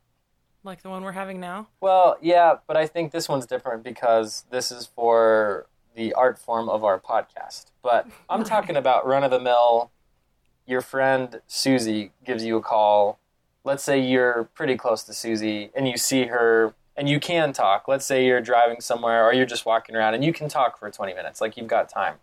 Like 0.65 0.83
the 0.83 0.91
one 0.91 1.03
we're 1.03 1.13
having 1.13 1.41
now? 1.41 1.69
Well, 1.81 2.17
yeah, 2.21 2.55
but 2.67 2.77
I 2.77 2.87
think 2.87 3.13
this 3.13 3.29
one's 3.29 3.47
different 3.47 3.83
because 3.83 4.45
this 4.51 4.71
is 4.71 4.87
for 4.87 5.67
the 5.95 6.13
art 6.15 6.39
form 6.39 6.69
of 6.69 6.85
our 6.85 6.99
podcast. 7.01 7.67
But 7.83 8.09
I'm 8.31 8.45
talking 8.55 8.77
about 8.77 9.07
run 9.07 9.25
of 9.25 9.31
the 9.31 9.41
mill. 9.41 9.91
Your 10.67 10.81
friend 10.81 11.41
Susie 11.47 12.13
gives 12.25 12.45
you 12.45 12.57
a 12.57 12.63
call. 12.63 13.19
Let's 13.65 13.83
say 13.83 13.99
you're 13.99 14.45
pretty 14.55 14.77
close 14.77 15.03
to 15.05 15.13
Susie 15.13 15.71
and 15.75 15.89
you 15.89 15.97
see 15.97 16.27
her 16.27 16.75
and 16.97 17.09
you 17.09 17.19
can 17.19 17.53
talk. 17.53 17.89
Let's 17.89 18.07
say 18.07 18.25
you're 18.25 18.41
driving 18.41 18.81
somewhere 18.81 19.25
or 19.25 19.33
you're 19.33 19.47
just 19.47 19.67
walking 19.67 19.97
around 19.97 20.15
and 20.15 20.25
you 20.25 20.33
can 20.33 20.49
talk 20.49 20.79
for 20.79 20.91
20 20.91 21.15
minutes. 21.15 21.41
Like 21.41 21.57
you've 21.57 21.69
got 21.69 21.89
time. 21.89 22.17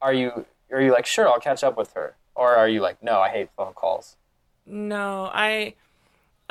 Are 0.00 0.12
you 0.12 0.46
are 0.70 0.80
you 0.80 0.90
like, 0.90 1.06
"Sure, 1.06 1.28
I'll 1.28 1.38
catch 1.38 1.62
up 1.62 1.76
with 1.76 1.92
her." 1.92 2.16
Or 2.34 2.54
are 2.56 2.68
you 2.68 2.80
like, 2.80 3.02
no, 3.02 3.20
I 3.20 3.28
hate 3.28 3.50
phone 3.56 3.74
calls? 3.74 4.16
No, 4.64 5.30
I. 5.32 5.74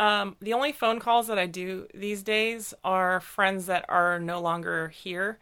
Um, 0.02 0.36
the 0.42 0.54
only 0.54 0.72
phone 0.72 1.00
calls 1.00 1.28
that 1.28 1.38
I 1.38 1.46
do 1.46 1.86
these 1.94 2.24
days 2.24 2.74
are 2.84 3.20
friends 3.22 3.68
that 3.68 3.86
are 3.88 4.20
no 4.20 4.42
longer 4.42 4.90
here 4.90 5.38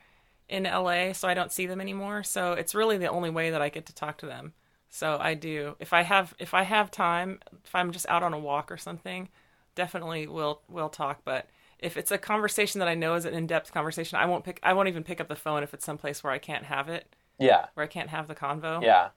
in 0.49 0.63
LA, 0.63 1.13
so 1.13 1.29
I 1.29 1.33
don't 1.33 1.53
see 1.53 1.65
them 1.65 1.79
anymore. 1.79 2.23
So 2.23 2.51
it's 2.51 2.75
really 2.75 2.97
the 2.97 3.07
only 3.07 3.29
way 3.29 3.51
that 3.51 3.61
I 3.61 3.69
get 3.69 3.85
to 3.85 3.95
talk 3.95 4.17
to 4.17 4.25
them. 4.25 4.51
So 4.89 5.17
I 5.17 5.33
do. 5.33 5.77
If 5.79 5.93
I 5.93 6.01
have 6.01 6.35
if 6.39 6.53
I 6.53 6.63
have 6.63 6.91
time, 6.91 7.39
if 7.63 7.73
I'm 7.73 7.93
just 7.93 8.05
out 8.09 8.21
on 8.21 8.33
a 8.33 8.39
walk 8.39 8.69
or 8.69 8.75
something, 8.75 9.29
definitely 9.75 10.27
will 10.27 10.61
will 10.67 10.89
talk. 10.89 11.21
But 11.23 11.47
if 11.77 11.95
it's 11.95 12.11
a 12.11 12.17
conversation 12.17 12.79
that 12.79 12.89
I 12.89 12.95
know 12.95 13.13
is 13.13 13.23
an 13.23 13.33
in 13.33 13.47
depth 13.47 13.71
conversation, 13.71 14.17
I 14.17 14.25
won't 14.25 14.43
pick. 14.43 14.59
I 14.61 14.73
won't 14.73 14.89
even 14.89 15.05
pick 15.05 15.21
up 15.21 15.29
the 15.29 15.37
phone 15.37 15.63
if 15.63 15.73
it's 15.73 15.85
someplace 15.85 16.21
where 16.21 16.33
I 16.33 16.37
can't 16.37 16.65
have 16.65 16.89
it. 16.89 17.15
Yeah. 17.39 17.67
Where 17.75 17.85
I 17.85 17.87
can't 17.87 18.09
have 18.09 18.27
the 18.27 18.35
convo. 18.35 18.83
Yeah. 18.83 19.09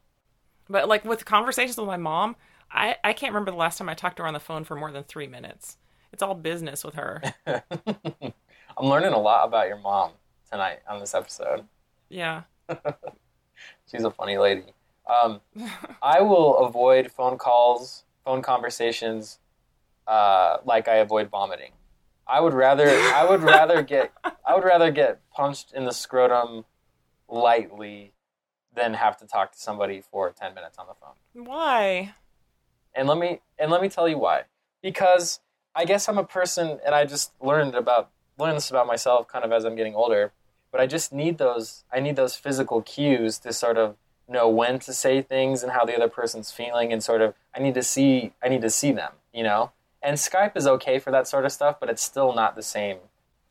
But 0.68 0.88
like 0.88 1.04
with 1.04 1.24
conversations 1.24 1.78
with 1.78 1.88
my 1.88 1.96
mom, 1.96 2.36
I, 2.72 2.96
I 3.04 3.12
can't 3.12 3.32
remember 3.32 3.50
the 3.50 3.56
last 3.56 3.78
time 3.78 3.88
I 3.88 3.94
talked 3.94 4.16
to 4.16 4.22
her 4.22 4.26
on 4.26 4.34
the 4.34 4.40
phone 4.40 4.64
for 4.64 4.76
more 4.76 4.90
than 4.90 5.04
three 5.04 5.26
minutes. 5.26 5.76
It's 6.12 6.22
all 6.22 6.34
business 6.34 6.84
with 6.84 6.94
her. 6.94 7.22
I'm 7.46 8.86
learning 8.86 9.12
a 9.12 9.18
lot 9.18 9.46
about 9.46 9.68
your 9.68 9.78
mom 9.78 10.12
tonight 10.50 10.80
on 10.88 11.00
this 11.00 11.14
episode. 11.14 11.64
Yeah. 12.08 12.42
She's 13.90 14.04
a 14.04 14.10
funny 14.10 14.38
lady. 14.38 14.74
Um, 15.08 15.40
I 16.02 16.20
will 16.20 16.58
avoid 16.58 17.10
phone 17.10 17.38
calls, 17.38 18.04
phone 18.24 18.42
conversations, 18.42 19.38
uh, 20.06 20.58
like 20.64 20.88
I 20.88 20.96
avoid 20.96 21.30
vomiting. 21.30 21.72
I 22.26 22.40
would 22.40 22.54
rather 22.54 22.88
I 22.88 23.24
would 23.28 23.42
rather 23.42 23.82
get 23.82 24.12
I 24.46 24.54
would 24.54 24.64
rather 24.64 24.90
get 24.90 25.20
punched 25.34 25.72
in 25.72 25.84
the 25.84 25.92
scrotum 25.92 26.64
lightly 27.28 28.12
than 28.74 28.94
have 28.94 29.16
to 29.18 29.26
talk 29.26 29.52
to 29.52 29.58
somebody 29.58 30.00
for 30.00 30.30
10 30.30 30.54
minutes 30.54 30.78
on 30.78 30.86
the 30.86 30.94
phone. 30.94 31.44
Why? 31.46 32.14
And 32.95 33.09
let 33.09 33.18
me 33.18 33.40
and 33.59 33.70
let 33.70 33.82
me 33.82 33.88
tell 33.88 34.09
you 34.09 34.18
why. 34.18 34.43
Because 34.82 35.40
I 35.74 35.84
guess 35.84 36.09
I'm 36.09 36.18
a 36.18 36.24
person 36.24 36.78
and 36.84 36.95
I 36.95 37.05
just 37.05 37.32
learned 37.40 37.74
about 37.74 38.11
learned 38.38 38.57
this 38.57 38.70
about 38.70 38.86
myself 38.86 39.28
kind 39.28 39.45
of 39.45 39.53
as 39.53 39.64
I'm 39.64 39.76
getting 39.76 39.95
older, 39.95 40.32
but 40.70 40.80
I 40.80 40.86
just 40.86 41.12
need 41.12 41.38
those 41.38 41.84
I 41.93 42.01
need 42.01 42.16
those 42.16 42.36
physical 42.36 42.82
cues 42.82 43.38
to 43.40 43.53
sort 43.53 43.78
of 43.78 43.97
know 44.28 44.49
when 44.49 44.78
to 44.80 44.93
say 44.93 45.22
things 45.22 45.62
and 45.62 45.72
how 45.72 45.84
the 45.84 45.95
other 45.95 46.09
person's 46.09 46.51
feeling 46.51 46.93
and 46.93 47.03
sort 47.03 47.20
of 47.20 47.34
I 47.55 47.61
need 47.61 47.74
to 47.74 47.82
see 47.82 48.32
I 48.43 48.49
need 48.49 48.62
to 48.62 48.70
see 48.70 48.93
them, 48.93 49.12
you 49.32 49.43
know? 49.43 49.72
And 50.03 50.16
Skype 50.16 50.57
is 50.57 50.66
okay 50.66 50.99
for 50.99 51.11
that 51.12 51.28
sort 51.28 51.45
of 51.45 51.53
stuff, 51.53 51.76
but 51.78 51.88
it's 51.88 52.03
still 52.03 52.34
not 52.34 52.57
the 52.57 52.62
same. 52.62 52.99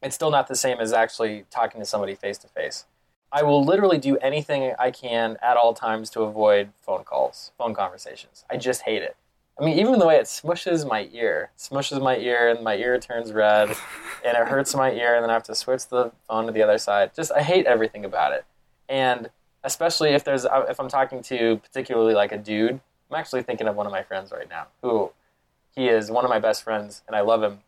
It's 0.01 0.15
still 0.15 0.31
not 0.31 0.47
the 0.47 0.55
same 0.55 0.79
as 0.79 0.91
actually 0.91 1.45
talking 1.49 1.79
to 1.79 1.85
somebody 1.85 2.15
face 2.15 2.37
to 2.39 2.47
face. 2.47 2.85
I 3.31 3.43
will 3.43 3.63
literally 3.63 3.97
do 3.97 4.17
anything 4.17 4.73
I 4.77 4.91
can 4.91 5.37
at 5.41 5.55
all 5.55 5.73
times 5.73 6.09
to 6.11 6.21
avoid 6.23 6.71
phone 6.81 7.05
calls, 7.05 7.53
phone 7.57 7.73
conversations. 7.73 8.43
I 8.49 8.57
just 8.57 8.81
hate 8.81 9.01
it. 9.01 9.15
I 9.61 9.65
mean, 9.65 9.77
even 9.77 9.99
the 9.99 10.07
way 10.07 10.15
it 10.15 10.25
smushes 10.25 10.87
my 10.87 11.07
ear, 11.13 11.51
smushes 11.57 12.01
my 12.01 12.17
ear, 12.17 12.49
and 12.49 12.63
my 12.63 12.75
ear 12.75 12.99
turns 12.99 13.31
red, 13.31 13.69
and 14.25 14.37
it 14.37 14.47
hurts 14.47 14.73
my 14.73 14.91
ear, 14.91 15.15
and 15.15 15.23
then 15.23 15.29
I 15.29 15.33
have 15.33 15.43
to 15.43 15.55
switch 15.55 15.87
the 15.87 16.11
phone 16.27 16.47
to 16.47 16.51
the 16.51 16.63
other 16.63 16.79
side. 16.79 17.11
Just, 17.15 17.31
I 17.31 17.43
hate 17.43 17.67
everything 17.67 18.03
about 18.03 18.33
it. 18.33 18.43
And 18.89 19.29
especially 19.63 20.09
if 20.09 20.23
there's, 20.23 20.45
uh, 20.45 20.65
if 20.67 20.79
I'm 20.79 20.89
talking 20.89 21.21
to 21.23 21.57
particularly 21.57 22.15
like 22.15 22.31
a 22.31 22.37
dude, 22.37 22.81
I'm 23.09 23.15
actually 23.15 23.43
thinking 23.43 23.67
of 23.67 23.75
one 23.75 23.85
of 23.85 23.91
my 23.91 24.01
friends 24.01 24.31
right 24.31 24.49
now 24.49 24.67
who 24.81 25.11
he 25.75 25.87
is 25.87 26.09
one 26.09 26.25
of 26.25 26.29
my 26.29 26.39
best 26.39 26.63
friends, 26.63 27.03
and 27.05 27.15
I 27.15 27.21
love 27.21 27.43
him. 27.43 27.59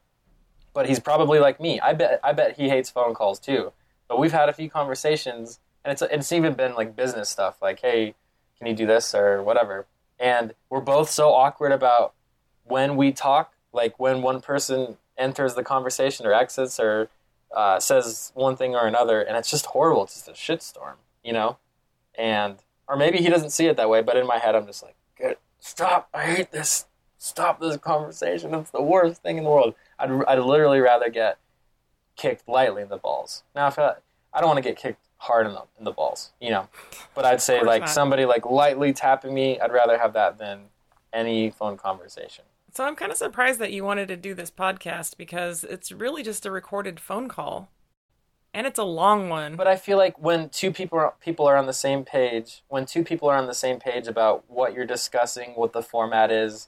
But 0.73 0.89
he's 0.89 0.99
probably 0.99 1.39
like 1.39 1.59
me. 1.61 1.79
I 1.79 1.93
bet, 1.93 2.19
I 2.23 2.33
bet 2.33 2.57
he 2.57 2.69
hates 2.69 2.89
phone 2.89 3.13
calls 3.13 3.39
too 3.39 3.71
but 4.13 4.19
we've 4.19 4.31
had 4.31 4.47
a 4.47 4.53
few 4.53 4.69
conversations, 4.69 5.59
and 5.83 5.91
it's 5.91 6.01
it's 6.01 6.31
even 6.31 6.53
been 6.53 6.75
like 6.75 6.95
business 6.95 7.29
stuff, 7.29 7.57
like, 7.63 7.79
hey, 7.79 8.13
can 8.59 8.67
you 8.67 8.75
do 8.75 8.85
this 8.85 9.15
or 9.15 9.41
whatever. 9.41 9.87
And 10.23 10.53
we're 10.69 10.79
both 10.79 11.09
so 11.09 11.33
awkward 11.33 11.73
about 11.73 12.13
when 12.63 12.95
we 12.95 13.11
talk, 13.11 13.55
like 13.73 13.99
when 13.99 14.21
one 14.21 14.39
person 14.39 14.95
enters 15.17 15.55
the 15.55 15.63
conversation 15.63 16.25
or 16.25 16.31
exits 16.31 16.79
or 16.79 17.09
uh, 17.53 17.77
says 17.81 18.31
one 18.33 18.55
thing 18.55 18.73
or 18.73 18.87
another, 18.87 19.21
and 19.21 19.35
it's 19.35 19.51
just 19.51 19.65
horrible. 19.67 20.05
It's 20.05 20.13
just 20.13 20.29
a 20.29 20.31
shitstorm, 20.31 20.95
you 21.25 21.33
know. 21.33 21.57
And 22.15 22.55
or 22.87 22.95
maybe 22.95 23.17
he 23.17 23.27
doesn't 23.27 23.49
see 23.49 23.65
it 23.65 23.75
that 23.75 23.89
way, 23.89 24.01
but 24.01 24.15
in 24.15 24.25
my 24.25 24.37
head, 24.37 24.55
I'm 24.55 24.65
just 24.65 24.81
like, 24.81 24.95
Good, 25.17 25.35
stop! 25.59 26.07
I 26.13 26.23
hate 26.23 26.51
this. 26.51 26.85
Stop 27.17 27.59
this 27.59 27.75
conversation. 27.75 28.53
It's 28.53 28.71
the 28.71 28.81
worst 28.81 29.21
thing 29.21 29.37
in 29.37 29.43
the 29.43 29.49
world. 29.49 29.75
I'd 29.99 30.09
I'd 30.25 30.39
literally 30.39 30.79
rather 30.79 31.09
get 31.09 31.37
kicked 32.15 32.47
lightly 32.47 32.81
in 32.81 32.87
the 32.87 32.97
balls. 32.97 33.43
Now, 33.53 33.67
if 33.67 33.77
I, 33.77 33.95
I 34.33 34.39
don't 34.39 34.47
want 34.47 34.63
to 34.63 34.69
get 34.69 34.77
kicked 34.77 35.02
hard 35.23 35.47
in 35.47 35.53
the 35.53 35.63
in 35.79 35.85
the 35.85 35.91
balls, 35.91 36.31
you 36.39 36.49
know, 36.51 36.67
but 37.15 37.25
I'd 37.25 37.41
say 37.41 37.63
like 37.63 37.81
not. 37.81 37.89
somebody 37.89 38.25
like 38.25 38.45
lightly 38.45 38.93
tapping 38.93 39.33
me, 39.33 39.59
I'd 39.59 39.71
rather 39.71 39.97
have 39.97 40.13
that 40.13 40.37
than 40.37 40.65
any 41.11 41.49
phone 41.49 41.77
conversation. 41.77 42.45
So 42.73 42.83
I'm 42.83 42.95
kind 42.95 43.11
of 43.11 43.17
surprised 43.17 43.59
that 43.59 43.71
you 43.71 43.83
wanted 43.83 44.07
to 44.07 44.17
do 44.17 44.33
this 44.33 44.51
podcast 44.51 45.15
because 45.15 45.63
it's 45.63 45.91
really 45.91 46.23
just 46.23 46.45
a 46.45 46.51
recorded 46.51 46.99
phone 46.99 47.29
call. 47.29 47.69
And 48.55 48.67
it's 48.67 48.77
a 48.77 48.83
long 48.83 49.29
one. 49.29 49.55
But 49.55 49.67
I 49.67 49.77
feel 49.77 49.97
like 49.97 50.19
when 50.19 50.49
two 50.49 50.71
people 50.71 50.99
are, 50.99 51.13
people 51.19 51.47
are 51.47 51.57
on 51.57 51.65
the 51.65 51.73
same 51.73 52.03
page, 52.03 52.63
when 52.67 52.85
two 52.85 53.03
people 53.03 53.27
are 53.27 53.37
on 53.37 53.47
the 53.47 53.53
same 53.53 53.79
page 53.79 54.07
about 54.07 54.43
what 54.47 54.73
you're 54.73 54.85
discussing, 54.85 55.51
what 55.51 55.73
the 55.73 55.81
format 55.81 56.31
is, 56.31 56.67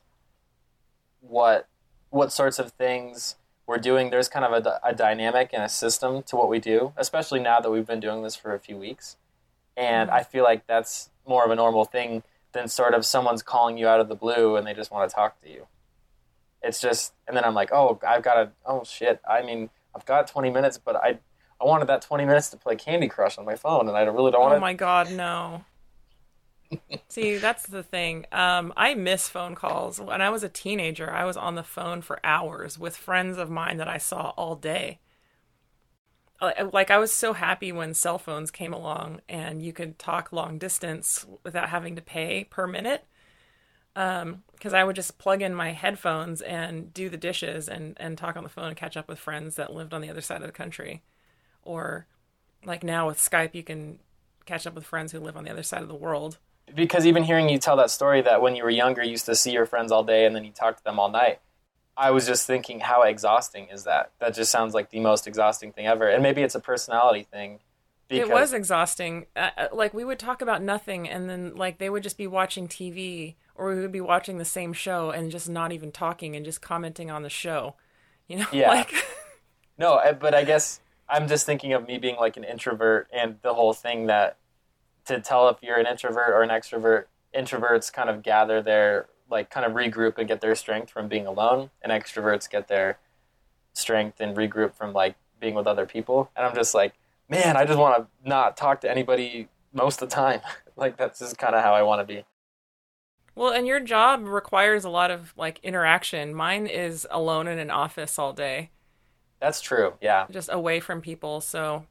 what 1.22 1.68
what 2.10 2.32
sorts 2.32 2.58
of 2.60 2.72
things 2.72 3.36
we're 3.68 3.78
doing 3.78 4.10
there's 4.10 4.30
kind 4.30 4.46
of 4.46 4.66
a, 4.66 4.80
a, 4.84 4.94
dynamic 4.94 5.50
and 5.54 5.64
a 5.64 5.70
system 5.70 6.22
to 6.24 6.36
what 6.36 6.50
we 6.50 6.60
do 6.60 6.94
especially 6.98 7.40
now 7.40 7.60
that 7.60 7.72
we've 7.72 7.88
been 7.88 8.00
doing 8.00 8.24
this 8.24 8.36
for 8.36 8.54
a 8.54 8.60
few 8.60 8.78
weeks. 8.78 9.18
And 9.78 10.10
i 10.10 10.24
feel 10.24 10.44
like 10.44 10.68
that's 10.68 11.10
more 11.28 11.44
of 11.44 11.52
a 11.52 11.56
normal 11.56 11.86
thing 11.86 12.24
than 12.54 12.68
sort 12.68 12.94
of 12.94 13.06
someone's 13.06 13.44
calling 13.44 13.78
you 13.78 13.88
out 13.88 14.00
of 14.00 14.08
the 14.08 14.16
blue 14.16 14.56
and 14.56 14.66
they 14.66 14.74
just 14.74 14.92
want 14.92 15.10
to 15.10 15.14
talk 15.14 15.42
to 15.42 15.50
you. 15.50 15.68
It's 16.62 16.80
just 16.80 17.14
and 17.28 17.36
then 17.36 17.44
i'm 17.44 17.54
like 17.54 17.72
oh 17.72 18.00
i've 18.08 18.24
got 18.24 18.36
to 18.36 18.52
oh 18.66 18.84
shit 18.84 19.20
i 19.30 19.42
mean 19.42 19.70
i've 19.96 20.06
got 20.06 20.28
20 20.28 20.50
minutes 20.50 20.78
but 20.78 20.96
i 20.96 21.18
i 21.62 21.66
wanted 21.66 21.88
that 21.88 22.02
20 22.02 22.26
minutes 22.26 22.50
to 22.50 22.58
play 22.58 22.76
candy 22.76 23.08
crush 23.08 23.38
on 23.38 23.46
my 23.46 23.56
phone 23.56 23.88
and 23.88 23.98
i 23.98 24.02
really 24.02 24.32
don't 24.32 24.42
want 24.42 24.52
to 24.52 24.58
oh 24.58 24.60
my 24.60 24.74
god 24.74 25.12
no 25.12 25.64
See, 27.08 27.38
that's 27.38 27.68
the 27.68 27.84
thing. 27.84 28.26
Um, 28.32 28.74
I 28.76 28.94
miss 28.94 29.30
phone 29.30 29.56
calls. 29.56 30.02
When 30.02 30.22
I 30.22 30.30
was 30.30 30.44
a 30.44 30.50
teenager, 30.50 31.12
I 31.12 31.24
was 31.26 31.38
on 31.38 31.56
the 31.56 31.64
phone 31.64 32.02
for 32.02 32.20
hours 32.24 32.78
with 32.78 32.98
friends 32.98 33.38
of 33.38 33.50
mine 33.50 33.78
that 33.78 33.88
I 33.88 33.98
saw 33.98 34.34
all 34.38 34.56
day. 34.56 35.00
Uh, 36.42 36.52
like, 36.74 36.92
I 36.92 36.98
was 36.98 37.14
so 37.14 37.34
happy 37.34 37.72
when 37.72 37.94
cell 37.94 38.18
phones 38.18 38.52
came 38.52 38.74
along 38.74 39.22
and 39.30 39.62
you 39.62 39.72
could 39.72 39.98
talk 39.98 40.34
long 40.34 40.58
distance 40.58 41.26
without 41.44 41.70
having 41.70 41.96
to 41.96 42.02
pay 42.02 42.44
per 42.44 42.68
minute. 42.68 43.06
Because 43.94 44.24
um, 44.24 44.76
I 44.76 44.84
would 44.84 44.98
just 44.98 45.18
plug 45.18 45.42
in 45.42 45.56
my 45.56 45.72
headphones 45.72 46.42
and 46.42 46.94
do 46.94 47.08
the 47.08 47.16
dishes 47.16 47.70
and, 47.70 47.96
and 47.98 48.18
talk 48.18 48.36
on 48.36 48.44
the 48.44 48.50
phone 48.50 48.68
and 48.68 48.76
catch 48.76 48.98
up 48.98 49.08
with 49.08 49.20
friends 49.20 49.56
that 49.56 49.74
lived 49.74 49.94
on 49.94 50.02
the 50.02 50.10
other 50.10 50.20
side 50.20 50.42
of 50.42 50.48
the 50.48 50.52
country. 50.52 51.02
Or, 51.64 52.08
like 52.66 52.84
now 52.84 53.08
with 53.08 53.20
Skype, 53.20 53.56
you 53.56 53.64
can 53.64 54.00
catch 54.46 54.68
up 54.68 54.76
with 54.76 54.86
friends 54.86 55.14
who 55.14 55.20
live 55.20 55.38
on 55.38 55.46
the 55.46 55.52
other 55.52 55.64
side 55.64 55.82
of 55.82 55.88
the 55.88 55.96
world 55.96 56.40
because 56.74 57.06
even 57.06 57.24
hearing 57.24 57.50
you 57.50 57.58
tell 57.58 57.78
that 57.78 57.92
story 57.92 58.22
that 58.22 58.42
when 58.42 58.56
you 58.56 58.64
were 58.64 58.70
younger 58.70 59.04
you 59.04 59.12
used 59.12 59.26
to 59.26 59.36
see 59.36 59.52
your 59.52 59.66
friends 59.66 59.92
all 59.92 60.04
day 60.04 60.26
and 60.26 60.36
then 60.36 60.44
you 60.44 60.52
talk 60.52 60.78
to 60.78 60.84
them 60.84 61.00
all 61.00 61.10
night 61.10 61.40
i 61.98 62.12
was 62.12 62.26
just 62.26 62.46
thinking 62.46 62.80
how 62.80 63.04
exhausting 63.04 63.68
is 63.70 63.84
that? 63.86 64.12
That 64.20 64.34
just 64.34 64.52
sounds 64.52 64.74
like 64.74 64.90
the 64.90 65.00
most 65.00 65.28
exhausting 65.28 65.72
thing 65.72 65.88
ever. 65.88 66.08
And 66.08 66.22
maybe 66.22 66.42
it's 66.42 66.56
a 66.56 66.60
personality 66.60 67.28
thing 67.32 67.60
because... 68.08 68.30
it 68.30 68.34
was 68.34 68.54
exhausting. 68.54 69.26
Uh, 69.36 69.50
uh, 69.58 69.68
like 69.74 69.94
we 69.94 70.04
would 70.04 70.20
talk 70.20 70.42
about 70.42 70.62
nothing 70.62 71.08
and 71.08 71.30
then 71.30 71.56
like 71.56 71.78
they 71.78 71.90
would 71.90 72.04
just 72.04 72.18
be 72.18 72.28
watching 72.28 72.68
tv 72.68 73.36
or 73.56 73.74
we 73.74 73.80
would 73.80 73.92
be 73.92 74.02
watching 74.02 74.38
the 74.38 74.46
same 74.46 74.74
show 74.74 75.10
and 75.12 75.32
just 75.32 75.50
not 75.50 75.72
even 75.72 75.92
talking 75.92 76.36
and 76.36 76.46
just 76.46 76.62
commenting 76.62 77.10
on 77.10 77.24
the 77.24 77.30
show 77.30 77.76
you 78.28 78.38
know? 78.38 78.48
Yeah. 78.52 78.70
Like 78.70 78.92
no 79.78 80.02
but 80.20 80.34
i 80.34 80.44
guess 80.44 80.80
i'm 81.08 81.28
just 81.28 81.46
thinking 81.46 81.74
of 81.74 81.86
me 81.88 81.98
being 81.98 82.16
like 82.16 82.38
an 82.38 82.44
introvert 82.44 83.08
and 83.14 83.38
the 83.42 83.54
whole 83.54 83.74
thing 83.74 84.08
that 84.08 84.38
to 85.06 85.20
tell 85.20 85.50
if 85.50 85.58
you're 85.62 85.78
an 85.78 85.88
introvert 85.88 86.30
or 86.30 86.42
an 86.42 86.50
extrovert. 86.50 87.06
Introverts 87.36 87.92
kind 87.92 88.10
of 88.10 88.24
gather 88.24 88.62
their 88.62 89.08
like 89.30 89.50
kind 89.50 89.66
of 89.66 89.74
regroup 89.74 90.18
and 90.18 90.28
get 90.28 90.42
their 90.42 90.56
strength 90.56 90.90
from 90.90 91.08
being 91.08 91.26
alone, 91.26 91.70
and 91.82 91.92
extroverts 91.92 92.50
get 92.50 92.68
their 92.68 93.00
strength 93.74 94.20
and 94.20 94.38
regroup 94.38 94.74
from 94.74 94.94
like 94.94 95.16
being 95.40 95.56
with 95.56 95.68
other 95.68 95.86
people. 95.86 96.30
And 96.36 96.46
I'm 96.46 96.56
just 96.56 96.74
like, 96.74 96.94
man, 97.30 97.58
I 97.58 97.66
just 97.66 97.78
want 97.78 97.98
to 97.98 98.30
not 98.30 98.56
talk 98.56 98.82
to 98.82 98.92
anybody 98.92 99.48
most 99.74 100.02
of 100.02 100.10
the 100.10 100.16
time. 100.16 100.42
like 100.76 100.98
that's 100.98 101.20
just 101.20 101.38
kind 101.38 101.56
of 101.56 101.64
how 101.64 101.74
I 101.74 101.84
want 101.84 102.08
to 102.08 102.14
be. 102.14 102.24
Well, 103.36 103.52
and 103.52 103.68
your 103.68 103.82
job 103.82 104.26
requires 104.26 104.86
a 104.86 104.90
lot 104.90 105.12
of 105.12 105.34
like 105.36 105.60
interaction. 105.62 106.34
Mine 106.34 106.68
is 106.68 107.06
alone 107.12 107.48
in 107.48 107.60
an 107.60 107.70
office 107.70 108.18
all 108.18 108.32
day. 108.32 108.72
That's 109.42 109.60
true. 109.60 109.96
Yeah. 110.02 110.26
Just 110.32 110.50
away 110.52 110.80
from 110.80 111.02
people. 111.02 111.42
So 111.42 111.86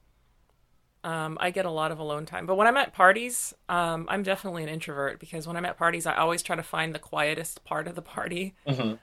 um, 1.05 1.37
I 1.39 1.51
get 1.51 1.67
a 1.67 1.71
lot 1.71 1.93
of 1.93 1.99
alone 1.99 2.25
time. 2.25 2.47
But 2.47 2.57
when 2.57 2.67
I'm 2.67 2.79
at 2.79 2.95
parties, 2.95 3.53
um, 3.69 4.07
I'm 4.09 4.23
definitely 4.23 4.63
an 4.63 4.71
introvert 4.71 5.21
because 5.21 5.47
when 5.47 5.57
I'm 5.57 5.67
at 5.67 5.77
parties, 5.77 6.07
I 6.07 6.15
always 6.15 6.43
try 6.43 6.57
to 6.57 6.63
find 6.63 6.95
the 6.95 6.99
quietest 6.99 7.63
part 7.63 7.87
of 7.87 7.95
the 7.95 8.03
party. 8.03 8.55
Mm-hmm. 8.67 8.95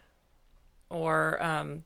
Or, 0.90 1.42
um, 1.42 1.84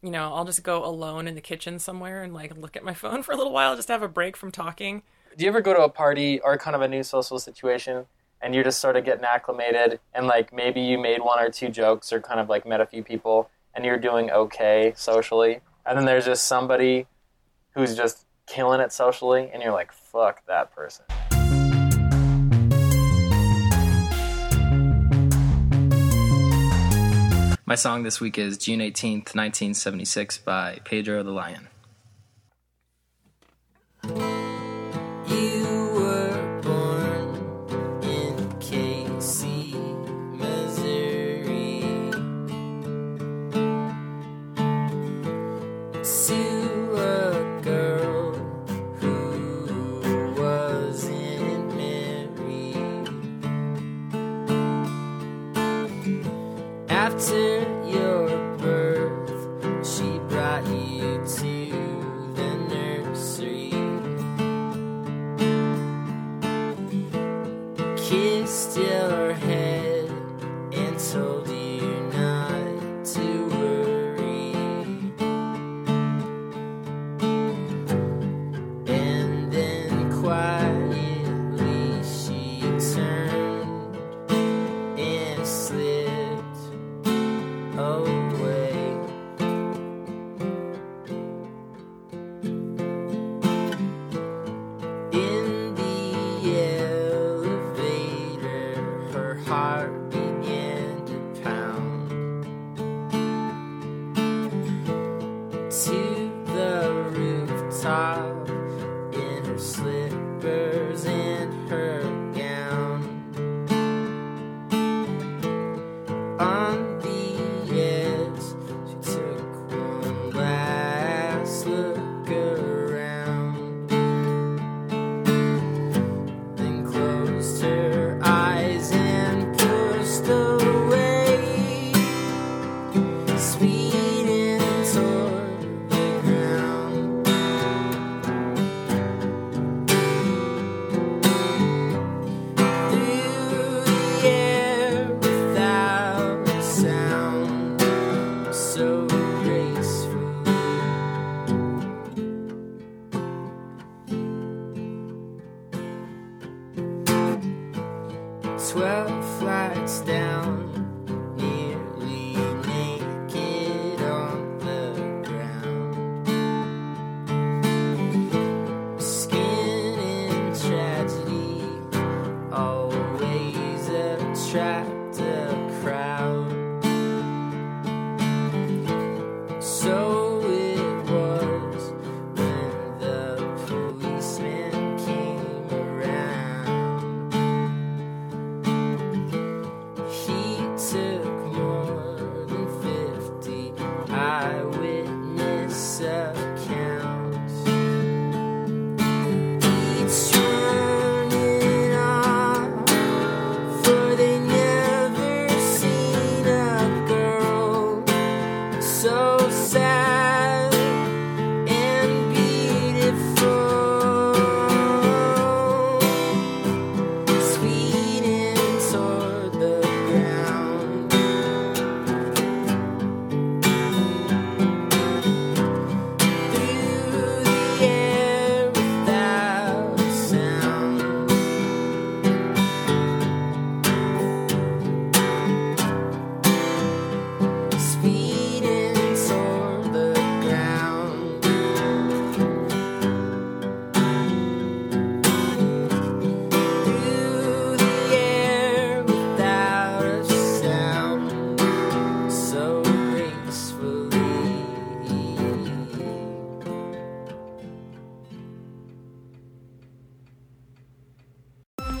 you 0.00 0.10
know, 0.10 0.32
I'll 0.32 0.44
just 0.44 0.62
go 0.62 0.84
alone 0.84 1.26
in 1.26 1.34
the 1.34 1.40
kitchen 1.40 1.80
somewhere 1.80 2.22
and 2.22 2.32
like 2.32 2.56
look 2.56 2.76
at 2.76 2.84
my 2.84 2.94
phone 3.02 3.24
for 3.24 3.32
a 3.32 3.36
little 3.36 3.52
while, 3.52 3.74
just 3.74 3.88
have 3.88 4.02
a 4.02 4.08
break 4.08 4.36
from 4.36 4.52
talking. 4.52 5.02
Do 5.36 5.44
you 5.44 5.50
ever 5.50 5.60
go 5.60 5.74
to 5.74 5.82
a 5.82 5.88
party 5.88 6.40
or 6.40 6.56
kind 6.56 6.76
of 6.76 6.80
a 6.80 6.88
new 6.88 7.02
social 7.02 7.38
situation 7.38 8.06
and 8.40 8.54
you're 8.54 8.64
just 8.64 8.78
sort 8.78 8.96
of 8.96 9.04
getting 9.04 9.24
acclimated 9.24 9.98
and 10.14 10.26
like 10.26 10.52
maybe 10.52 10.80
you 10.80 10.98
made 10.98 11.20
one 11.20 11.38
or 11.40 11.50
two 11.50 11.68
jokes 11.68 12.12
or 12.12 12.20
kind 12.20 12.38
of 12.38 12.48
like 12.48 12.64
met 12.64 12.80
a 12.80 12.86
few 12.86 13.02
people 13.02 13.50
and 13.74 13.84
you're 13.84 13.98
doing 13.98 14.30
okay 14.30 14.92
socially? 14.96 15.60
And 15.84 15.98
then 15.98 16.04
there's 16.04 16.24
just 16.24 16.46
somebody 16.46 17.06
who's 17.74 17.96
just 17.96 18.25
killing 18.46 18.80
it 18.80 18.92
socially, 18.92 19.50
and 19.52 19.62
you're 19.62 19.72
like, 19.72 19.92
fuck 19.92 20.46
that 20.46 20.74
person. 20.74 21.04
My 27.68 27.74
song 27.74 28.04
this 28.04 28.20
week 28.20 28.38
is 28.38 28.56
June 28.58 28.78
18th, 28.78 29.34
1976 29.34 30.38
by 30.38 30.78
Pedro 30.84 31.24
the 31.24 31.32
Lion. 31.32 31.66
You 34.04 35.90
were 35.96 36.60
born 36.62 37.34
in 38.04 38.36
KC, 38.60 39.74
Missouri. 40.38 41.82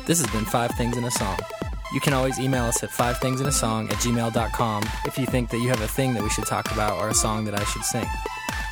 This 0.06 0.20
has 0.20 0.30
been 0.30 0.44
Five 0.44 0.70
Things 0.72 0.96
in 0.96 1.04
a 1.04 1.10
Song. 1.10 1.36
You 1.92 2.00
can 2.00 2.12
always 2.12 2.38
email 2.38 2.64
us 2.64 2.82
at 2.82 2.90
fivethingsinasong 2.90 3.90
at 3.90 3.96
gmail.com 3.98 4.84
if 5.04 5.18
you 5.18 5.26
think 5.26 5.50
that 5.50 5.58
you 5.58 5.68
have 5.68 5.80
a 5.80 5.88
thing 5.88 6.14
that 6.14 6.22
we 6.22 6.30
should 6.30 6.46
talk 6.46 6.70
about 6.72 6.98
or 7.00 7.08
a 7.08 7.14
song 7.14 7.44
that 7.44 7.58
I 7.58 7.64
should 7.64 7.84
sing. 7.84 8.06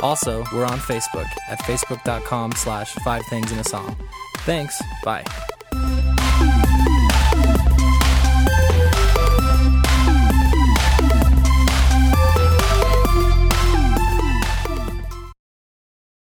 Also, 0.01 0.45
we're 0.53 0.65
on 0.65 0.79
Facebook 0.79 1.29
at 1.49 1.59
facebook.com 1.61 2.53
slash 2.53 2.95
five 3.05 3.23
things 3.31 3.51
in 3.51 3.59
a 3.59 3.65
song. 3.65 3.97
Thanks. 4.39 4.81
Bye. 5.05 5.25